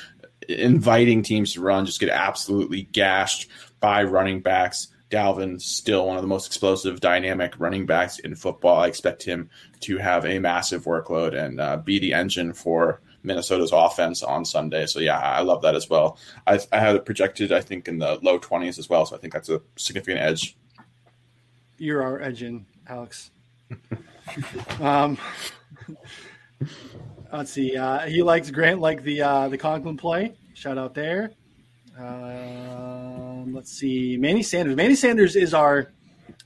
inviting 0.49 1.21
teams 1.21 1.53
to 1.53 1.61
run 1.61 1.85
just 1.85 1.99
get 1.99 2.09
absolutely 2.09 2.83
gashed 2.83 3.47
by 3.79 4.03
running 4.03 4.41
backs. 4.41 4.87
Dalvin's 5.11 5.65
still 5.65 6.07
one 6.07 6.17
of 6.17 6.23
the 6.23 6.27
most 6.27 6.47
explosive, 6.47 6.99
dynamic 6.99 7.53
running 7.59 7.85
backs 7.85 8.17
in 8.17 8.33
football. 8.33 8.79
I 8.79 8.87
expect 8.87 9.21
him 9.21 9.51
to 9.81 9.97
have 9.97 10.25
a 10.25 10.39
massive 10.39 10.85
workload 10.85 11.35
and 11.35 11.59
uh, 11.59 11.77
be 11.77 11.99
the 11.99 12.13
engine 12.13 12.53
for 12.53 13.01
Minnesota's 13.21 13.71
offense 13.71 14.23
on 14.23 14.45
Sunday. 14.45 14.87
So 14.87 14.99
yeah, 14.99 15.19
I 15.19 15.41
love 15.41 15.61
that 15.61 15.75
as 15.75 15.89
well. 15.89 16.17
I, 16.47 16.59
I 16.71 16.79
have 16.79 16.95
it 16.95 17.05
projected, 17.05 17.51
I 17.51 17.61
think, 17.61 17.87
in 17.87 17.99
the 17.99 18.17
low 18.23 18.39
twenties 18.39 18.79
as 18.79 18.89
well. 18.89 19.05
So 19.05 19.15
I 19.15 19.19
think 19.19 19.33
that's 19.33 19.49
a 19.49 19.61
significant 19.75 20.21
edge. 20.21 20.57
You're 21.81 22.03
our 22.03 22.19
engine, 22.19 22.67
Alex. 22.85 23.31
um, 24.79 25.17
let's 27.33 27.51
see. 27.51 27.75
Uh, 27.75 28.01
he 28.01 28.21
likes 28.21 28.51
Grant 28.51 28.79
like 28.79 29.01
the 29.01 29.23
uh, 29.23 29.49
the 29.49 29.57
Conklin 29.57 29.97
play. 29.97 30.35
Shout 30.53 30.77
out 30.77 30.93
there. 30.93 31.31
Um, 31.97 33.51
let's 33.55 33.71
see. 33.71 34.15
Manny 34.15 34.43
Sanders. 34.43 34.75
Manny 34.75 34.93
Sanders 34.93 35.35
is 35.35 35.55
our 35.55 35.91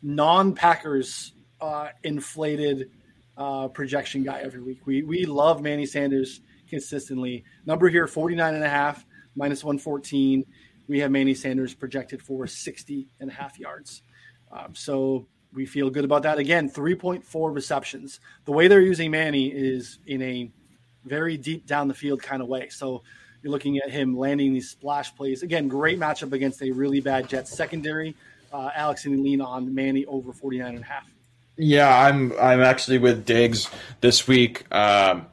non-Packers 0.02 1.34
uh, 1.60 1.90
inflated 2.04 2.92
uh, 3.36 3.68
projection 3.68 4.24
guy 4.24 4.40
every 4.40 4.62
week. 4.62 4.88
We 4.88 5.04
we 5.04 5.26
love 5.26 5.62
Manny 5.62 5.86
Sanders 5.86 6.40
consistently. 6.70 7.44
Number 7.66 7.90
here 7.90 8.08
49 8.08 8.56
and 8.56 8.64
a 8.64 8.70
half 8.70 9.06
minus 9.36 9.66
114. 9.66 10.46
We 10.88 11.02
have 11.02 11.12
Manny 11.12 11.34
Sanders 11.34 11.74
projected 11.74 12.22
for 12.22 12.48
60 12.48 13.10
and 13.20 13.30
a 13.30 13.34
half 13.34 13.60
yards. 13.60 14.02
Um, 14.56 14.74
so 14.74 15.28
we 15.54 15.66
feel 15.66 15.90
good 15.90 16.06
about 16.06 16.24
that. 16.24 16.38
Again, 16.38 16.70
3.4 16.70 17.54
receptions. 17.54 18.20
The 18.46 18.52
way 18.52 18.68
they're 18.68 18.82
using 18.82 19.12
Manny 19.12 19.48
is 19.48 20.00
in 20.06 20.22
a 20.22 20.50
very 21.04 21.38
deep 21.38 21.66
down 21.66 21.88
the 21.88 21.94
field 21.94 22.22
kind 22.22 22.42
of 22.42 22.48
way. 22.48 22.70
So 22.70 23.04
you're 23.42 23.52
looking 23.52 23.78
at 23.78 23.90
him 23.90 24.18
landing 24.18 24.54
these 24.54 24.70
splash 24.70 25.16
plays. 25.16 25.44
Again, 25.44 25.68
great 25.68 26.00
matchup 26.00 26.34
against 26.34 26.62
a 26.62 26.72
really 26.72 27.00
bad 27.00 27.30
Jets 27.30 27.56
secondary. 27.56 28.16
Uh, 28.52 28.70
Alex 28.76 29.06
and 29.06 29.22
lean 29.22 29.42
on 29.42 29.74
Manny 29.74 30.06
over 30.06 30.32
49 30.32 30.76
and 30.76 30.84
a 30.84 30.88
half. 30.88 31.10
Yeah, 31.58 31.90
I'm 31.90 32.34
I'm 32.40 32.62
actually 32.62 32.98
with 32.98 33.26
Diggs 33.26 33.70
this 34.02 34.28
week. 34.28 34.66
Um, 34.74 35.28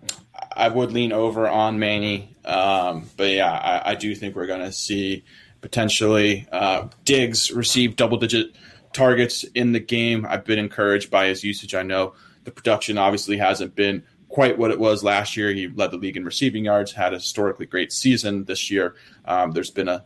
I 0.55 0.68
would 0.68 0.93
lean 0.93 1.12
over 1.12 1.49
on 1.49 1.79
Manny, 1.81 2.37
um, 2.45 3.09
but 3.16 3.31
yeah, 3.31 3.51
I, 3.51 3.93
I 3.93 3.95
do 3.97 4.14
think 4.14 4.37
we're 4.37 4.47
going 4.47 4.61
to 4.61 4.73
see 4.73 5.25
potentially 5.62 6.47
uh, 6.53 6.89
Diggs 7.05 7.51
receive 7.51 7.97
double 7.97 8.18
digit 8.18 8.55
targets 8.93 9.45
in 9.45 9.72
the 9.72 9.80
game. 9.80 10.26
I've 10.28 10.45
been 10.45 10.59
encouraged 10.59 11.11
by 11.11 11.26
his 11.26 11.45
usage. 11.45 11.74
I 11.74 11.82
know 11.82 12.14
the 12.45 12.51
production 12.51 12.99
obviously 12.99 13.36
hasn't 13.36 13.74
been 13.74 14.03
quite 14.28 14.59
what 14.59 14.70
it 14.70 14.78
was 14.78 15.05
last 15.05 15.36
year. 15.36 15.53
He 15.53 15.68
led 15.68 15.90
the 15.90 15.99
league 15.99 16.16
in 16.16 16.24
receiving 16.24 16.64
yards, 16.64 16.93
had 16.93 17.12
a 17.12 17.16
historically 17.16 17.66
great 17.66 17.93
season 17.93 18.45
this 18.45 18.70
year. 18.70 18.95
Um, 19.24 19.53
there's 19.53 19.70
been 19.70 19.88
a 19.88 20.05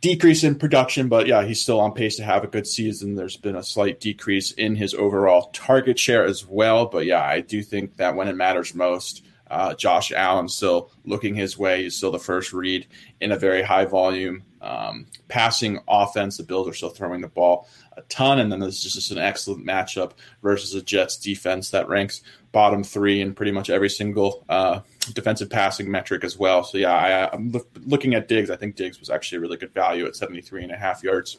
decrease 0.00 0.42
in 0.42 0.56
production, 0.56 1.08
but 1.08 1.26
yeah, 1.26 1.44
he's 1.44 1.62
still 1.62 1.80
on 1.80 1.92
pace 1.92 2.16
to 2.16 2.24
have 2.24 2.44
a 2.44 2.48
good 2.48 2.66
season. 2.66 3.14
There's 3.14 3.36
been 3.36 3.56
a 3.56 3.62
slight 3.62 4.00
decrease 4.00 4.50
in 4.52 4.74
his 4.74 4.94
overall 4.94 5.50
target 5.52 5.98
share 5.98 6.24
as 6.24 6.46
well. 6.46 6.86
But 6.86 7.06
yeah, 7.06 7.22
I 7.22 7.40
do 7.40 7.62
think 7.62 7.96
that 7.96 8.16
when 8.16 8.28
it 8.28 8.36
matters 8.36 8.74
most, 8.74 9.24
uh, 9.50 9.74
Josh 9.74 10.12
Allen 10.12 10.48
still 10.48 10.90
looking 11.04 11.34
his 11.34 11.58
way. 11.58 11.84
He's 11.84 11.96
still 11.96 12.10
the 12.10 12.18
first 12.18 12.52
read 12.52 12.86
in 13.20 13.32
a 13.32 13.36
very 13.36 13.62
high 13.62 13.84
volume 13.84 14.44
um, 14.62 15.06
passing 15.28 15.80
offense. 15.88 16.36
The 16.36 16.44
Bills 16.44 16.68
are 16.68 16.72
still 16.72 16.90
throwing 16.90 17.20
the 17.20 17.28
ball 17.28 17.68
a 17.96 18.02
ton, 18.02 18.38
and 18.38 18.50
then 18.50 18.60
there's 18.60 18.82
just 18.82 19.10
an 19.10 19.18
excellent 19.18 19.66
matchup 19.66 20.12
versus 20.42 20.74
a 20.74 20.82
Jets 20.82 21.16
defense 21.16 21.70
that 21.70 21.88
ranks 21.88 22.22
bottom 22.52 22.82
three 22.82 23.20
in 23.20 23.34
pretty 23.34 23.52
much 23.52 23.70
every 23.70 23.90
single 23.90 24.44
uh, 24.48 24.80
defensive 25.12 25.50
passing 25.50 25.90
metric 25.90 26.24
as 26.24 26.38
well. 26.38 26.64
So 26.64 26.78
yeah, 26.78 26.92
I, 26.92 27.34
am 27.34 27.50
look, 27.50 27.68
looking 27.84 28.14
at 28.14 28.28
Diggs. 28.28 28.50
I 28.50 28.56
think 28.56 28.76
Diggs 28.76 29.00
was 29.00 29.10
actually 29.10 29.38
a 29.38 29.40
really 29.40 29.56
good 29.56 29.74
value 29.74 30.06
at 30.06 30.16
73 30.16 30.64
and 30.64 30.72
a 30.72 30.76
half 30.76 31.02
yards. 31.02 31.38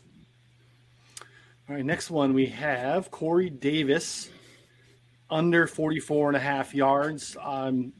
All 1.69 1.75
right, 1.75 1.85
next 1.85 2.11
one 2.11 2.33
we 2.33 2.47
have 2.47 3.09
Corey 3.09 3.49
Davis 3.49 4.29
under 5.29 5.65
44 5.65 6.29
and 6.29 6.37
a 6.37 6.39
half 6.39 6.75
yards. 6.75 7.37
Um, 7.41 7.93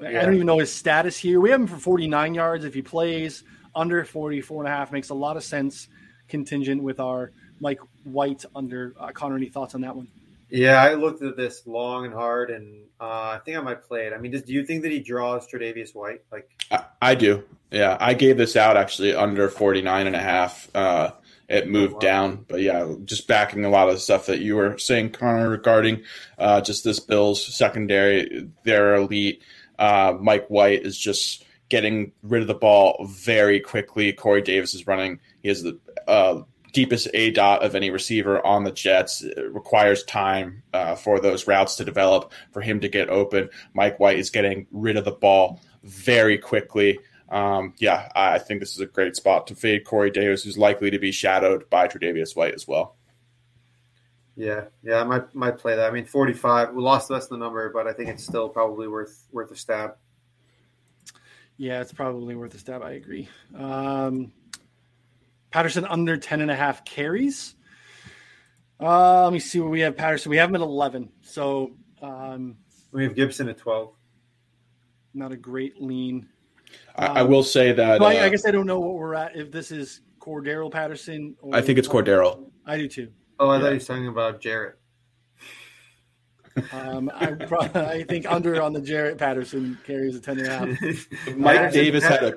yeah. 0.00 0.08
I 0.08 0.24
don't 0.24 0.34
even 0.34 0.46
know 0.46 0.58
his 0.58 0.72
status 0.72 1.16
here. 1.16 1.40
We 1.40 1.50
have 1.50 1.60
him 1.60 1.66
for 1.66 1.76
49 1.76 2.34
yards 2.34 2.64
if 2.64 2.74
he 2.74 2.82
plays 2.82 3.44
under 3.74 4.04
44 4.04 4.62
and 4.64 4.72
a 4.72 4.76
half. 4.76 4.92
Makes 4.92 5.10
a 5.10 5.14
lot 5.14 5.36
of 5.36 5.44
sense 5.44 5.88
contingent 6.28 6.82
with 6.82 7.00
our 7.00 7.32
Mike 7.60 7.80
White 8.04 8.44
under. 8.54 8.94
Uh, 8.98 9.12
Connor, 9.12 9.36
any 9.36 9.48
thoughts 9.48 9.74
on 9.74 9.82
that 9.82 9.96
one? 9.96 10.08
Yeah, 10.50 10.82
I 10.82 10.94
looked 10.94 11.22
at 11.22 11.36
this 11.36 11.66
long 11.66 12.04
and 12.04 12.14
hard, 12.14 12.50
and 12.50 12.84
uh, 13.00 13.04
I 13.34 13.40
think 13.44 13.56
I 13.56 13.60
might 13.60 13.82
play 13.82 14.06
it. 14.06 14.12
I 14.12 14.18
mean, 14.18 14.30
do 14.30 14.52
you 14.52 14.64
think 14.64 14.82
that 14.82 14.92
he 14.92 15.00
draws 15.00 15.48
Tre'Davious 15.48 15.94
White? 15.94 16.22
Like, 16.30 16.48
I, 16.70 16.84
I, 17.00 17.14
do. 17.14 17.42
Yeah, 17.70 17.96
I 17.98 18.14
gave 18.14 18.36
this 18.36 18.54
out 18.54 18.76
actually 18.76 19.14
under 19.14 19.48
49 19.48 20.06
and 20.06 20.14
a 20.14 20.20
half. 20.20 20.70
Uh, 20.74 21.10
it 21.48 21.68
moved 21.68 21.94
oh, 21.94 21.96
wow. 21.96 22.00
down. 22.00 22.44
But 22.46 22.60
yeah, 22.60 22.94
just 23.04 23.26
backing 23.26 23.64
a 23.64 23.70
lot 23.70 23.88
of 23.88 23.94
the 23.94 24.00
stuff 24.00 24.26
that 24.26 24.40
you 24.40 24.56
were 24.56 24.78
saying, 24.78 25.10
Connor, 25.10 25.48
regarding 25.48 26.02
uh, 26.38 26.60
just 26.60 26.84
this 26.84 27.00
Bills 27.00 27.44
secondary. 27.44 28.48
They're 28.64 28.94
elite. 28.94 29.42
Uh, 29.78 30.16
Mike 30.20 30.46
White 30.48 30.82
is 30.82 30.98
just 30.98 31.43
getting 31.68 32.12
rid 32.22 32.42
of 32.42 32.48
the 32.48 32.54
ball 32.54 33.06
very 33.08 33.60
quickly. 33.60 34.12
Corey 34.12 34.42
Davis 34.42 34.74
is 34.74 34.86
running. 34.86 35.20
He 35.42 35.48
has 35.48 35.62
the 35.62 35.78
uh, 36.06 36.42
deepest 36.72 37.08
aDOT 37.14 37.60
of 37.60 37.74
any 37.74 37.90
receiver 37.90 38.44
on 38.44 38.64
the 38.64 38.72
Jets. 38.72 39.22
It 39.22 39.52
requires 39.52 40.04
time 40.04 40.62
uh, 40.72 40.94
for 40.94 41.20
those 41.20 41.46
routes 41.46 41.76
to 41.76 41.84
develop, 41.84 42.32
for 42.52 42.60
him 42.60 42.80
to 42.80 42.88
get 42.88 43.08
open. 43.08 43.50
Mike 43.72 43.98
White 43.98 44.18
is 44.18 44.30
getting 44.30 44.66
rid 44.72 44.96
of 44.96 45.04
the 45.04 45.12
ball 45.12 45.60
very 45.82 46.38
quickly 46.38 46.98
um, 47.34 47.74
yeah, 47.78 48.10
I 48.14 48.38
think 48.38 48.60
this 48.60 48.74
is 48.74 48.80
a 48.80 48.86
great 48.86 49.16
spot 49.16 49.48
to 49.48 49.56
fade 49.56 49.84
Corey 49.84 50.10
Davis, 50.10 50.44
who's 50.44 50.58
likely 50.58 50.90
to 50.90 50.98
be 50.98 51.10
shadowed 51.10 51.68
by 51.70 51.88
Tre'Davious 51.88 52.36
White 52.36 52.54
as 52.54 52.68
well. 52.68 52.96
Yeah, 54.36 54.66
yeah, 54.82 55.00
I 55.00 55.04
might 55.04 55.34
might 55.34 55.58
play 55.58 55.76
that. 55.76 55.88
I 55.88 55.92
mean, 55.92 56.06
forty 56.06 56.32
five. 56.32 56.74
We 56.74 56.82
lost 56.82 57.10
less 57.10 57.28
than 57.28 57.38
the 57.38 57.44
number, 57.44 57.70
but 57.70 57.86
I 57.86 57.92
think 57.92 58.08
it's 58.08 58.24
still 58.24 58.48
probably 58.48 58.88
worth 58.88 59.26
worth 59.30 59.50
a 59.50 59.56
stab. 59.56 59.96
Yeah, 61.56 61.80
it's 61.80 61.92
probably 61.92 62.34
worth 62.34 62.54
a 62.54 62.58
stab. 62.58 62.82
I 62.82 62.92
agree. 62.92 63.28
Um, 63.56 64.32
Patterson 65.50 65.84
under 65.84 66.16
10 66.16 66.40
and 66.40 66.50
a 66.50 66.56
half 66.56 66.84
carries. 66.84 67.54
Uh, 68.80 69.24
let 69.24 69.32
me 69.32 69.38
see 69.38 69.60
what 69.60 69.70
we 69.70 69.80
have. 69.80 69.96
Patterson, 69.96 70.30
we 70.30 70.36
have 70.38 70.48
him 70.48 70.56
at 70.56 70.60
11. 70.60 71.10
So 71.22 71.76
um, 72.02 72.56
we 72.90 73.04
have 73.04 73.14
Gibson 73.14 73.48
at 73.48 73.58
12. 73.58 73.94
Not 75.14 75.30
a 75.30 75.36
great 75.36 75.80
lean. 75.80 76.28
I, 76.96 77.06
um, 77.06 77.16
I 77.18 77.22
will 77.22 77.44
say 77.44 77.72
that. 77.72 78.00
Uh, 78.00 78.04
I, 78.04 78.28
guess 78.28 78.46
I 78.46 78.50
don't 78.50 78.66
know 78.66 78.80
what 78.80 78.94
we're 78.94 79.14
at. 79.14 79.36
If 79.36 79.52
this 79.52 79.70
is 79.70 80.00
Cordarrelle 80.18 80.72
Patterson, 80.72 81.36
I 81.52 81.60
think 81.60 81.78
it's 81.78 81.86
Cordarrelle. 81.86 82.50
I 82.66 82.76
do 82.78 82.88
too. 82.88 83.12
Oh, 83.38 83.48
I 83.48 83.56
yeah. 83.56 83.62
thought 83.62 83.68
he 83.68 83.74
was 83.74 83.86
talking 83.86 84.08
about 84.08 84.40
Jaret. 84.40 84.72
Um, 86.72 87.10
I, 87.14 87.32
probably, 87.32 87.80
I 87.80 88.04
think 88.04 88.30
under 88.30 88.62
on 88.62 88.72
the 88.72 88.80
Jaret 88.80 89.18
Patterson 89.18 89.78
carries 89.84 90.16
a 90.16 90.20
ten 90.20 90.38
and 90.38 90.46
a 90.46 90.76
half. 90.76 91.06
Mike 91.36 91.72
Davis 91.72 92.04
had 92.04 92.22
a, 92.22 92.34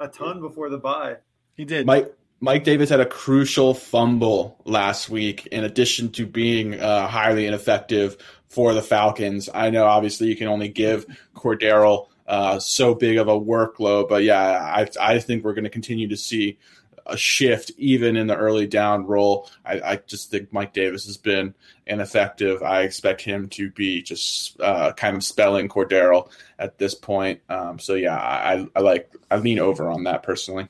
a 0.00 0.08
ton 0.08 0.40
before 0.40 0.68
the 0.70 0.78
bye. 0.78 1.16
He 1.54 1.64
did. 1.64 1.86
Mike 1.86 2.14
Mike 2.40 2.64
Davis 2.64 2.90
had 2.90 3.00
a 3.00 3.06
crucial 3.06 3.74
fumble 3.74 4.60
last 4.64 5.08
week. 5.08 5.46
In 5.46 5.64
addition 5.64 6.10
to 6.12 6.26
being 6.26 6.78
uh, 6.80 7.06
highly 7.06 7.46
ineffective 7.46 8.16
for 8.48 8.74
the 8.74 8.82
Falcons, 8.82 9.48
I 9.54 9.70
know 9.70 9.86
obviously 9.86 10.28
you 10.28 10.36
can 10.36 10.48
only 10.48 10.68
give 10.68 11.06
Cordarrelle 11.34 12.08
uh, 12.26 12.58
so 12.58 12.94
big 12.94 13.18
of 13.18 13.28
a 13.28 13.40
workload. 13.40 14.08
But 14.08 14.24
yeah, 14.24 14.40
I, 14.40 14.88
I 15.00 15.18
think 15.20 15.44
we're 15.44 15.54
going 15.54 15.64
to 15.64 15.70
continue 15.70 16.08
to 16.08 16.16
see 16.16 16.58
a 17.06 17.16
shift 17.16 17.70
even 17.76 18.16
in 18.16 18.26
the 18.26 18.36
early 18.36 18.66
down 18.66 19.06
role. 19.06 19.50
I, 19.64 19.80
I, 19.80 19.96
just 20.06 20.30
think 20.30 20.52
Mike 20.52 20.72
Davis 20.72 21.04
has 21.06 21.16
been 21.16 21.54
ineffective. 21.86 22.62
I 22.62 22.82
expect 22.82 23.20
him 23.20 23.48
to 23.50 23.70
be 23.70 24.02
just 24.02 24.58
uh, 24.60 24.92
kind 24.92 25.16
of 25.16 25.24
spelling 25.24 25.68
Cordarrelle 25.68 26.30
at 26.58 26.78
this 26.78 26.94
point. 26.94 27.40
Um, 27.48 27.78
so 27.78 27.94
yeah, 27.94 28.16
I, 28.16 28.66
I 28.74 28.80
like 28.80 29.12
I 29.30 29.36
lean 29.36 29.58
over 29.58 29.90
on 29.90 30.04
that 30.04 30.22
personally. 30.22 30.68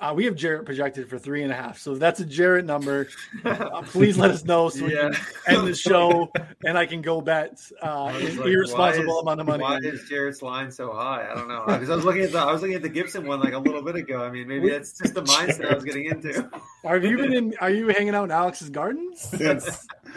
Uh, 0.00 0.12
we 0.14 0.24
have 0.24 0.34
Jaret 0.34 0.64
projected 0.64 1.08
for 1.08 1.18
three 1.18 1.42
and 1.42 1.52
a 1.52 1.54
half. 1.54 1.78
So 1.78 1.92
if 1.92 1.98
that's 1.98 2.20
a 2.20 2.24
Jaret 2.24 2.64
number, 2.64 3.08
uh, 3.44 3.82
please 3.82 4.18
let 4.18 4.30
us 4.30 4.44
know 4.44 4.68
so 4.68 4.86
yeah. 4.86 5.08
we 5.08 5.14
can 5.14 5.24
end 5.48 5.66
the 5.68 5.74
show 5.74 6.30
and 6.64 6.76
I 6.76 6.86
can 6.86 7.00
go 7.00 7.20
bet 7.20 7.60
uh, 7.82 8.12
an 8.14 8.36
like, 8.36 8.46
irresponsible 8.46 9.16
is, 9.16 9.22
amount 9.22 9.40
of 9.40 9.46
money. 9.46 9.62
Why 9.62 9.78
is 9.78 10.08
Jaret's 10.10 10.42
line 10.42 10.70
so 10.70 10.92
high? 10.92 11.28
I 11.30 11.34
don't 11.34 11.48
know. 11.48 11.64
Because 11.66 11.90
I 11.90 11.94
was 11.94 12.04
looking 12.04 12.22
at 12.22 12.32
the 12.32 12.38
I 12.38 12.52
was 12.52 12.62
looking 12.62 12.76
at 12.76 12.82
the 12.82 12.88
Gibson 12.88 13.26
one 13.26 13.40
like 13.40 13.52
a 13.52 13.58
little 13.58 13.82
bit 13.82 13.96
ago. 13.96 14.24
I 14.24 14.30
mean, 14.30 14.48
maybe 14.48 14.68
that's 14.68 14.98
just 14.98 15.14
the 15.14 15.22
mindset 15.22 15.70
I 15.70 15.74
was 15.74 15.84
getting 15.84 16.06
into. 16.06 16.50
Have 16.84 17.04
you 17.04 17.16
been 17.16 17.32
in? 17.32 17.54
Are 17.60 17.70
you 17.70 17.88
hanging 17.88 18.14
out 18.14 18.24
in 18.24 18.30
Alex's 18.30 18.70
gardens? 18.70 19.34
Yes. 19.38 19.86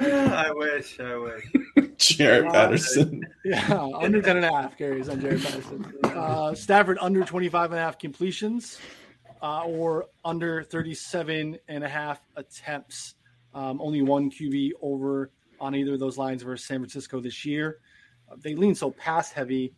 I 0.00 0.50
wish. 0.54 1.00
I 1.00 1.16
wish. 1.16 1.52
Jaret 1.96 2.48
uh, 2.48 2.52
Patterson. 2.52 3.25
Yeah, 3.46 3.88
under 3.94 4.20
10 4.20 4.38
and 4.38 4.44
a 4.44 4.50
half 4.50 4.76
carries 4.76 5.08
on 5.08 5.20
Jaret 5.20 5.44
Patterson. 5.44 5.94
Uh, 6.02 6.52
Stafford 6.52 6.98
under 7.00 7.22
25 7.22 7.70
and 7.70 7.78
a 7.78 7.82
half 7.82 7.96
completions 7.96 8.80
uh, 9.40 9.62
or 9.62 10.06
under 10.24 10.64
37 10.64 11.56
and 11.68 11.84
a 11.84 11.88
half 11.88 12.20
attempts. 12.34 13.14
Um, 13.54 13.80
only 13.80 14.02
one 14.02 14.32
QB 14.32 14.72
over 14.82 15.30
on 15.60 15.76
either 15.76 15.94
of 15.94 16.00
those 16.00 16.18
lines 16.18 16.42
versus 16.42 16.66
San 16.66 16.80
Francisco 16.80 17.20
this 17.20 17.44
year. 17.44 17.78
Uh, 18.28 18.34
they 18.42 18.56
lean 18.56 18.74
so 18.74 18.90
pass 18.90 19.30
heavy. 19.30 19.72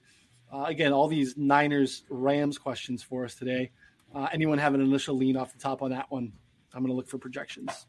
Uh, 0.50 0.64
again, 0.66 0.94
all 0.94 1.06
these 1.06 1.36
Niners 1.36 2.04
Rams 2.08 2.56
questions 2.56 3.02
for 3.02 3.26
us 3.26 3.34
today. 3.34 3.70
Uh, 4.14 4.28
anyone 4.32 4.56
have 4.56 4.72
an 4.72 4.80
initial 4.80 5.14
lean 5.14 5.36
off 5.36 5.52
the 5.52 5.58
top 5.58 5.82
on 5.82 5.90
that 5.90 6.10
one? 6.10 6.32
I'm 6.72 6.80
going 6.80 6.90
to 6.90 6.96
look 6.96 7.08
for 7.08 7.18
projections. 7.18 7.86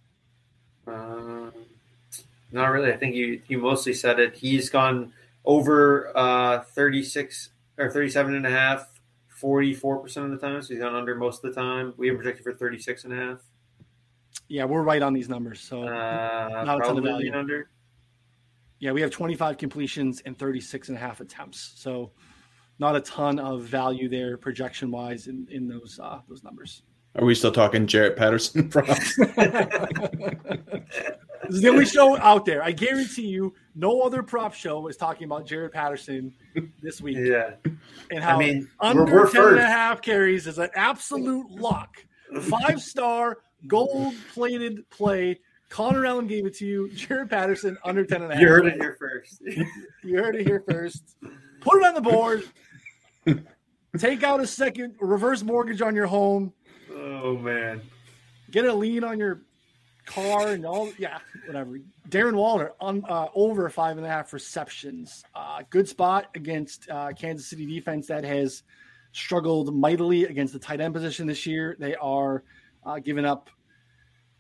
Um, 0.86 1.54
not 2.52 2.66
really. 2.66 2.92
I 2.92 2.98
think 2.98 3.16
you 3.16 3.42
you 3.48 3.60
mostly 3.60 3.94
said 3.94 4.20
it. 4.20 4.36
He's 4.36 4.70
gone 4.70 5.14
over 5.46 6.12
uh, 6.16 6.62
36 6.76 7.50
or 7.78 7.90
37 7.90 8.36
and 8.36 8.46
a 8.46 8.50
half 8.50 8.88
44% 9.42 10.18
of 10.18 10.32
the 10.32 10.38
time. 10.38 10.62
So 10.62 10.74
he's 10.74 10.80
gone 10.80 10.96
under 10.96 11.16
most 11.16 11.44
of 11.44 11.54
the 11.54 11.60
time. 11.60 11.94
We 11.98 12.08
have 12.08 12.18
projected 12.18 12.44
for 12.44 12.54
36 12.54 13.06
and 13.06 13.14
a 13.14 13.16
half. 13.16 13.38
Yeah, 14.48 14.66
we're 14.66 14.82
right 14.82 15.02
on 15.02 15.14
these 15.14 15.30
numbers. 15.30 15.60
So 15.60 15.84
uh, 15.84 16.64
not 16.66 16.82
a 16.82 16.84
ton 16.84 16.98
of 16.98 17.04
value. 17.04 17.34
Under. 17.34 17.70
Yeah, 18.80 18.92
we 18.92 19.02
have 19.02 19.12
25 19.12 19.58
completions 19.58 20.22
and 20.26 20.38
36 20.38 20.90
and 20.90 20.98
a 20.98 21.02
half 21.02 21.22
attempts. 21.22 21.74
So 21.76 22.12
not 22.80 22.96
a 22.96 23.02
ton 23.02 23.40
of 23.40 23.64
value 23.64 24.10
there 24.10 24.38
projection 24.38 24.92
wise 24.92 25.28
in, 25.28 25.48
in 25.52 25.68
those 25.68 26.00
uh, 26.02 26.20
those 26.28 26.44
numbers. 26.44 26.84
Are 27.16 27.26
we 27.26 27.36
still 27.36 27.52
talking 27.52 27.88
Jaret 27.88 28.16
Patterson 28.16 28.70
props? 28.70 29.20
This 31.44 31.56
is 31.56 31.62
the 31.62 31.70
only 31.70 31.86
show 31.86 32.18
out 32.18 32.46
there. 32.46 32.62
I 32.64 32.72
guarantee 32.72 33.28
you, 33.28 33.54
no 33.76 34.02
other 34.02 34.22
prop 34.24 34.54
show 34.54 34.88
is 34.88 34.98
talking 34.98 35.26
about 35.26 35.48
Jaret 35.48 35.72
Patterson 35.72 36.34
this 36.82 37.02
week. 37.02 37.18
Yeah. 37.18 37.52
And 38.12 38.24
how 38.24 38.36
I 38.36 38.40
mean, 38.40 38.68
under 38.80 39.06
we're, 39.06 39.24
we're 39.24 39.32
10 39.32 39.42
first. 39.42 39.52
and 39.52 39.60
a 39.60 39.66
half 39.66 40.02
carries 40.02 40.48
is 40.48 40.58
an 40.58 40.70
absolute 40.76 41.50
lock. 41.52 42.04
Five 42.42 42.82
star, 42.82 43.40
gold 43.68 44.14
plated 44.34 44.90
play. 44.90 45.40
Connor 45.70 46.06
Allen 46.06 46.28
gave 46.28 46.46
it 46.46 46.56
to 46.58 46.66
you. 46.66 46.90
Jaret 46.94 47.30
Patterson 47.30 47.78
under 47.84 48.04
10 48.04 48.24
and 48.24 48.32
a 48.32 48.36
half. 48.36 48.42
You 48.42 48.48
heard 48.50 48.66
it 48.66 48.74
here 48.74 48.98
first. 49.00 49.42
you 50.04 50.18
heard 50.18 50.36
it 50.36 50.46
here 50.46 50.64
first. 50.70 51.16
Put 51.62 51.78
it 51.78 51.86
on 51.86 51.94
the 51.94 52.02
board. 52.02 52.44
Take 53.98 54.24
out 54.24 54.40
a 54.40 54.48
second 54.48 54.96
reverse 55.00 55.44
mortgage 55.44 55.82
on 55.82 55.96
your 55.96 56.08
home. 56.08 56.54
Oh, 56.92 57.38
man. 57.38 57.82
Get 58.52 58.66
a 58.66 58.74
lien 58.74 59.04
on 59.04 59.20
your 59.20 59.42
Carr 60.10 60.48
and 60.54 60.66
all, 60.66 60.92
yeah, 60.98 61.20
whatever. 61.46 61.80
Darren 62.10 62.34
Waller 62.34 62.74
on 62.82 63.04
uh, 63.08 63.28
over 63.36 63.70
five 63.70 63.98
and 63.98 64.06
a 64.06 64.10
half 64.10 64.34
receptions. 64.34 65.24
Uh, 65.36 65.62
good 65.70 65.88
spot 65.88 66.30
against 66.34 66.90
uh, 66.90 67.12
Kansas 67.14 67.48
City 67.48 67.68
defense 67.68 68.08
that 68.08 68.24
has 68.24 68.64
struggled 69.12 69.74
mightily 69.74 70.24
against 70.24 70.52
the 70.54 70.58
tight 70.58 70.82
end 70.82 70.96
position 70.96 71.28
this 71.28 71.46
year. 71.46 71.76
They 71.78 71.94
are 71.94 72.44
uh, 72.84 72.98
giving 72.98 73.24
up 73.24 73.52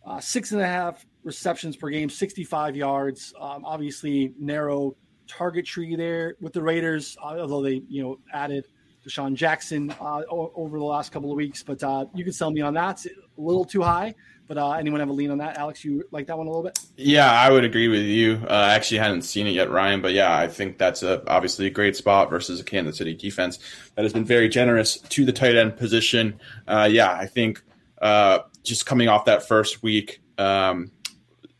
uh, 0.03 0.19
six 0.19 0.51
and 0.53 0.59
a 0.59 0.65
half 0.65 1.05
receptions 1.23 1.75
per 1.75 1.89
game, 1.89 2.09
65 2.09 2.75
yards. 2.75 3.31
Um, 3.39 3.63
obviously, 3.63 4.33
narrow 4.39 4.95
target 5.27 5.67
tree 5.67 5.95
there 5.95 6.35
with 6.41 6.53
the 6.53 6.63
Raiders, 6.63 7.15
uh, 7.23 7.37
although 7.39 7.61
they 7.61 7.83
you 7.87 8.01
know 8.01 8.17
added 8.33 8.65
DeSean 9.07 9.35
Jackson 9.35 9.93
over 10.01 10.79
the 10.79 10.83
last 10.85 11.11
couple 11.11 11.29
of 11.31 11.37
weeks. 11.37 11.61
But 11.61 11.79
you 12.15 12.23
can 12.23 12.33
sell 12.33 12.49
me 12.49 12.61
on 12.61 12.73
that. 12.73 13.05
It's 13.05 13.05
a 13.05 13.09
little 13.37 13.65
too 13.65 13.83
high 13.83 14.15
But 14.49 14.57
uh, 14.57 14.71
anyone 14.71 14.99
have 14.99 15.09
a 15.09 15.13
lean 15.13 15.29
on 15.29 15.37
that? 15.37 15.59
Alex, 15.59 15.85
you 15.85 16.05
like 16.09 16.25
that 16.25 16.35
one 16.35 16.47
a 16.47 16.49
little 16.49 16.63
bit? 16.63 16.79
Yeah, 16.97 17.31
I 17.31 17.51
would 17.51 17.63
agree 17.63 17.87
with 17.87 18.01
you. 18.01 18.41
Uh, 18.49 18.51
I 18.51 18.73
actually 18.73 18.97
hadn't 18.97 19.21
seen 19.21 19.45
it 19.45 19.51
yet, 19.51 19.69
Ryan, 19.69 20.01
but 20.01 20.13
yeah, 20.13 20.35
I 20.35 20.47
think 20.47 20.79
that's 20.79 21.03
a, 21.03 21.21
obviously 21.29 21.67
a 21.67 21.69
great 21.69 21.95
spot 21.95 22.31
versus 22.31 22.59
a 22.59 22.63
Kansas 22.63 22.97
City 22.97 23.13
defense 23.13 23.59
that 23.93 24.01
has 24.01 24.11
been 24.11 24.25
very 24.25 24.49
generous 24.49 24.97
to 24.97 25.23
the 25.23 25.31
tight 25.31 25.55
end 25.55 25.77
position. 25.77 26.39
Uh, 26.67 26.89
yeah, 26.91 27.11
I 27.11 27.27
think 27.27 27.61
uh, 28.01 28.39
just 28.63 28.87
coming 28.87 29.07
off 29.07 29.25
that 29.25 29.47
first 29.47 29.83
week, 29.83 30.19
um, 30.39 30.89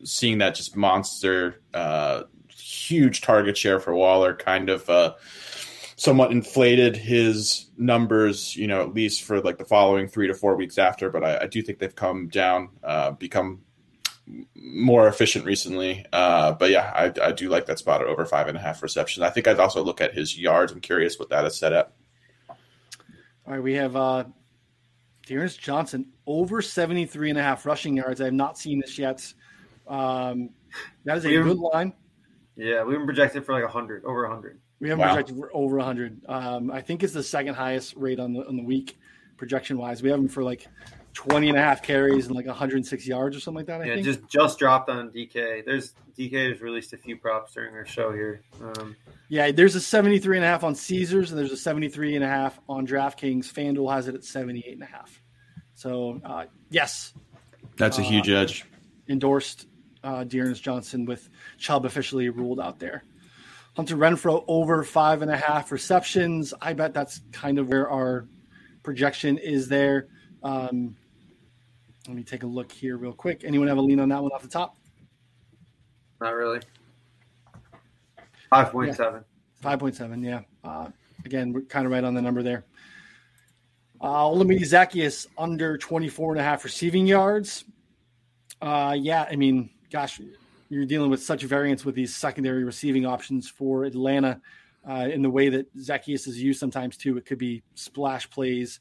seeing 0.04 0.40
that 0.40 0.56
just 0.56 0.76
monster, 0.76 1.62
uh, 1.76 2.24
huge 2.50 3.22
target 3.22 3.56
share 3.56 3.80
for 3.80 3.94
Waller 3.94 4.34
kind 4.34 4.68
of 4.68 4.90
uh, 4.90 5.14
somewhat 6.00 6.32
inflated 6.32 6.96
his 6.96 7.66
numbers, 7.78 8.56
you 8.56 8.68
know, 8.68 8.82
at 8.82 8.94
least 8.94 9.24
for 9.24 9.42
like 9.42 9.58
the 9.58 9.66
following 9.66 10.08
three 10.08 10.28
to 10.28 10.34
four 10.34 10.56
weeks 10.56 10.78
after. 10.78 11.10
But 11.10 11.26
I, 11.26 11.40
I 11.42 11.48
do 11.48 11.62
think 11.62 11.80
they've 11.80 11.94
come 11.94 12.30
down, 12.30 12.70
uh, 12.82 13.12
become 13.12 13.64
more 14.56 15.10
efficient 15.10 15.44
recently. 15.44 16.06
Uh, 16.14 16.54
but 16.54 16.70
yeah, 16.70 16.94
I, 16.96 17.28
I, 17.28 17.32
do 17.34 17.50
like 17.50 17.66
that 17.66 17.80
spot 17.80 18.00
at 18.00 18.08
over 18.08 18.26
five 18.26 18.48
and 18.48 18.58
a 18.58 18.62
half 18.62 18.82
receptions. 18.82 19.24
I 19.24 19.30
think 19.30 19.46
I'd 19.46 19.60
also 19.60 19.84
look 19.84 20.00
at 20.00 20.14
his 20.14 20.40
yards. 20.40 20.72
I'm 20.72 20.80
curious 20.80 21.20
what 21.20 21.30
that 21.30 21.44
is 21.44 21.58
set 21.58 21.74
at. 21.74 21.92
All 22.48 22.58
right, 23.54 23.62
we 23.62 23.74
have 23.74 23.98
uh, 23.98 24.24
D'Ernest 25.26 25.60
Johnson 25.60 26.14
over 26.26 26.62
73 26.62 27.32
and 27.32 27.40
a 27.40 27.44
half 27.44 27.66
rushing 27.66 27.98
yards. 27.98 28.22
I 28.22 28.26
have 28.26 28.34
not 28.34 28.58
seen 28.58 28.80
this 28.80 28.98
yet. 28.98 29.34
Um, 29.86 30.52
that 31.04 31.18
is 31.18 31.26
a 31.26 31.30
good 31.30 31.58
line. 31.58 31.92
Yeah, 32.56 32.84
we've 32.84 32.98
been 32.98 33.06
projected 33.06 33.46
for 33.46 33.54
like 33.54 33.64
100, 33.64 34.06
over 34.06 34.22
100. 34.22 34.62
We 34.80 34.90
haven't 34.90 35.06
wow. 35.06 35.14
projected 35.14 35.38
for 35.38 35.50
over 35.54 35.78
100. 35.78 36.22
Um, 36.28 36.72
I 36.72 36.82
think 36.82 37.04
it's 37.04 37.14
the 37.14 37.24
second 37.24 37.56
highest 37.56 37.96
rate 37.96 38.20
on 38.20 38.34
the 38.34 38.48
on 38.48 38.56
the 38.56 38.64
week 38.64 38.98
projection 39.38 39.78
wise. 39.78 40.02
We 40.02 40.10
have 40.10 40.20
him 40.20 40.28
for 40.28 40.44
like 40.44 40.68
20 41.14 41.50
and 41.50 41.58
a 41.58 41.62
half 41.62 41.82
carries 41.82 42.28
and 42.28 42.36
like 42.36 42.46
106 42.46 43.08
yards 43.08 43.36
or 43.36 43.40
something 43.40 43.60
like 43.60 43.68
that. 43.68 43.82
I 43.82 43.86
yeah, 43.86 43.94
think. 43.96 44.06
just 44.06 44.28
just 44.30 44.60
dropped 44.60 44.90
on 44.90 45.10
DK. 45.10 45.66
There's 45.66 45.94
DK 46.18 46.52
has 46.52 46.62
released 46.62 46.94
a 46.94 46.98
few 46.98 47.18
props 47.18 47.54
during 47.54 47.74
our 47.74 47.86
show 47.86 48.12
here. 48.14 48.42
Um, 48.62 48.96
yeah, 49.28 49.52
there's 49.52 49.76
a 49.76 49.82
73 49.82 50.38
and 50.38 50.46
a 50.46 50.48
half 50.48 50.64
on 50.64 50.76
Caesars 50.76 51.32
and 51.32 51.40
there's 51.40 51.52
a 51.52 51.58
73 51.58 52.16
and 52.16 52.24
a 52.24 52.28
half 52.28 52.60
on 52.70 52.88
DraftKings. 52.88 53.52
FanDuel 53.52 53.94
has 53.94 54.08
it 54.08 54.16
at 54.16 54.24
78 54.24 54.74
and 54.74 54.84
a 54.84 54.86
half. 54.86 55.22
So 55.76 56.22
uh, 56.24 56.46
yes, 56.70 57.14
that's 57.78 57.98
a 57.98 58.04
huge 58.04 58.30
uh, 58.30 58.38
edge. 58.38 58.66
Endorsed 59.08 59.68
uh, 60.04 60.24
D'Ernest 60.24 60.64
Johnson 60.64 61.06
with 61.06 61.30
Chubb 61.58 61.86
officially 61.86 62.30
ruled 62.30 62.60
out 62.60 62.80
there. 62.80 63.04
Hunter 63.80 63.96
Renfrow 63.96 64.44
over 64.50 64.84
five 64.84 65.22
and 65.22 65.32
a 65.32 65.38
half 65.38 65.72
receptions. 65.72 66.54
I 66.62 66.74
bet 66.74 66.94
that's 66.94 67.22
kind 67.32 67.58
of 67.58 67.70
where 67.70 67.90
our 67.90 68.28
projection 68.84 69.38
is 69.38 69.70
there. 69.70 70.10
Um, 70.44 70.98
let 72.06 72.18
me 72.18 72.24
take 72.24 72.44
a 72.44 72.46
look 72.46 72.74
here 72.74 72.98
real 72.98 73.14
quick. 73.14 73.46
Anyone 73.46 73.70
have 73.70 73.78
a 73.78 73.82
lean 73.82 74.02
on 74.02 74.10
that 74.10 74.22
one 74.22 74.34
off 74.34 74.42
the 74.42 74.50
top? 74.50 74.76
Not 76.20 76.32
really. 76.32 76.60
5.7. 78.52 79.24
Yeah. 79.64 79.76
5.7, 79.78 80.26
yeah. 80.26 80.42
Uh, 80.62 80.90
again, 81.24 81.54
we're 81.54 81.62
kind 81.62 81.86
of 81.86 81.94
right 81.94 82.04
on 82.04 82.14
the 82.14 82.22
number 82.22 82.44
there. 82.44 82.66
Uh, 84.02 84.26
Olamide 84.26 84.60
Zaccheaus 84.60 85.26
under 85.38 85.78
24 85.78 86.34
and 86.34 86.42
a 86.42 86.44
half 86.44 86.66
receiving 86.66 87.08
yards. 87.08 87.64
Uh, 88.62 88.94
yeah, 89.00 89.26
I 89.32 89.38
mean, 89.38 89.70
gosh, 89.90 90.20
you're 90.70 90.86
dealing 90.86 91.10
with 91.10 91.22
such 91.22 91.44
variance 91.44 91.84
with 91.84 91.96
these 91.96 92.16
secondary 92.16 92.64
receiving 92.64 93.06
options 93.06 93.50
for 93.50 93.84
Atlanta 93.84 94.40
uh, 94.88 95.08
in 95.12 95.22
the 95.22 95.30
way 95.30 95.50
that 95.50 95.76
Zaccheaus 95.76 96.28
is 96.28 96.42
used 96.42 96.60
sometimes 96.60 96.96
too. 96.96 97.18
It 97.18 97.26
could 97.26 97.40
be 97.40 97.64
splash 97.76 98.30
plays. 98.30 98.80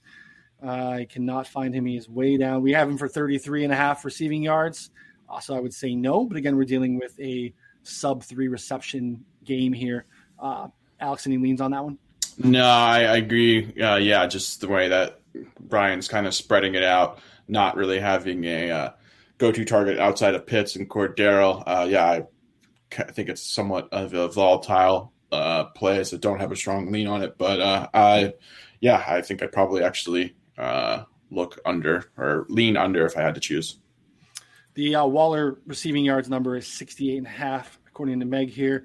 Uh, 0.62 0.88
I 0.88 1.06
cannot 1.08 1.46
find 1.46 1.74
him. 1.74 1.86
He 1.86 1.96
is 1.96 2.08
way 2.08 2.36
down. 2.36 2.62
We 2.62 2.72
have 2.72 2.88
him 2.88 2.98
for 2.98 3.08
33 3.08 3.64
and 3.64 3.72
a 3.72 3.76
half 3.76 4.04
receiving 4.04 4.42
yards. 4.42 4.90
Also, 5.28 5.54
I 5.54 5.60
would 5.60 5.74
say 5.74 5.94
no, 5.94 6.24
but 6.24 6.36
again, 6.36 6.56
we're 6.56 6.64
dealing 6.64 6.98
with 6.98 7.18
a 7.20 7.52
sub 7.82 8.22
three 8.22 8.48
reception 8.48 9.24
game 9.44 9.72
here. 9.72 10.06
Uh, 10.38 10.68
Alex, 11.00 11.26
any 11.26 11.38
leans 11.38 11.60
on 11.60 11.70
that 11.70 11.84
one? 11.84 11.98
No, 12.38 12.64
I, 12.64 13.00
I 13.00 13.16
agree. 13.16 13.80
Uh, 13.80 13.96
yeah, 13.96 14.26
just 14.26 14.60
the 14.60 14.68
way 14.68 14.88
that 14.88 15.20
Brian's 15.60 16.08
kind 16.08 16.26
of 16.26 16.34
spreading 16.34 16.74
it 16.74 16.82
out, 16.82 17.18
not 17.46 17.76
really 17.76 17.98
having 17.98 18.44
a 18.44 18.70
uh, 18.70 18.90
go-to 19.38 19.64
target 19.64 19.98
outside 19.98 20.34
of 20.34 20.46
Pitts 20.46 20.76
and 20.76 20.88
Cordarrelle. 20.88 21.62
Uh, 21.66 21.86
yeah, 21.88 22.04
I, 22.04 22.26
I, 22.98 23.12
think 23.12 23.28
it's 23.28 23.42
somewhat 23.42 23.88
of 23.92 24.12
a 24.12 24.28
volatile 24.28 25.12
uh, 25.32 25.64
play, 25.66 26.02
so 26.04 26.18
don't 26.18 26.40
have 26.40 26.52
a 26.52 26.56
strong 26.56 26.90
lean 26.90 27.06
on 27.06 27.22
it. 27.22 27.38
But 27.38 27.60
uh, 27.60 27.88
I, 27.94 28.34
yeah, 28.80 29.02
I 29.06 29.22
think 29.22 29.42
I'd 29.42 29.52
probably 29.52 29.82
actually 29.82 30.34
uh, 30.56 31.04
look 31.30 31.58
under 31.64 32.10
or 32.16 32.46
lean 32.48 32.76
under 32.76 33.06
if 33.06 33.16
I 33.16 33.22
had 33.22 33.34
to 33.36 33.40
choose. 33.40 33.78
The 34.74 34.96
uh, 34.96 35.06
Waller 35.06 35.58
receiving 35.66 36.04
yards 36.04 36.28
number 36.28 36.56
is 36.56 36.66
68 36.66 37.18
and 37.18 37.26
a 37.26 37.30
half, 37.30 37.78
according 37.88 38.20
to 38.20 38.26
Meg 38.26 38.50
here. 38.50 38.84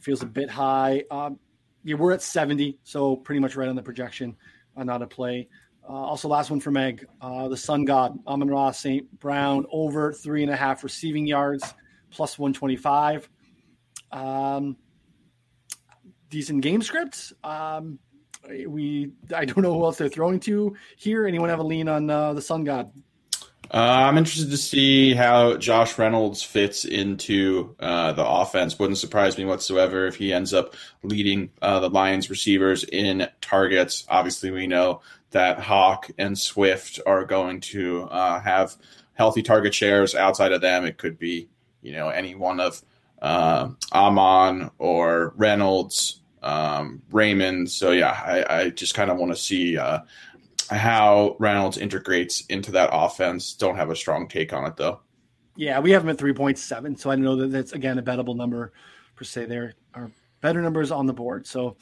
feels 0.00 0.22
a 0.22 0.26
bit 0.26 0.50
high. 0.50 1.04
Um, 1.10 1.38
yeah, 1.82 1.96
we're 1.96 2.12
at 2.12 2.22
70, 2.22 2.78
so 2.82 3.16
pretty 3.16 3.40
much 3.40 3.56
right 3.56 3.68
on 3.68 3.76
the 3.76 3.82
projection. 3.82 4.36
Uh, 4.76 4.84
not 4.84 5.02
a 5.02 5.06
play. 5.06 5.48
Uh, 5.88 5.92
also, 5.92 6.28
last 6.28 6.50
one 6.50 6.60
for 6.60 6.70
Meg, 6.70 7.06
uh, 7.20 7.48
the 7.48 7.56
Sun 7.56 7.84
God, 7.84 8.18
Amon-Ra 8.26 8.70
St. 8.70 9.18
Brown, 9.18 9.66
over 9.72 10.12
three 10.12 10.42
and 10.42 10.52
a 10.52 10.56
half 10.56 10.84
receiving 10.84 11.26
yards, 11.26 11.74
plus 12.10 12.38
125. 12.38 13.28
Um, 14.12 14.76
decent 16.28 16.62
game 16.62 16.82
script. 16.82 17.32
Um, 17.42 17.98
we 18.66 19.12
I 19.34 19.44
don't 19.44 19.62
know 19.62 19.74
who 19.74 19.84
else 19.84 19.98
they're 19.98 20.08
throwing 20.08 20.40
to 20.40 20.76
here. 20.96 21.26
Anyone 21.26 21.50
have 21.50 21.58
a 21.58 21.64
lean 21.64 21.88
on 21.88 22.08
uh, 22.08 22.32
the 22.32 22.42
Sun 22.42 22.64
God? 22.64 22.90
Uh, 23.72 23.76
I'm 23.76 24.18
interested 24.18 24.50
to 24.50 24.56
see 24.56 25.14
how 25.14 25.56
Josh 25.56 25.96
Reynolds 25.96 26.42
fits 26.42 26.84
into 26.84 27.76
uh, 27.78 28.12
the 28.12 28.26
offense. 28.26 28.76
Wouldn't 28.76 28.98
surprise 28.98 29.38
me 29.38 29.44
whatsoever 29.44 30.06
if 30.06 30.16
he 30.16 30.32
ends 30.32 30.52
up 30.52 30.74
leading 31.04 31.50
uh, 31.62 31.78
the 31.78 31.88
Lions 31.88 32.30
receivers 32.30 32.82
in 32.82 33.28
targets. 33.40 34.04
Obviously, 34.08 34.50
we 34.50 34.66
know 34.66 35.02
that 35.30 35.60
Hawk 35.60 36.10
and 36.18 36.36
Swift 36.38 37.00
are 37.06 37.24
going 37.24 37.60
to 37.60 38.04
uh, 38.04 38.40
have 38.40 38.76
healthy 39.14 39.42
target 39.42 39.74
shares. 39.74 40.14
Outside 40.14 40.52
of 40.52 40.60
them, 40.60 40.84
it 40.84 40.98
could 40.98 41.18
be 41.18 41.48
you 41.82 41.92
know 41.92 42.08
any 42.08 42.34
one 42.34 42.60
of 42.60 42.82
uh, 43.22 43.68
Amon 43.92 44.70
or 44.78 45.34
Reynolds, 45.36 46.20
um, 46.42 47.02
Raymond. 47.10 47.70
So 47.70 47.92
yeah, 47.92 48.10
I, 48.10 48.62
I 48.62 48.70
just 48.70 48.94
kind 48.94 49.10
of 49.10 49.18
want 49.18 49.32
to 49.32 49.36
see 49.36 49.78
uh, 49.78 50.00
how 50.70 51.36
Reynolds 51.38 51.78
integrates 51.78 52.46
into 52.46 52.72
that 52.72 52.90
offense. 52.92 53.54
Don't 53.54 53.76
have 53.76 53.90
a 53.90 53.96
strong 53.96 54.28
take 54.28 54.52
on 54.52 54.64
it 54.66 54.76
though. 54.76 55.00
Yeah, 55.56 55.80
we 55.80 55.90
have 55.90 56.02
him 56.02 56.08
at 56.08 56.18
three 56.18 56.32
point 56.32 56.58
seven, 56.58 56.96
so 56.96 57.10
I 57.10 57.16
know 57.16 57.36
that 57.36 57.48
that's 57.48 57.72
again 57.72 57.98
a 57.98 58.02
bettable 58.02 58.36
number 58.36 58.72
per 59.14 59.24
se. 59.24 59.46
There 59.46 59.74
are 59.94 60.10
better 60.40 60.62
numbers 60.62 60.90
on 60.90 61.06
the 61.06 61.12
board, 61.12 61.46
so. 61.46 61.76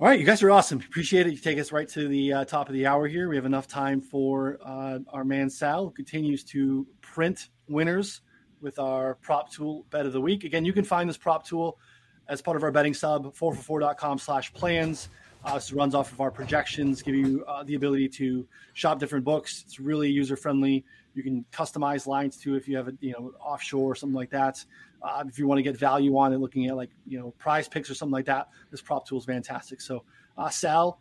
All 0.00 0.06
right, 0.06 0.20
you 0.20 0.24
guys 0.24 0.44
are 0.44 0.50
awesome. 0.52 0.78
Appreciate 0.78 1.26
it. 1.26 1.32
You 1.32 1.38
take 1.38 1.58
us 1.58 1.72
right 1.72 1.88
to 1.88 2.06
the 2.06 2.32
uh, 2.32 2.44
top 2.44 2.68
of 2.68 2.72
the 2.72 2.86
hour 2.86 3.08
here. 3.08 3.28
We 3.28 3.34
have 3.34 3.46
enough 3.46 3.66
time 3.66 4.00
for 4.00 4.56
uh, 4.64 5.00
our 5.08 5.24
man 5.24 5.50
Sal, 5.50 5.86
who 5.86 5.90
continues 5.90 6.44
to 6.44 6.86
print 7.00 7.48
winners 7.68 8.20
with 8.60 8.78
our 8.78 9.16
prop 9.16 9.50
tool 9.50 9.86
bet 9.90 10.06
of 10.06 10.12
the 10.12 10.20
week. 10.20 10.44
Again, 10.44 10.64
you 10.64 10.72
can 10.72 10.84
find 10.84 11.08
this 11.08 11.16
prop 11.16 11.44
tool 11.44 11.80
as 12.28 12.40
part 12.40 12.56
of 12.56 12.62
our 12.62 12.70
betting 12.70 12.94
sub, 12.94 13.34
4for4.com 13.34 14.18
slash 14.18 14.52
plans. 14.52 15.08
Uh, 15.44 15.54
this 15.54 15.72
runs 15.72 15.96
off 15.96 16.12
of 16.12 16.20
our 16.20 16.30
projections, 16.30 17.02
give 17.02 17.16
you 17.16 17.44
uh, 17.48 17.64
the 17.64 17.74
ability 17.74 18.08
to 18.08 18.46
shop 18.74 19.00
different 19.00 19.24
books. 19.24 19.64
It's 19.66 19.80
really 19.80 20.08
user 20.08 20.36
friendly. 20.36 20.84
You 21.14 21.24
can 21.24 21.44
customize 21.52 22.06
lines 22.06 22.36
too 22.36 22.54
if 22.54 22.68
you 22.68 22.76
have 22.76 22.86
a 22.86 22.92
you 23.00 23.12
know 23.12 23.32
offshore 23.40 23.90
or 23.90 23.94
something 23.96 24.14
like 24.14 24.30
that. 24.30 24.64
Uh, 25.02 25.24
if 25.26 25.38
you 25.38 25.46
want 25.46 25.58
to 25.58 25.62
get 25.62 25.76
value 25.76 26.16
on 26.16 26.32
it, 26.32 26.38
looking 26.38 26.66
at 26.66 26.76
like 26.76 26.90
you 27.06 27.18
know 27.18 27.34
PrizePicks 27.38 27.90
or 27.90 27.94
something 27.94 28.12
like 28.12 28.26
that, 28.26 28.48
this 28.70 28.80
prop 28.80 29.06
tool 29.06 29.18
is 29.18 29.24
fantastic. 29.24 29.80
So, 29.80 30.04
uh, 30.36 30.48
Sal, 30.50 30.98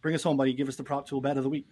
bring 0.00 0.14
us 0.14 0.22
home, 0.22 0.36
buddy. 0.36 0.52
Give 0.52 0.68
us 0.68 0.76
the 0.76 0.84
prop 0.84 1.06
tool 1.06 1.20
bet 1.20 1.36
of 1.36 1.44
the 1.44 1.50
week. 1.50 1.66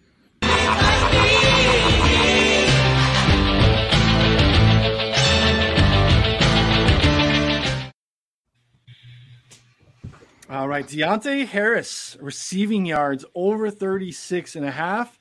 All 10.49 10.67
right, 10.67 10.83
Deonte 10.83 11.45
Harris 11.45 12.17
receiving 12.19 12.83
yards 12.83 13.23
over 13.35 13.69
36 13.69 14.55
and 14.55 14.65
a 14.65 14.71
half. 14.71 15.19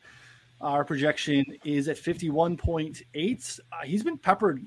Our 0.59 0.87
projection 0.87 1.45
is 1.65 1.87
at 1.89 1.99
51.8. 1.99 3.61
Uh, 3.61 3.77
he's 3.85 4.03
been 4.03 4.17
peppered 4.17 4.65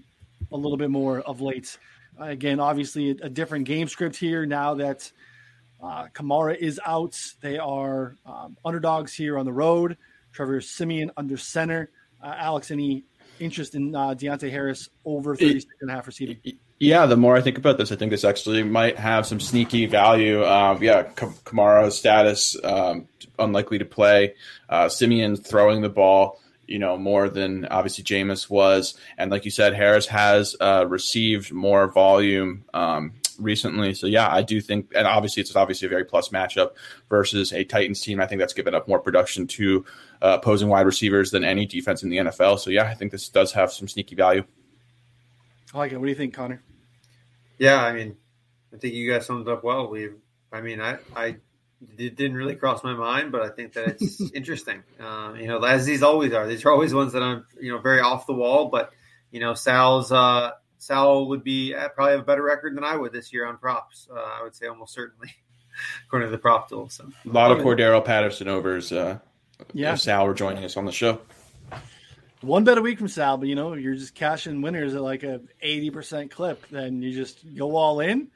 a 0.51 0.57
little 0.57 0.77
bit 0.77 0.89
more 0.89 1.19
of 1.19 1.41
late. 1.41 1.77
Uh, 2.19 2.25
again, 2.25 2.59
obviously, 2.59 3.11
a, 3.11 3.25
a, 3.25 3.29
different 3.29 3.65
game 3.65 3.87
script 3.87 4.15
here 4.15 4.45
now 4.45 4.75
that 4.75 5.11
uh, 5.81 6.07
Kamara 6.13 6.57
is 6.57 6.79
out. 6.85 7.17
They 7.41 7.57
are 7.57 8.15
um, 8.25 8.57
underdogs 8.63 9.13
here 9.13 9.37
on 9.37 9.45
the 9.45 9.53
road. 9.53 9.97
Trevor 10.31 10.61
Siemian 10.61 11.11
under 11.17 11.37
center. 11.37 11.89
Uh, 12.21 12.35
Alex, 12.37 12.71
any 12.71 13.03
interest 13.39 13.75
in 13.75 13.95
uh, 13.95 14.09
Deonte 14.09 14.49
Harris 14.49 14.89
over 15.05 15.35
36 15.35 15.65
and 15.81 15.89
a 15.89 15.93
half 15.93 16.07
receiving? 16.07 16.37
Yeah, 16.79 17.05
the 17.05 17.17
more 17.17 17.35
I 17.35 17.41
think 17.41 17.57
about 17.57 17.77
this, 17.77 17.91
I 17.91 17.95
think 17.95 18.11
this 18.11 18.23
actually 18.23 18.63
might 18.63 18.97
have 18.97 19.25
some 19.25 19.39
sneaky 19.39 19.85
value. 19.85 20.43
Um, 20.43 20.81
yeah, 20.81 21.03
Kamara's 21.03 21.97
status 21.97 22.55
um, 22.63 23.07
unlikely 23.37 23.79
to 23.79 23.85
play. 23.85 24.35
Uh, 24.69 24.89
Siemian 24.89 25.35
throwing 25.35 25.81
the 25.81 25.89
ball 25.89 26.39
you 26.67 26.79
know, 26.79 26.97
more 26.97 27.29
than 27.29 27.65
obviously 27.65 28.03
Jameis 28.03 28.49
was. 28.49 28.95
And 29.17 29.31
like 29.31 29.45
you 29.45 29.51
said, 29.51 29.73
Harris 29.73 30.07
has 30.07 30.55
uh, 30.59 30.85
received 30.87 31.51
more 31.51 31.87
volume 31.87 32.63
um, 32.73 33.13
recently. 33.37 33.93
So 33.93 34.07
yeah, 34.07 34.29
I 34.31 34.41
do 34.41 34.61
think, 34.61 34.91
and 34.95 35.07
obviously 35.07 35.41
it's 35.41 35.55
obviously 35.55 35.87
a 35.87 35.89
very 35.89 36.05
plus 36.05 36.29
matchup 36.29 36.71
versus 37.09 37.51
a 37.51 37.63
Titans 37.63 38.01
team. 38.01 38.19
I 38.19 38.27
think 38.27 38.39
that's 38.39 38.53
given 38.53 38.73
up 38.73 38.87
more 38.87 38.99
production 38.99 39.47
to 39.47 39.85
uh, 40.21 40.37
opposing 40.39 40.69
wide 40.69 40.85
receivers 40.85 41.31
than 41.31 41.43
any 41.43 41.65
defense 41.65 42.03
in 42.03 42.09
the 42.09 42.17
NFL. 42.17 42.59
So 42.59 42.69
yeah, 42.69 42.85
I 42.85 42.93
think 42.93 43.11
this 43.11 43.29
does 43.29 43.51
have 43.53 43.71
some 43.71 43.87
sneaky 43.87 44.15
value. 44.15 44.43
I 45.73 45.77
like 45.77 45.91
it. 45.91 45.97
What 45.97 46.05
do 46.05 46.09
you 46.09 46.15
think, 46.15 46.33
Connor? 46.33 46.61
Yeah, 47.57 47.83
I 47.83 47.93
mean, 47.93 48.17
I 48.73 48.77
think 48.77 48.93
you 48.93 49.11
guys 49.11 49.25
summed 49.25 49.47
up 49.47 49.63
well. 49.63 49.87
We, 49.89 50.09
I 50.51 50.61
mean, 50.61 50.81
I, 50.81 50.97
I 51.15 51.37
it 51.97 52.15
didn't 52.15 52.37
really 52.37 52.55
cross 52.55 52.83
my 52.83 52.93
mind, 52.93 53.31
but 53.31 53.41
I 53.41 53.49
think 53.49 53.73
that 53.73 53.87
it's 53.87 54.21
interesting. 54.33 54.83
Um, 54.99 55.35
you 55.37 55.47
know, 55.47 55.63
as 55.63 55.85
these 55.85 56.03
always 56.03 56.33
are. 56.33 56.47
These 56.47 56.65
are 56.65 56.71
always 56.71 56.93
ones 56.93 57.13
that 57.13 57.23
I'm, 57.23 57.45
you 57.59 57.71
know, 57.71 57.79
very 57.79 57.99
off 57.99 58.27
the 58.27 58.33
wall. 58.33 58.69
But 58.69 58.91
you 59.31 59.39
know, 59.39 59.53
Sal's 59.53 60.11
uh, 60.11 60.51
Sal 60.77 61.27
would 61.27 61.43
be 61.43 61.73
uh, 61.73 61.89
probably 61.89 62.13
have 62.13 62.21
a 62.21 62.25
better 62.25 62.43
record 62.43 62.75
than 62.75 62.83
I 62.83 62.95
would 62.95 63.13
this 63.13 63.33
year 63.33 63.45
on 63.45 63.57
props. 63.57 64.07
Uh, 64.11 64.19
I 64.19 64.43
would 64.43 64.55
say 64.55 64.67
almost 64.67 64.93
certainly, 64.93 65.33
according 66.07 66.27
to 66.27 66.31
the 66.31 66.37
prop 66.37 66.69
tool. 66.69 66.89
So 66.89 67.09
a 67.25 67.29
lot 67.29 67.51
of 67.51 67.59
Cordarrelle 67.59 68.05
Patterson 68.05 68.47
overs. 68.47 68.91
Uh, 68.91 69.19
yeah, 69.73 69.95
Sal 69.95 70.25
were 70.25 70.33
joining 70.33 70.63
us 70.63 70.77
on 70.77 70.85
the 70.85 70.91
show. 70.91 71.19
One 72.41 72.63
bet 72.63 72.79
a 72.79 72.81
week 72.81 72.97
from 72.97 73.07
Sal, 73.07 73.37
but 73.37 73.47
you 73.47 73.55
know 73.55 73.73
you're 73.73 73.93
just 73.93 74.15
cashing 74.15 74.61
winners 74.61 74.95
at 74.95 75.01
like 75.01 75.23
a 75.23 75.41
eighty 75.61 75.91
percent 75.91 76.31
clip. 76.31 76.67
Then 76.69 77.01
you 77.01 77.13
just 77.13 77.39
go 77.55 77.75
all 77.75 77.99
in 77.99 78.29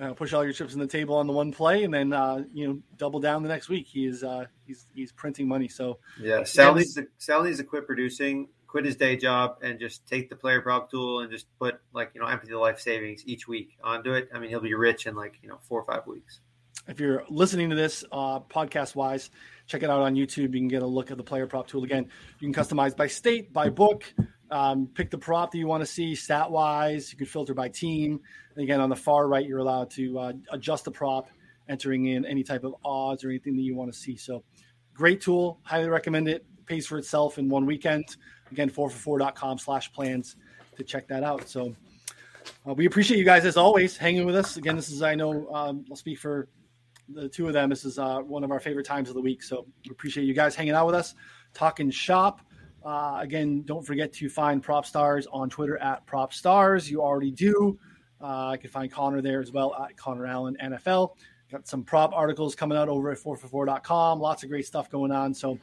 uh, 0.00 0.12
push 0.14 0.32
all 0.32 0.44
your 0.44 0.52
chips 0.52 0.74
on 0.74 0.80
the 0.80 0.86
table 0.86 1.16
on 1.16 1.26
the 1.26 1.32
one 1.32 1.52
play, 1.52 1.84
and 1.84 1.92
then 1.92 2.12
uh, 2.12 2.44
you 2.52 2.66
know 2.66 2.78
double 2.96 3.20
down 3.20 3.42
the 3.42 3.48
next 3.48 3.68
week. 3.68 3.86
He 3.86 4.06
is 4.06 4.22
uh, 4.22 4.46
he's 4.66 4.86
he's 4.94 5.12
printing 5.12 5.48
money. 5.48 5.68
So 5.68 5.98
yeah, 6.20 6.44
Sal 6.44 6.74
needs 6.74 6.94
to 6.94 7.08
Sal 7.18 7.42
needs 7.42 7.58
to 7.58 7.64
quit 7.64 7.86
producing, 7.86 8.48
quit 8.66 8.84
his 8.84 8.96
day 8.96 9.16
job, 9.16 9.58
and 9.62 9.78
just 9.78 10.06
take 10.06 10.30
the 10.30 10.36
player 10.36 10.60
prop 10.60 10.90
tool 10.90 11.20
and 11.20 11.30
just 11.30 11.46
put 11.58 11.80
like 11.92 12.12
you 12.14 12.20
know 12.20 12.26
empty 12.26 12.48
the 12.48 12.58
life 12.58 12.80
savings 12.80 13.22
each 13.26 13.48
week 13.48 13.76
onto 13.82 14.12
it. 14.12 14.28
I 14.32 14.38
mean, 14.38 14.50
he'll 14.50 14.60
be 14.60 14.74
rich 14.74 15.06
in 15.06 15.16
like 15.16 15.38
you 15.42 15.48
know 15.48 15.58
four 15.68 15.80
or 15.80 15.84
five 15.84 16.06
weeks. 16.06 16.40
If 16.86 17.00
you're 17.00 17.24
listening 17.28 17.68
to 17.70 17.76
this 17.76 18.02
uh, 18.10 18.40
podcast 18.40 18.94
wise, 18.94 19.30
check 19.66 19.82
it 19.82 19.90
out 19.90 20.00
on 20.00 20.14
YouTube. 20.14 20.54
You 20.54 20.60
can 20.60 20.68
get 20.68 20.82
a 20.82 20.86
look 20.86 21.10
at 21.10 21.18
the 21.18 21.24
player 21.24 21.46
prop 21.46 21.66
tool 21.66 21.84
again. 21.84 22.08
You 22.38 22.50
can 22.50 22.64
customize 22.64 22.96
by 22.96 23.08
state, 23.08 23.52
by 23.52 23.68
book. 23.68 24.04
Um, 24.50 24.88
pick 24.94 25.10
the 25.10 25.18
prop 25.18 25.50
that 25.52 25.58
you 25.58 25.66
want 25.66 25.82
to 25.82 25.86
see 25.86 26.14
stat 26.14 26.50
wise. 26.50 27.12
You 27.12 27.18
can 27.18 27.26
filter 27.26 27.54
by 27.54 27.68
team. 27.68 28.20
And 28.54 28.64
again, 28.64 28.80
on 28.80 28.88
the 28.88 28.96
far 28.96 29.28
right, 29.28 29.46
you're 29.46 29.58
allowed 29.58 29.90
to 29.90 30.18
uh, 30.18 30.32
adjust 30.50 30.84
the 30.84 30.90
prop, 30.90 31.28
entering 31.68 32.06
in 32.06 32.24
any 32.24 32.42
type 32.42 32.64
of 32.64 32.74
odds 32.84 33.24
or 33.24 33.30
anything 33.30 33.56
that 33.56 33.62
you 33.62 33.74
want 33.74 33.92
to 33.92 33.98
see. 33.98 34.16
So, 34.16 34.42
great 34.94 35.20
tool. 35.20 35.60
Highly 35.62 35.88
recommend 35.88 36.28
it. 36.28 36.46
Pays 36.66 36.86
for 36.86 36.98
itself 36.98 37.38
in 37.38 37.48
one 37.48 37.66
weekend. 37.66 38.16
Again, 38.50 38.70
4for4.com 38.70 39.58
slash 39.58 39.92
plans 39.92 40.36
to 40.76 40.84
check 40.84 41.08
that 41.08 41.22
out. 41.22 41.48
So, 41.48 41.74
uh, 42.66 42.72
we 42.72 42.86
appreciate 42.86 43.18
you 43.18 43.24
guys 43.24 43.44
as 43.44 43.58
always 43.58 43.96
hanging 43.96 44.24
with 44.24 44.36
us. 44.36 44.56
Again, 44.56 44.76
this 44.76 44.90
is, 44.90 45.02
I 45.02 45.14
know, 45.14 45.48
um, 45.52 45.84
I'll 45.90 45.96
speak 45.96 46.18
for 46.18 46.48
the 47.10 47.28
two 47.28 47.46
of 47.46 47.52
them. 47.52 47.68
This 47.68 47.84
is 47.84 47.98
uh, 47.98 48.20
one 48.20 48.44
of 48.44 48.50
our 48.50 48.60
favorite 48.60 48.86
times 48.86 49.08
of 49.08 49.14
the 49.14 49.20
week. 49.20 49.42
So, 49.42 49.66
we 49.84 49.90
appreciate 49.90 50.24
you 50.24 50.34
guys 50.34 50.54
hanging 50.54 50.74
out 50.74 50.86
with 50.86 50.94
us, 50.94 51.14
talking 51.52 51.90
shop. 51.90 52.40
Uh, 52.84 53.18
again, 53.20 53.62
don't 53.62 53.84
forget 53.84 54.12
to 54.14 54.28
find 54.28 54.62
Prop 54.62 54.86
Stars 54.86 55.26
on 55.32 55.50
Twitter 55.50 55.78
at 55.78 56.06
Prop 56.06 56.32
Stars. 56.32 56.90
You 56.90 57.02
already 57.02 57.30
do. 57.30 57.78
Uh, 58.20 58.48
I 58.48 58.56
can 58.56 58.70
find 58.70 58.90
Connor 58.90 59.20
there 59.20 59.40
as 59.40 59.52
well 59.52 59.74
at 59.74 59.96
Connor 59.96 60.26
Allen 60.26 60.56
NFL. 60.62 61.16
Got 61.50 61.66
some 61.66 61.82
prop 61.82 62.12
articles 62.12 62.54
coming 62.54 62.76
out 62.76 62.88
over 62.88 63.10
at 63.10 63.18
4for4.com. 63.18 64.20
Lots 64.20 64.42
of 64.42 64.50
great 64.50 64.66
stuff 64.66 64.90
going 64.90 65.10
on. 65.10 65.32
So, 65.32 65.58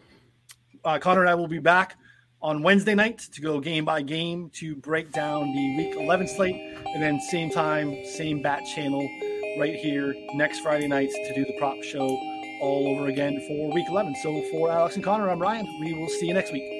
uh, 0.83 0.97
Connor 0.97 1.21
and 1.21 1.29
I 1.29 1.35
will 1.35 1.47
be 1.47 1.59
back 1.59 1.97
on 2.41 2.63
Wednesday 2.63 2.95
night 2.95 3.19
to 3.33 3.41
go 3.41 3.59
game 3.59 3.85
by 3.85 4.01
game 4.01 4.49
to 4.55 4.75
break 4.75 5.11
down 5.11 5.53
the 5.53 5.77
week 5.77 5.95
11 5.95 6.27
slate. 6.27 6.55
And 6.85 7.03
then, 7.03 7.19
same 7.19 7.51
time, 7.51 8.03
same 8.05 8.41
bat 8.41 8.63
channel 8.65 9.07
right 9.59 9.75
here 9.75 10.15
next 10.33 10.61
Friday 10.61 10.87
night 10.87 11.11
to 11.11 11.33
do 11.35 11.45
the 11.45 11.55
prop 11.59 11.81
show 11.83 12.07
all 12.61 12.87
over 12.87 13.07
again 13.07 13.39
for 13.47 13.71
week 13.73 13.85
11. 13.87 14.15
So, 14.23 14.41
for 14.51 14.71
Alex 14.71 14.95
and 14.95 15.03
Connor, 15.03 15.29
I'm 15.29 15.39
Ryan. 15.39 15.67
We 15.79 15.93
will 15.93 16.09
see 16.09 16.27
you 16.27 16.33
next 16.33 16.51
week. 16.51 16.74